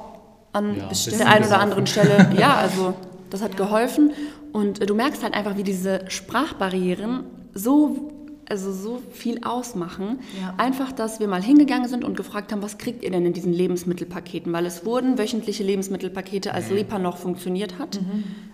an 0.54 0.78
Ja, 0.78 0.90
der 1.18 1.28
einen 1.30 1.46
oder 1.46 1.60
anderen 1.60 1.88
Stelle, 1.88 2.30
ja, 2.38 2.56
also 2.56 2.94
das 3.30 3.42
hat 3.42 3.56
geholfen. 3.56 4.12
Und 4.52 4.82
äh, 4.82 4.86
du 4.86 4.96
merkst 4.96 5.24
halt 5.24 5.34
einfach, 5.34 5.56
wie 5.58 5.64
diese 5.64 6.02
Sprachbarrieren 6.10 7.24
so, 7.54 8.12
also 8.52 8.72
so 8.72 9.02
viel 9.12 9.44
ausmachen. 9.44 10.20
Ja. 10.40 10.54
Einfach, 10.58 10.92
dass 10.92 11.20
wir 11.20 11.28
mal 11.28 11.42
hingegangen 11.42 11.88
sind 11.88 12.04
und 12.04 12.16
gefragt 12.16 12.52
haben, 12.52 12.62
was 12.62 12.78
kriegt 12.78 13.04
ihr 13.04 13.10
denn 13.10 13.26
in 13.26 13.34
diesen 13.34 13.54
Lebensmittelpaketen? 13.54 14.52
Weil 14.54 14.66
es 14.66 14.86
wurden 14.86 15.18
wöchentliche 15.18 15.64
Lebensmittelpakete, 15.64 16.54
als 16.54 16.70
Lipa 16.70 17.00
noch 17.00 17.18
funktioniert 17.18 17.80
hat, 17.80 18.00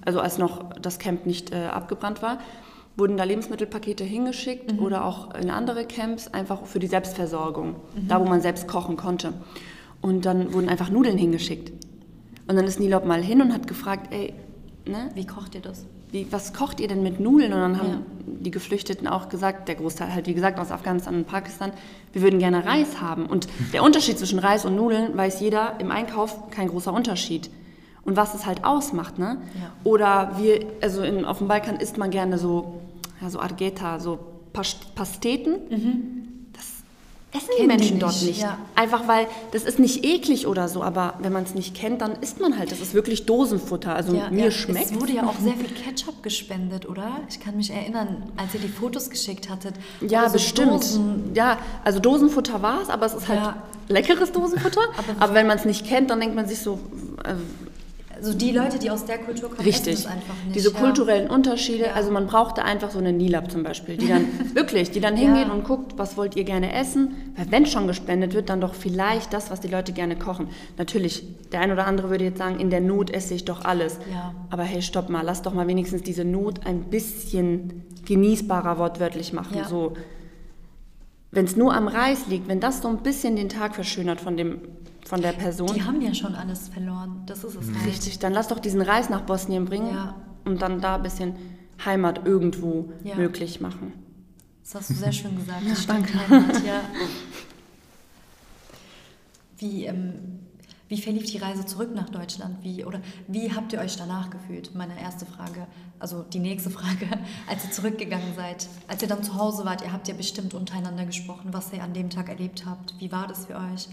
also 0.06 0.20
als 0.22 0.38
noch 0.38 0.74
das 0.80 1.00
Camp 1.00 1.26
nicht 1.26 1.52
äh, 1.52 1.66
abgebrannt 1.66 2.22
war, 2.22 2.40
wurden 2.95 3.18
da 3.18 3.24
Lebensmittelpakete 3.24 4.04
hingeschickt 4.04 4.80
oder 4.80 5.04
auch 5.04 5.34
in 5.36 5.50
andere 5.50 5.86
Camps, 5.86 6.28
einfach 6.28 6.66
für 6.66 6.80
die 6.80 6.88
Selbstversorgung, 6.88 7.76
da 8.08 8.20
wo 8.20 8.26
man 8.26 8.41
selbst 8.41 8.68
kochen 8.68 8.98
konnte. 8.98 9.34
Und 10.02 10.26
dann 10.26 10.54
wurden 10.54 10.70
einfach 10.70 10.89
Nudeln 10.89 11.18
hingeschickt. 11.18 11.72
Und 12.48 12.56
dann 12.56 12.66
ist 12.66 12.80
Nilop 12.80 13.06
mal 13.06 13.22
hin 13.22 13.41
und 13.41 13.52
hat 13.54 13.68
gefragt, 13.68 14.14
ey, 14.14 14.34
ne, 14.88 15.10
Wie 15.16 15.26
kocht 15.26 15.56
ihr 15.56 15.62
das? 15.62 15.86
Wie, 16.12 16.28
was 16.32 16.53
kocht 16.53 16.80
ihr 16.80 16.88
denn 16.88 17.03
mit 17.03 17.20
Nudeln? 17.20 17.53
Und 17.53 17.60
dann 17.60 17.78
haben 17.80 17.89
Ja. 17.89 17.97
die 18.39 18.51
Geflüchteten 18.51 19.08
auch 19.08 19.30
gesagt, 19.30 19.68
der 19.68 19.76
Großteil 19.76 20.14
halt 20.14 20.28
wie 20.28 20.34
gesagt 20.34 20.60
aus 20.60 20.72
Afghanistan 20.72 21.16
und 21.16 21.28
Pakistan, 21.28 21.72
wir 22.14 22.22
würden 22.22 22.39
gerne 22.39 22.66
Reis 22.66 23.01
haben. 23.01 23.26
Und 23.26 23.47
der 23.74 23.84
Unterschied 23.84 24.18
zwischen 24.18 24.39
Reis 24.39 24.66
und 24.66 24.76
Nudeln 24.76 25.16
weiß 25.18 25.39
jeder 25.41 25.80
im 25.80 25.91
Einkauf 25.91 26.49
kein 26.51 26.70
großer 26.70 26.93
Unterschied. 26.93 27.49
Und 28.03 28.16
was 28.16 28.34
es 28.34 28.45
halt 28.45 28.64
ausmacht, 28.64 29.20
ne? 29.20 29.38
Ja. 29.55 29.72
Oder 29.84 30.32
wir, 30.38 30.66
also 30.82 31.03
in, 31.03 31.26
auf 31.26 31.39
dem 31.39 31.49
Balkan 31.49 31.76
isst 31.78 31.97
man 31.97 32.10
gerne 32.10 32.38
so, 32.38 32.80
ja, 33.22 33.30
so 33.30 33.39
Argeta, 33.39 33.99
so 33.99 34.18
Pas- 34.53 34.78
Pasteten. 34.95 35.55
Das 35.70 35.80
essen 37.38 37.48
die 37.58 37.62
Kennen 37.62 37.70
die 37.70 37.78
Menschen 37.78 38.00
dort 38.00 38.22
nicht, 38.24 38.42
ja. 38.42 38.58
Einfach 38.76 39.08
weil 39.08 39.28
das 39.52 39.64
ist 39.64 39.80
nicht 39.80 40.04
eklig 40.04 40.48
oder 40.48 40.68
so, 40.68 40.84
aber 40.84 41.14
wenn 41.20 41.32
man 41.32 41.44
es 41.44 41.54
nicht 41.56 41.76
kennt, 41.76 42.02
dann 42.02 42.14
isst 42.22 42.40
man 42.40 42.58
halt. 42.58 42.72
Das 42.72 42.80
ist 42.80 42.94
wirklich 42.94 43.26
Dosenfutter. 43.26 43.96
Also 43.96 44.16
Ja, 44.16 44.30
mir 44.30 44.46
ja. 44.46 44.52
schmeckt. 44.52 44.92
Es 44.92 45.00
wurde 45.00 45.14
ja 45.14 45.24
auch 45.28 45.36
sehr 45.42 45.54
viel 45.54 45.70
Ketchup 45.70 46.24
gespendet, 46.24 46.88
oder? 46.90 47.22
Ich 47.30 47.40
kann 47.40 47.56
mich 47.56 47.72
erinnern, 47.72 48.24
als 48.38 48.54
ihr 48.54 48.60
die 48.60 48.68
Fotos 48.68 49.10
geschickt 49.10 49.50
hattet. 49.50 49.76
Ja, 50.02 50.20
wurde 50.22 50.30
so 50.30 50.34
bestimmt. 50.34 50.72
Dosen- 50.74 51.32
Ja, 51.36 51.58
also 51.84 52.00
Dosenfutter 52.00 52.62
war 52.62 52.82
es, 52.82 52.90
aber 52.90 53.06
es 53.06 53.14
ist 53.14 53.28
halt 53.28 53.54
leckeres 53.90 54.32
Dosenfutter. 54.32 54.82
Aber- 54.98 55.22
aber, 55.24 55.34
wenn 55.34 55.48
man 55.48 55.58
es 55.58 55.66
nicht 55.66 55.86
kennt, 55.86 56.10
dann 56.10 56.20
denkt 56.20 56.36
man 56.36 56.48
sich 56.48 56.60
so, 56.60 56.80
äh, 58.18 58.26
Also 58.26 58.34
die 58.38 58.51
Leute, 58.51 58.80
die 58.80 58.89
aus 58.89 59.05
der 59.05 59.18
Kultur 59.20 59.49
kommen, 59.49 59.59
essen 59.59 59.68
richtig. 59.68 59.93
es 59.95 60.05
einfach 60.05 60.34
nicht. 60.45 60.55
Diese 60.55 60.72
ja. 60.74 60.80
kulturellen 60.80 61.30
Unterschiede, 61.30 61.86
Ja. 61.86 61.91
also 61.93 62.11
man 62.11 62.28
brauchte 62.28 62.63
einfach 62.63 62.91
so 62.91 62.99
eine 62.99 63.13
Nilab 63.13 63.51
zum 63.51 63.63
Beispiel, 63.63 63.97
die 63.97 64.07
dann 64.07 64.26
wirklich, 64.53 64.91
die 64.91 64.99
dann 64.99 65.15
hingeht 65.15 65.49
und 65.49 65.63
guckt, 65.63 65.97
was 65.97 66.18
wollt 66.18 66.36
ihr 66.36 66.43
gerne 66.43 66.74
essen, 66.74 67.34
weil 67.36 67.51
wenn 67.51 67.65
schon 67.65 67.88
gespendet 67.88 68.34
wird, 68.34 68.49
dann 68.49 68.61
doch 68.61 68.74
vielleicht 68.74 69.34
das, 69.34 69.51
was 69.51 69.59
die 69.59 69.68
Leute 69.68 69.91
gerne 69.93 70.15
kochen. 70.15 70.47
Natürlich, 70.78 71.24
der 71.51 71.61
ein 71.61 71.72
oder 71.72 71.88
andere 71.88 72.09
würde 72.09 72.24
jetzt 72.26 72.38
sagen, 72.38 72.59
in 72.59 72.70
der 72.70 72.82
Not 72.82 73.09
esse 73.11 73.34
ich 73.34 73.45
doch 73.45 73.65
alles. 73.65 73.97
Ja. 74.11 74.34
Aber 74.49 74.63
hey, 74.63 74.82
stopp 74.82 75.09
mal, 75.09 75.22
lass 75.24 75.41
doch 75.41 75.53
mal 75.53 75.68
wenigstens 75.68 76.01
diese 76.03 76.26
Not 76.26 76.65
ein 76.65 76.82
bisschen 76.86 77.84
genießbarer 78.05 78.78
wortwörtlich 78.78 79.34
machen. 79.34 79.57
Ja. 79.57 79.68
So, 79.68 79.93
wenn 81.32 81.45
es 81.45 81.55
nur 81.55 81.74
am 81.76 81.88
Reis 81.88 82.28
liegt, 82.28 82.47
wenn 82.47 82.59
das 82.59 82.82
so 82.82 82.88
ein 82.88 82.97
bisschen 82.97 83.36
den 83.36 83.49
Tag 83.49 83.76
verschönert 83.76 84.22
von, 84.22 84.38
dem, 84.38 84.59
von 85.08 85.22
der 85.22 85.32
Person, 85.32 85.74
Die 85.74 85.84
haben 85.84 86.01
ja 86.01 86.14
schon 86.14 86.36
alles 86.36 86.68
verloren. 86.68 87.24
Das 87.26 87.43
ist 87.43 87.55
es 87.55 87.68
halt. 87.74 87.86
richtig, 87.88 88.20
dann 88.20 88.34
lass 88.34 88.49
doch 88.49 88.60
diesen 88.60 88.82
Reis 88.82 89.10
nach 89.10 89.22
Bosnien 89.22 89.66
bringen 89.66 89.93
Ja. 89.93 90.16
und 90.45 90.62
dann 90.62 90.82
da 90.82 90.95
ein 90.95 91.03
bisschen 91.03 91.36
Heimat 91.86 92.26
irgendwo 92.26 92.91
Ja. 93.03 93.16
möglich 93.16 93.62
machen. 93.62 93.93
Das 94.64 94.76
hast 94.76 94.89
du 94.89 94.93
sehr 94.95 95.14
schön 95.14 95.36
gesagt. 95.38 95.62
Das 95.70 95.84
stimmt, 95.84 96.08
Heimat, 96.14 96.66
ja. 96.66 96.82
Wie, 99.58 99.86
ähm, 99.86 100.39
wie 100.89 101.01
verlief 101.01 101.32
die 101.32 101.38
Reise 101.38 101.66
zurück 101.66 101.93
nach 101.95 102.10
Deutschland? 102.10 102.58
Wie, 102.64 102.84
oder 102.86 102.99
wie 103.28 103.51
habt 103.53 103.72
ihr 103.74 103.80
euch 103.80 103.95
danach 103.97 104.30
gefühlt? 104.30 104.76
Meine 104.76 104.99
erste 104.99 105.26
Frage, 105.26 105.68
also 105.99 106.24
die 106.24 106.39
nächste 106.39 106.70
Frage, 106.70 107.08
als 107.49 107.64
ihr 107.66 107.72
zurückgegangen 107.72 108.36
seid, 108.36 108.68
als 108.88 109.01
ihr 109.01 109.08
dann 109.08 109.24
zu 109.24 109.36
Hause 109.36 109.64
wart, 109.66 109.82
ihr 109.84 109.91
habt 109.93 110.08
ja 110.10 110.14
bestimmt 110.14 110.53
untereinander 110.53 111.05
gesprochen, 111.05 111.53
was 111.53 111.72
ihr 111.74 111.82
an 111.84 111.93
dem 111.93 112.10
Tag 112.10 112.30
erlebt 112.30 112.66
habt. 112.66 112.93
Wie 112.99 113.12
war 113.12 113.28
das 113.28 113.45
für 113.45 113.55
euch? 113.55 113.88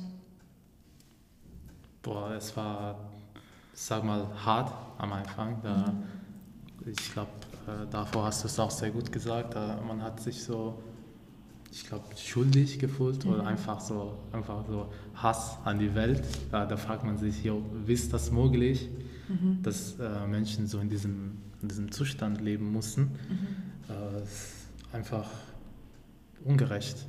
Boah, 2.05 2.33
es 2.37 2.55
war, 2.57 2.97
sag 3.73 4.05
mal, 4.05 4.27
hart 4.45 4.71
am 4.99 5.13
Anfang. 5.13 5.59
Da, 5.63 5.93
Ich 6.87 7.13
glaube, 7.15 7.31
äh, 7.67 7.87
davor 7.91 8.27
hast 8.27 8.45
du 8.45 8.49
es 8.49 8.59
auch 8.59 8.71
sehr 8.71 8.91
gut 8.91 9.11
gesagt. 9.11 9.55
Da, 9.55 9.81
man 9.89 10.03
hat 10.03 10.21
sich 10.21 10.43
so, 10.45 10.83
ich 11.73 11.87
glaube, 11.89 12.05
schuldig 12.17 12.79
gefühlt 12.79 13.25
oder 13.25 13.47
einfach 13.47 13.81
so, 13.81 14.19
einfach 14.33 14.67
so 14.69 14.93
Hass 15.15 15.57
an 15.65 15.79
die 15.79 15.95
Welt. 15.95 16.23
Da, 16.51 16.67
da 16.67 16.77
fragt 16.77 17.05
man 17.05 17.17
sich, 17.17 17.43
jo, 17.43 17.63
wie 17.87 17.95
ist 17.95 18.13
das 18.13 18.31
möglich, 18.31 18.91
dass 19.63 19.99
äh, 19.99 20.27
Menschen 20.27 20.67
so 20.67 20.79
in 20.81 20.91
diesem, 20.91 21.39
in 21.63 21.69
diesem 21.69 21.91
Zustand 21.91 22.43
leben 22.43 22.71
mussten? 22.71 23.13
Äh, 23.89 24.19
es 24.23 24.31
ist 24.31 24.55
einfach 24.93 25.31
ungerecht. 26.45 27.07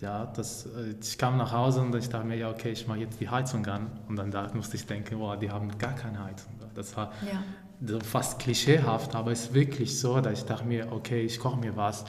Ja, 0.00 0.26
das, 0.26 0.66
äh, 0.66 0.94
ich 1.00 1.18
kam 1.18 1.36
nach 1.38 1.52
Hause 1.52 1.80
und 1.80 1.94
ich 1.94 2.08
dachte 2.08 2.26
mir, 2.26 2.36
ja, 2.36 2.50
okay, 2.50 2.70
ich 2.70 2.86
mache 2.86 2.98
jetzt 3.00 3.20
die 3.20 3.28
Heizung 3.28 3.66
an. 3.66 3.88
Und 4.08 4.16
dann 4.16 4.30
da 4.30 4.48
musste 4.54 4.76
ich 4.76 4.86
denken, 4.86 5.18
boah, 5.18 5.36
die 5.36 5.50
haben 5.50 5.76
gar 5.78 5.94
keine 5.94 6.22
Heizung. 6.24 6.52
Das 6.74 6.96
war 6.96 7.10
Ja. 7.22 7.42
so 7.84 7.98
fast 8.00 8.38
klischeehaft, 8.38 9.14
aber 9.16 9.32
es 9.32 9.44
ist 9.46 9.54
wirklich 9.54 9.98
so, 9.98 10.20
dass 10.20 10.38
ich 10.40 10.44
dachte 10.44 10.64
mir, 10.66 10.92
okay, 10.92 11.22
ich 11.22 11.40
koche 11.40 11.56
mir 11.58 11.76
was. 11.76 12.04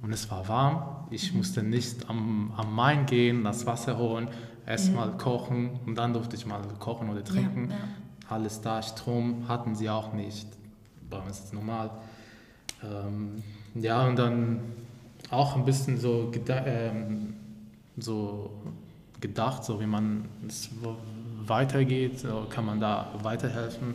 Und 0.00 0.12
es 0.12 0.30
war 0.30 0.46
warm. 0.48 1.06
Ich 1.10 1.32
musste 1.32 1.62
nicht 1.62 2.08
am, 2.08 2.52
am 2.56 2.74
Main 2.74 3.06
gehen, 3.06 3.44
das 3.44 3.66
Wasser 3.66 3.98
holen, 3.98 4.28
erst 4.66 4.92
mal 4.94 5.16
kochen 5.16 5.78
und 5.86 5.96
dann 5.96 6.12
durfte 6.12 6.36
ich 6.36 6.46
mal 6.46 6.62
kochen 6.78 7.08
oder 7.10 7.22
trinken. 7.24 7.70
ja. 7.70 7.76
Alles 8.28 8.60
da, 8.60 8.80
Strom 8.82 9.46
hatten 9.48 9.74
sie 9.74 9.90
auch 9.90 10.12
nicht. 10.12 10.46
Bei 11.10 11.18
uns 11.18 11.38
ist 11.40 11.44
es 11.46 11.52
normal. 11.52 11.90
Ähm, 12.82 13.42
ja, 13.74 14.06
und 14.06 14.16
dann 14.18 14.60
auch 15.30 15.56
ein 15.56 15.64
bisschen 15.64 15.98
so, 15.98 16.28
geda 16.30 16.64
ähm, 16.66 17.34
so 17.96 18.50
gedacht, 19.20 19.64
so 19.64 19.80
wie 19.80 19.86
man 19.86 20.28
es 20.46 20.68
weitergeht, 21.46 22.20
so 22.20 22.46
kann 22.48 22.66
man 22.66 22.80
da 22.80 23.12
weiterhelfen 23.22 23.94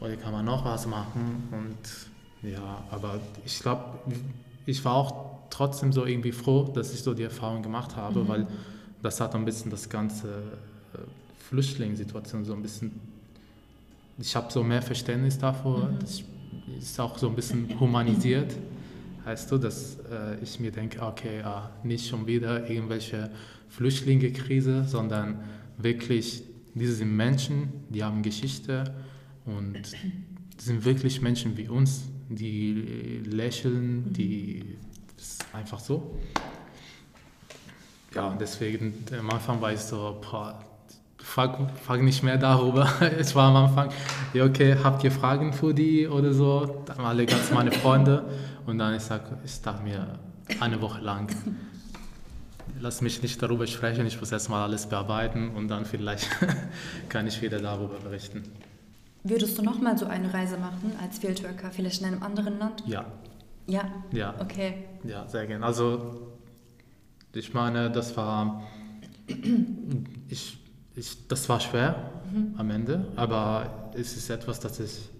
oder 0.00 0.16
kann 0.16 0.32
man 0.32 0.44
noch 0.44 0.64
was 0.64 0.86
machen. 0.86 1.48
Und 1.50 2.50
ja, 2.50 2.82
aber 2.90 3.20
ich 3.44 3.58
glaube, 3.60 3.84
ich 4.66 4.84
war 4.84 4.94
auch 4.94 5.30
trotzdem 5.50 5.92
so 5.92 6.06
irgendwie 6.06 6.32
froh, 6.32 6.70
dass 6.74 6.92
ich 6.94 7.02
so 7.02 7.14
die 7.14 7.24
Erfahrung 7.24 7.62
gemacht 7.62 7.96
habe, 7.96 8.26
weil 8.28 8.46
das 9.02 9.20
hat 9.20 9.34
ein 9.34 9.44
bisschen 9.44 9.70
das 9.70 9.88
ganze 9.88 10.28
äh, 10.28 10.98
Flüchtlingssituation 11.48 12.44
so 12.44 12.52
ein 12.52 12.62
bisschen 12.62 12.92
ich 14.20 14.36
habe 14.36 14.52
so 14.52 14.62
mehr 14.62 14.82
Verständnis 14.82 15.38
davor. 15.38 15.88
Das 16.00 16.22
ist 16.78 17.00
auch 17.00 17.16
so 17.16 17.28
ein 17.28 17.34
bisschen 17.34 17.68
humanisiert. 17.80 18.54
Heißt 19.30 19.52
du, 19.52 19.58
dass 19.58 19.96
äh, 20.10 20.42
ich 20.42 20.58
mir 20.58 20.72
denke, 20.72 21.00
okay, 21.00 21.40
ah, 21.44 21.70
nicht 21.84 22.08
schon 22.08 22.26
wieder 22.26 22.68
irgendwelche 22.68 23.30
Flüchtlingekrise, 23.68 24.82
sondern 24.82 25.44
wirklich, 25.78 26.42
diese 26.74 26.94
sind 26.94 27.16
Menschen, 27.16 27.68
die 27.90 28.02
haben 28.02 28.22
Geschichte 28.22 28.92
und 29.44 29.80
sind 30.58 30.84
wirklich 30.84 31.22
Menschen 31.22 31.56
wie 31.56 31.68
uns, 31.68 32.08
die 32.28 33.22
lächeln, 33.24 34.12
die 34.12 34.76
das 35.16 35.26
ist 35.26 35.54
einfach 35.54 35.78
so. 35.78 36.18
Ja, 38.12 38.36
deswegen 38.40 38.94
am 39.16 39.30
Anfang 39.30 39.60
war 39.60 39.72
ich 39.72 39.78
so, 39.78 40.20
frag, 41.22 41.70
frag 41.84 42.02
nicht 42.02 42.24
mehr 42.24 42.36
darüber. 42.36 42.88
Es 43.16 43.36
war 43.36 43.54
am 43.54 43.64
Anfang, 43.64 43.90
ja 44.34 44.44
okay, 44.44 44.74
habt 44.82 45.04
ihr 45.04 45.12
Fragen 45.12 45.52
für 45.52 45.72
die 45.72 46.08
oder 46.08 46.32
so? 46.32 46.82
Dann 46.86 46.98
alle 46.98 47.26
ganz 47.26 47.52
meine 47.52 47.70
Freunde 47.70 48.24
und 48.70 48.78
dann 48.78 48.94
ich 48.94 49.02
sag, 49.02 49.22
ich 49.44 49.60
dachte 49.60 49.82
mir 49.82 50.18
eine 50.60 50.80
Woche 50.80 51.00
lang, 51.00 51.28
lass 52.80 53.00
mich 53.02 53.22
nicht 53.22 53.42
darüber 53.42 53.66
sprechen, 53.66 54.06
ich 54.06 54.18
muss 54.18 54.32
erstmal 54.32 54.62
alles 54.62 54.86
bearbeiten 54.86 55.50
und 55.50 55.68
dann 55.68 55.84
vielleicht 55.84 56.28
kann 57.08 57.26
ich 57.26 57.42
wieder 57.42 57.58
darüber 57.60 57.98
berichten. 57.98 58.44
Würdest 59.22 59.58
du 59.58 59.62
nochmal 59.62 59.98
so 59.98 60.06
eine 60.06 60.32
Reise 60.32 60.56
machen 60.56 60.92
als 61.02 61.18
Fieldworker, 61.18 61.70
vielleicht 61.70 62.00
in 62.00 62.06
einem 62.06 62.22
anderen 62.22 62.58
Land? 62.58 62.82
Ja, 62.86 63.04
Ja. 63.66 63.84
ja. 64.12 64.34
Okay. 64.40 64.84
Ja, 65.04 65.28
sehr 65.28 65.46
gerne. 65.46 65.64
Also, 65.66 66.32
ich 67.34 67.52
meine, 67.52 67.90
das 67.90 68.16
war, 68.16 68.62
ich, 70.28 70.58
ich, 70.94 71.28
das 71.28 71.48
war 71.48 71.60
schwer 71.60 72.10
am 72.56 72.70
Ende, 72.70 73.08
aber 73.16 73.90
es 73.94 74.16
ist 74.16 74.30
etwas, 74.30 74.58
das 74.60 74.80
ich 74.80 75.10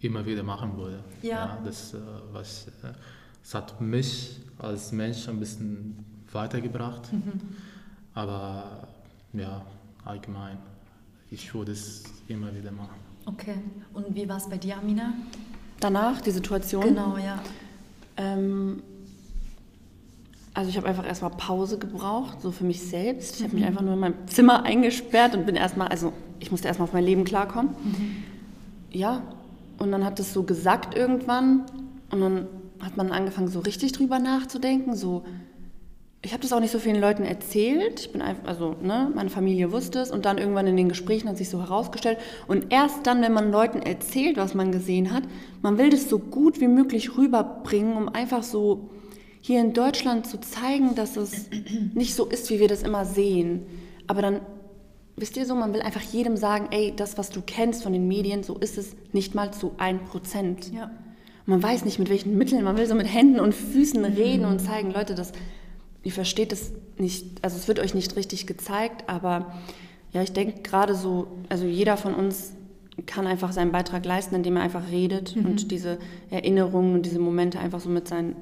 immer 0.00 0.24
wieder 0.24 0.42
machen 0.42 0.76
würde. 0.76 1.02
Ja. 1.22 1.58
das, 1.64 1.94
äh, 1.94 1.98
was, 2.32 2.66
äh, 2.82 2.92
es 3.42 3.54
hat 3.54 3.80
mich 3.80 4.40
als 4.58 4.92
Mensch 4.92 5.28
ein 5.28 5.38
bisschen 5.38 6.04
weitergebracht, 6.32 7.08
aber 8.14 8.88
ja, 9.32 9.62
allgemein, 10.04 10.58
ich 11.30 11.52
würde 11.54 11.72
es 11.72 12.04
immer 12.28 12.54
wieder 12.54 12.72
machen. 12.72 12.96
Okay. 13.26 13.54
Und 13.92 14.14
wie 14.14 14.28
war 14.28 14.36
es 14.36 14.48
bei 14.48 14.58
dir, 14.58 14.78
Amina? 14.78 15.12
Danach 15.78 16.20
die 16.20 16.30
Situation. 16.30 16.82
Genau, 16.82 17.16
ja. 17.16 17.40
Ähm, 18.16 18.82
also 20.52 20.68
ich 20.68 20.76
habe 20.76 20.88
einfach 20.88 21.06
erstmal 21.06 21.30
Pause 21.30 21.78
gebraucht, 21.78 22.42
so 22.42 22.50
für 22.50 22.64
mich 22.64 22.82
selbst. 22.82 23.36
Ich 23.36 23.44
habe 23.44 23.54
mich 23.54 23.64
einfach 23.64 23.82
nur 23.82 23.94
in 23.94 24.00
meinem 24.00 24.26
Zimmer 24.26 24.64
eingesperrt 24.64 25.34
und 25.34 25.46
bin 25.46 25.56
erstmal, 25.56 25.88
also 25.88 26.12
ich 26.40 26.50
musste 26.50 26.68
erstmal 26.68 26.88
auf 26.88 26.92
mein 26.92 27.04
Leben 27.04 27.24
klarkommen. 27.24 27.70
Ja, 28.90 29.22
und 29.80 29.90
dann 29.90 30.04
hat 30.04 30.20
es 30.20 30.32
so 30.32 30.44
gesagt 30.44 30.96
irgendwann 30.96 31.66
und 32.12 32.20
dann 32.20 32.46
hat 32.80 32.96
man 32.96 33.10
angefangen 33.10 33.48
so 33.48 33.58
richtig 33.58 33.92
drüber 33.92 34.20
nachzudenken, 34.20 34.94
so 34.94 35.24
ich 36.22 36.32
habe 36.32 36.42
das 36.42 36.52
auch 36.52 36.60
nicht 36.60 36.70
so 36.70 36.78
vielen 36.78 37.00
Leuten 37.00 37.24
erzählt. 37.24 38.00
Ich 38.00 38.12
bin 38.12 38.20
einfach, 38.20 38.46
also, 38.46 38.76
ne, 38.82 39.10
meine 39.14 39.30
Familie 39.30 39.72
wusste 39.72 40.00
es 40.00 40.10
und 40.10 40.26
dann 40.26 40.36
irgendwann 40.36 40.66
in 40.66 40.76
den 40.76 40.90
Gesprächen 40.90 41.28
hat 41.30 41.38
sich 41.38 41.48
so 41.48 41.60
herausgestellt. 41.60 42.18
Und 42.46 42.66
erst 42.70 43.06
dann, 43.06 43.22
wenn 43.22 43.32
man 43.32 43.50
Leuten 43.50 43.80
erzählt, 43.80 44.36
was 44.36 44.52
man 44.52 44.70
gesehen 44.70 45.12
hat, 45.14 45.22
man 45.62 45.78
will 45.78 45.88
das 45.88 46.10
so 46.10 46.18
gut 46.18 46.60
wie 46.60 46.68
möglich 46.68 47.16
rüberbringen, 47.16 47.96
um 47.96 48.10
einfach 48.10 48.42
so 48.42 48.90
hier 49.40 49.60
in 49.60 49.72
Deutschland 49.72 50.26
zu 50.26 50.38
zeigen, 50.38 50.94
dass 50.94 51.16
es 51.16 51.48
nicht 51.94 52.14
so 52.14 52.26
ist, 52.26 52.50
wie 52.50 52.60
wir 52.60 52.68
das 52.68 52.82
immer 52.82 53.06
sehen. 53.06 53.62
Aber 54.06 54.20
dann, 54.20 54.40
wisst 55.20 55.36
ihr 55.36 55.46
so, 55.46 55.54
man 55.54 55.74
will 55.74 55.82
einfach 55.82 56.00
jedem 56.00 56.36
sagen, 56.36 56.68
ey, 56.70 56.94
das, 56.94 57.18
was 57.18 57.30
du 57.30 57.42
kennst 57.44 57.82
von 57.82 57.92
den 57.92 58.08
Medien, 58.08 58.42
so 58.42 58.56
ist 58.56 58.78
es 58.78 58.96
nicht 59.12 59.34
mal 59.34 59.52
zu 59.52 59.72
ein 59.78 60.04
Prozent. 60.04 60.72
Ja. 60.72 60.84
Und 60.84 61.46
man 61.46 61.62
weiß 61.62 61.84
nicht, 61.84 61.98
mit 61.98 62.10
welchen 62.10 62.36
Mitteln, 62.38 62.64
man 62.64 62.76
will 62.76 62.86
so 62.86 62.94
mit 62.94 63.12
Händen 63.12 63.40
und 63.40 63.54
Füßen 63.54 64.04
reden 64.04 64.44
und 64.44 64.60
zeigen, 64.60 64.92
Leute, 64.92 65.14
das, 65.14 65.32
ihr 66.02 66.12
versteht 66.12 66.52
es 66.52 66.72
nicht, 66.98 67.42
also 67.42 67.56
es 67.56 67.68
wird 67.68 67.78
euch 67.78 67.94
nicht 67.94 68.16
richtig 68.16 68.46
gezeigt, 68.46 69.08
aber 69.08 69.54
ja, 70.12 70.22
ich 70.22 70.32
denke 70.32 70.62
gerade 70.62 70.94
so, 70.94 71.28
also 71.48 71.66
jeder 71.66 71.96
von 71.96 72.14
uns 72.14 72.52
kann 73.06 73.26
einfach 73.26 73.52
seinen 73.52 73.72
Beitrag 73.72 74.04
leisten, 74.04 74.34
indem 74.34 74.56
er 74.56 74.62
einfach 74.62 74.90
redet 74.90 75.36
und 75.36 75.70
diese 75.70 75.98
Erinnerungen 76.30 76.94
und 76.94 77.06
diese 77.06 77.18
Momente 77.18 77.58
einfach 77.58 77.80
so 77.80 77.88
mit 77.88 78.08
seinen 78.08 78.36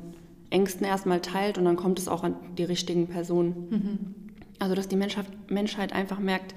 Ängsten 0.51 0.87
erstmal 0.87 1.21
teilt 1.21 1.59
und 1.59 1.65
dann 1.65 1.77
kommt 1.77 1.99
es 1.99 2.09
auch 2.09 2.25
an 2.25 2.35
die 2.57 2.65
richtigen 2.65 3.07
Personen. 3.07 4.15
Also 4.59 4.75
dass 4.75 4.89
die 4.89 4.97
Menschheit, 4.97 5.27
Menschheit 5.49 5.93
einfach 5.93 6.19
merkt, 6.19 6.55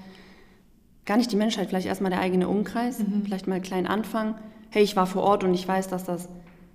gar 1.04 1.16
nicht 1.16 1.32
die 1.32 1.36
Menschheit, 1.36 1.68
vielleicht 1.68 1.86
erstmal 1.86 2.10
der 2.10 2.20
eigene 2.20 2.48
Umkreis, 2.48 2.98
vielleicht 3.24 3.46
mal 3.46 3.60
klein 3.60 3.86
anfangen. 3.86 4.34
Hey, 4.70 4.82
ich 4.82 4.96
war 4.96 5.06
vor 5.06 5.22
Ort 5.22 5.44
und 5.44 5.54
ich 5.54 5.66
weiß, 5.66 5.88
dass 5.88 6.04
das 6.04 6.28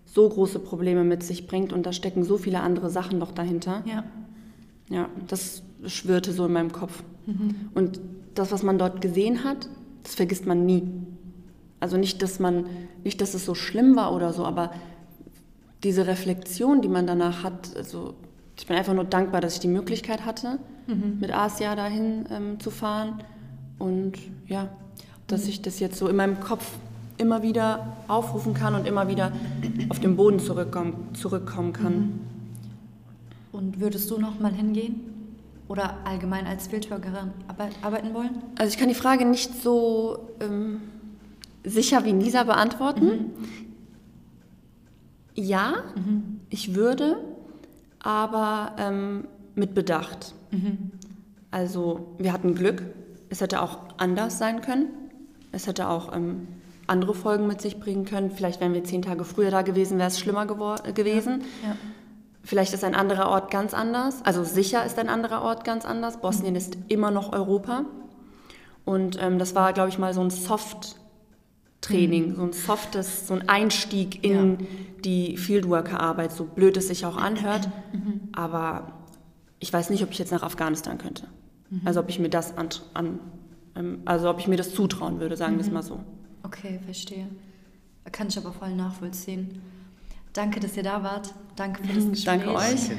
so 0.06 0.28
große 0.28 0.60
Probleme 0.60 1.04
mit 1.04 1.24
sich 1.24 1.48
bringt 1.48 1.74
und 1.74 1.86
da 1.86 1.94
stecken 1.94 2.24
so 2.24 2.38
viele 2.38 2.62
andere 2.62 2.90
Sachen 2.90 3.20
noch 3.20 3.32
dahinter. 3.32 3.84
Ja. 3.86 4.04
Ja, 4.90 5.10
das 5.28 5.64
schwirrte 5.86 6.32
so 6.32 6.46
in 6.46 6.54
meinem 6.54 6.72
Kopf. 6.72 7.04
Und 7.74 8.00
das, 8.36 8.52
was 8.52 8.64
man 8.64 8.78
dort 8.78 9.02
gesehen 9.02 9.44
hat, 9.44 9.70
das 10.04 10.16
vergisst 10.16 10.46
man 10.46 10.66
nie. 10.66 10.84
Also 11.80 11.98
nicht, 11.98 12.22
dass 12.22 12.40
man, 12.40 12.66
nicht, 13.04 13.20
dass 13.20 13.34
es 13.34 13.46
so 13.46 13.54
schlimm 13.54 13.96
war 13.96 14.16
oder 14.16 14.32
so, 14.32 14.46
aber 14.46 14.72
diese 15.84 16.08
Reflexion, 16.08 16.82
die 16.82 16.88
man 16.88 17.06
danach 17.06 17.44
hat, 17.44 17.76
also 17.76 18.16
ich 18.58 18.66
bin 18.66 18.78
einfach 18.78 18.94
nur 18.94 19.04
dankbar, 19.04 19.42
dass 19.42 19.56
ich 19.56 19.60
die 19.60 19.68
Möglichkeit 19.68 20.26
hatte, 20.26 20.60
mit 21.20 21.36
Asia 21.36 21.76
dahin 21.76 22.26
ähm, 22.32 22.60
zu 22.60 22.72
fahren. 22.72 23.22
Und 23.80 24.14
ja, 24.48 24.70
dass 25.28 25.48
ich 25.48 25.62
das 25.62 25.80
jetzt 25.80 25.98
so 25.98 26.08
in 26.08 26.16
meinem 26.16 26.40
Kopf 26.40 26.66
immer 27.18 27.42
wieder 27.44 27.98
aufrufen 28.08 28.54
kann 28.54 28.76
und 28.76 28.88
immer 28.88 29.08
wieder 29.08 29.32
auf 29.90 30.00
den 30.00 30.16
Boden 30.16 30.40
zurückkommen, 30.40 31.10
zurückkommen 31.14 31.74
kann. 31.74 32.20
Und 33.52 33.80
würdest 33.80 34.10
du 34.12 34.20
noch 34.20 34.40
mal 34.40 34.54
hingehen? 34.54 35.02
Oder 35.68 35.98
allgemein 36.06 36.48
als 36.48 36.70
arbeit 36.70 37.76
arbeiten 37.82 38.14
wollen? 38.14 38.30
Also 38.58 38.72
ich 38.72 38.78
kann 38.78 38.88
die 38.88 38.96
Frage 38.96 39.26
nicht 39.26 39.62
so 39.62 40.30
ähm, 40.40 40.82
sicher 41.66 42.06
wie 42.06 42.14
Nisa 42.14 42.44
beantworten. 42.44 43.32
Ja, 45.36 45.84
ich 46.50 46.74
würde, 46.74 47.18
aber 48.00 48.76
ähm, 48.78 49.28
mit 49.56 49.76
Bedacht. 49.76 50.34
Also 51.52 52.16
wir 52.18 52.32
hatten 52.32 52.56
Glück. 52.56 52.84
Es 53.30 53.42
hätte 53.42 53.62
auch 53.62 53.80
anders 53.98 54.38
sein 54.38 54.62
können. 54.62 54.88
Es 55.52 55.68
hätte 55.68 55.90
auch 55.90 56.16
ähm, 56.16 56.48
andere 56.88 57.14
Folgen 57.14 57.48
mit 57.48 57.62
sich 57.62 57.80
bringen 57.80 58.06
können. 58.06 58.32
Vielleicht 58.32 58.62
wären 58.62 58.74
wir 58.74 58.84
zehn 58.84 59.02
Tage 59.02 59.24
früher 59.24 59.52
da 59.52 59.62
gewesen, 59.62 59.98
wäre 59.98 60.08
es 60.08 60.20
schlimmer 60.20 60.46
gewesen. 60.46 61.44
Ja. 61.64 61.76
Vielleicht 62.44 62.74
ist 62.74 62.86
ein 62.86 62.96
anderer 62.96 63.30
Ort 63.30 63.52
ganz 63.52 63.74
anders. 63.74 64.24
Also 64.24 64.44
sicher 64.44 64.86
ist 64.86 64.98
ein 64.98 65.10
anderer 65.10 65.42
Ort 65.42 65.66
ganz 65.66 65.86
anders. 65.86 66.22
Bosnien 66.22 66.56
ist 66.56 66.78
immer 66.88 67.12
noch 67.12 67.34
Europa. 67.34 67.84
Und 68.86 69.22
ähm, 69.22 69.38
das 69.38 69.54
war, 69.54 69.74
glaube 69.74 69.90
ich, 69.90 69.98
mal 69.98 70.14
so 70.14 70.22
ein 70.22 70.30
Soft-Training, 70.30 72.36
so 72.36 72.44
ein 72.44 72.54
softes, 72.54 73.28
so 73.28 73.34
ein 73.34 73.50
Einstieg 73.50 74.24
in 74.24 74.66
die 75.04 75.36
Fieldworker-Arbeit, 75.36 76.32
so 76.32 76.46
blöd 76.46 76.78
es 76.78 76.88
sich 76.88 77.06
auch 77.06 77.18
anhört. 77.28 77.68
Aber 78.32 78.94
ich 79.60 79.74
weiß 79.74 79.90
nicht, 79.90 80.04
ob 80.04 80.12
ich 80.12 80.20
jetzt 80.20 80.32
nach 80.32 80.44
Afghanistan 80.44 80.98
könnte. 80.98 81.24
Also 81.86 82.00
ob 82.00 82.10
ich 82.10 82.20
mir 82.20 82.30
das 82.30 82.58
an, 82.58 82.70
an 82.94 83.20
ähm, 83.76 84.02
also 84.06 84.30
ob 84.30 84.40
ich 84.40 84.48
mir 84.48 84.58
das 84.58 84.74
zutrauen 84.74 85.20
würde, 85.20 85.38
sagen 85.38 85.56
wir 85.56 85.62
es 85.62 85.72
mal 85.72 85.84
so. 85.84 86.00
Okay, 86.44 86.80
verstehe. 86.86 87.28
Kann 88.12 88.28
ich 88.28 88.38
aber 88.38 88.54
voll 88.54 88.74
nachvollziehen. 88.74 89.62
Danke, 90.34 90.60
dass 90.60 90.78
ihr 90.78 90.84
da 90.84 91.04
wart. 91.04 91.34
Danke 91.56 91.84
für 91.84 91.94
das 91.94 92.10
Gespräch. 92.10 92.26
Danke 92.26 92.54
euch. 92.54 92.92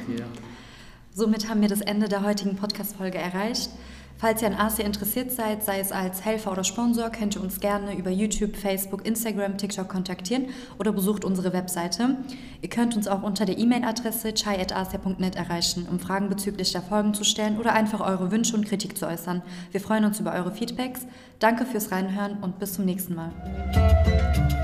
Somit 1.14 1.48
haben 1.48 1.60
wir 1.60 1.68
das 1.68 1.80
Ende 1.80 2.08
der 2.08 2.22
heutigen 2.22 2.56
Podcast-Folge 2.56 3.18
erreicht. 3.18 3.70
Falls 4.18 4.42
ihr 4.42 4.48
an 4.48 4.54
Asia 4.54 4.84
interessiert 4.84 5.30
seid, 5.30 5.62
sei 5.62 5.78
es 5.78 5.92
als 5.92 6.24
Helfer 6.24 6.50
oder 6.50 6.64
Sponsor, 6.64 7.08
könnt 7.10 7.36
ihr 7.36 7.40
uns 7.40 7.60
gerne 7.60 7.96
über 7.96 8.10
YouTube, 8.10 8.56
Facebook, 8.56 9.06
Instagram, 9.06 9.56
TikTok 9.58 9.88
kontaktieren 9.88 10.46
oder 10.78 10.90
besucht 10.90 11.24
unsere 11.24 11.52
Webseite. 11.52 12.16
Ihr 12.60 12.68
könnt 12.68 12.96
uns 12.96 13.06
auch 13.06 13.22
unter 13.22 13.46
der 13.46 13.58
E-Mail-Adresse 13.58 14.34
chai.asia.net 14.34 15.36
erreichen, 15.36 15.86
um 15.88 16.00
Fragen 16.00 16.28
bezüglich 16.28 16.72
der 16.72 16.82
Folgen 16.82 17.14
zu 17.14 17.22
stellen 17.22 17.58
oder 17.58 17.74
einfach 17.74 18.00
eure 18.00 18.32
Wünsche 18.32 18.56
und 18.56 18.66
Kritik 18.66 18.98
zu 18.98 19.06
äußern. 19.06 19.42
Wir 19.70 19.80
freuen 19.80 20.04
uns 20.04 20.18
über 20.18 20.32
eure 20.32 20.50
Feedbacks. 20.50 21.06
Danke 21.38 21.64
fürs 21.64 21.92
Reinhören 21.92 22.38
und 22.42 22.58
bis 22.58 22.74
zum 22.74 22.86
nächsten 22.86 23.14
Mal. 23.14 24.57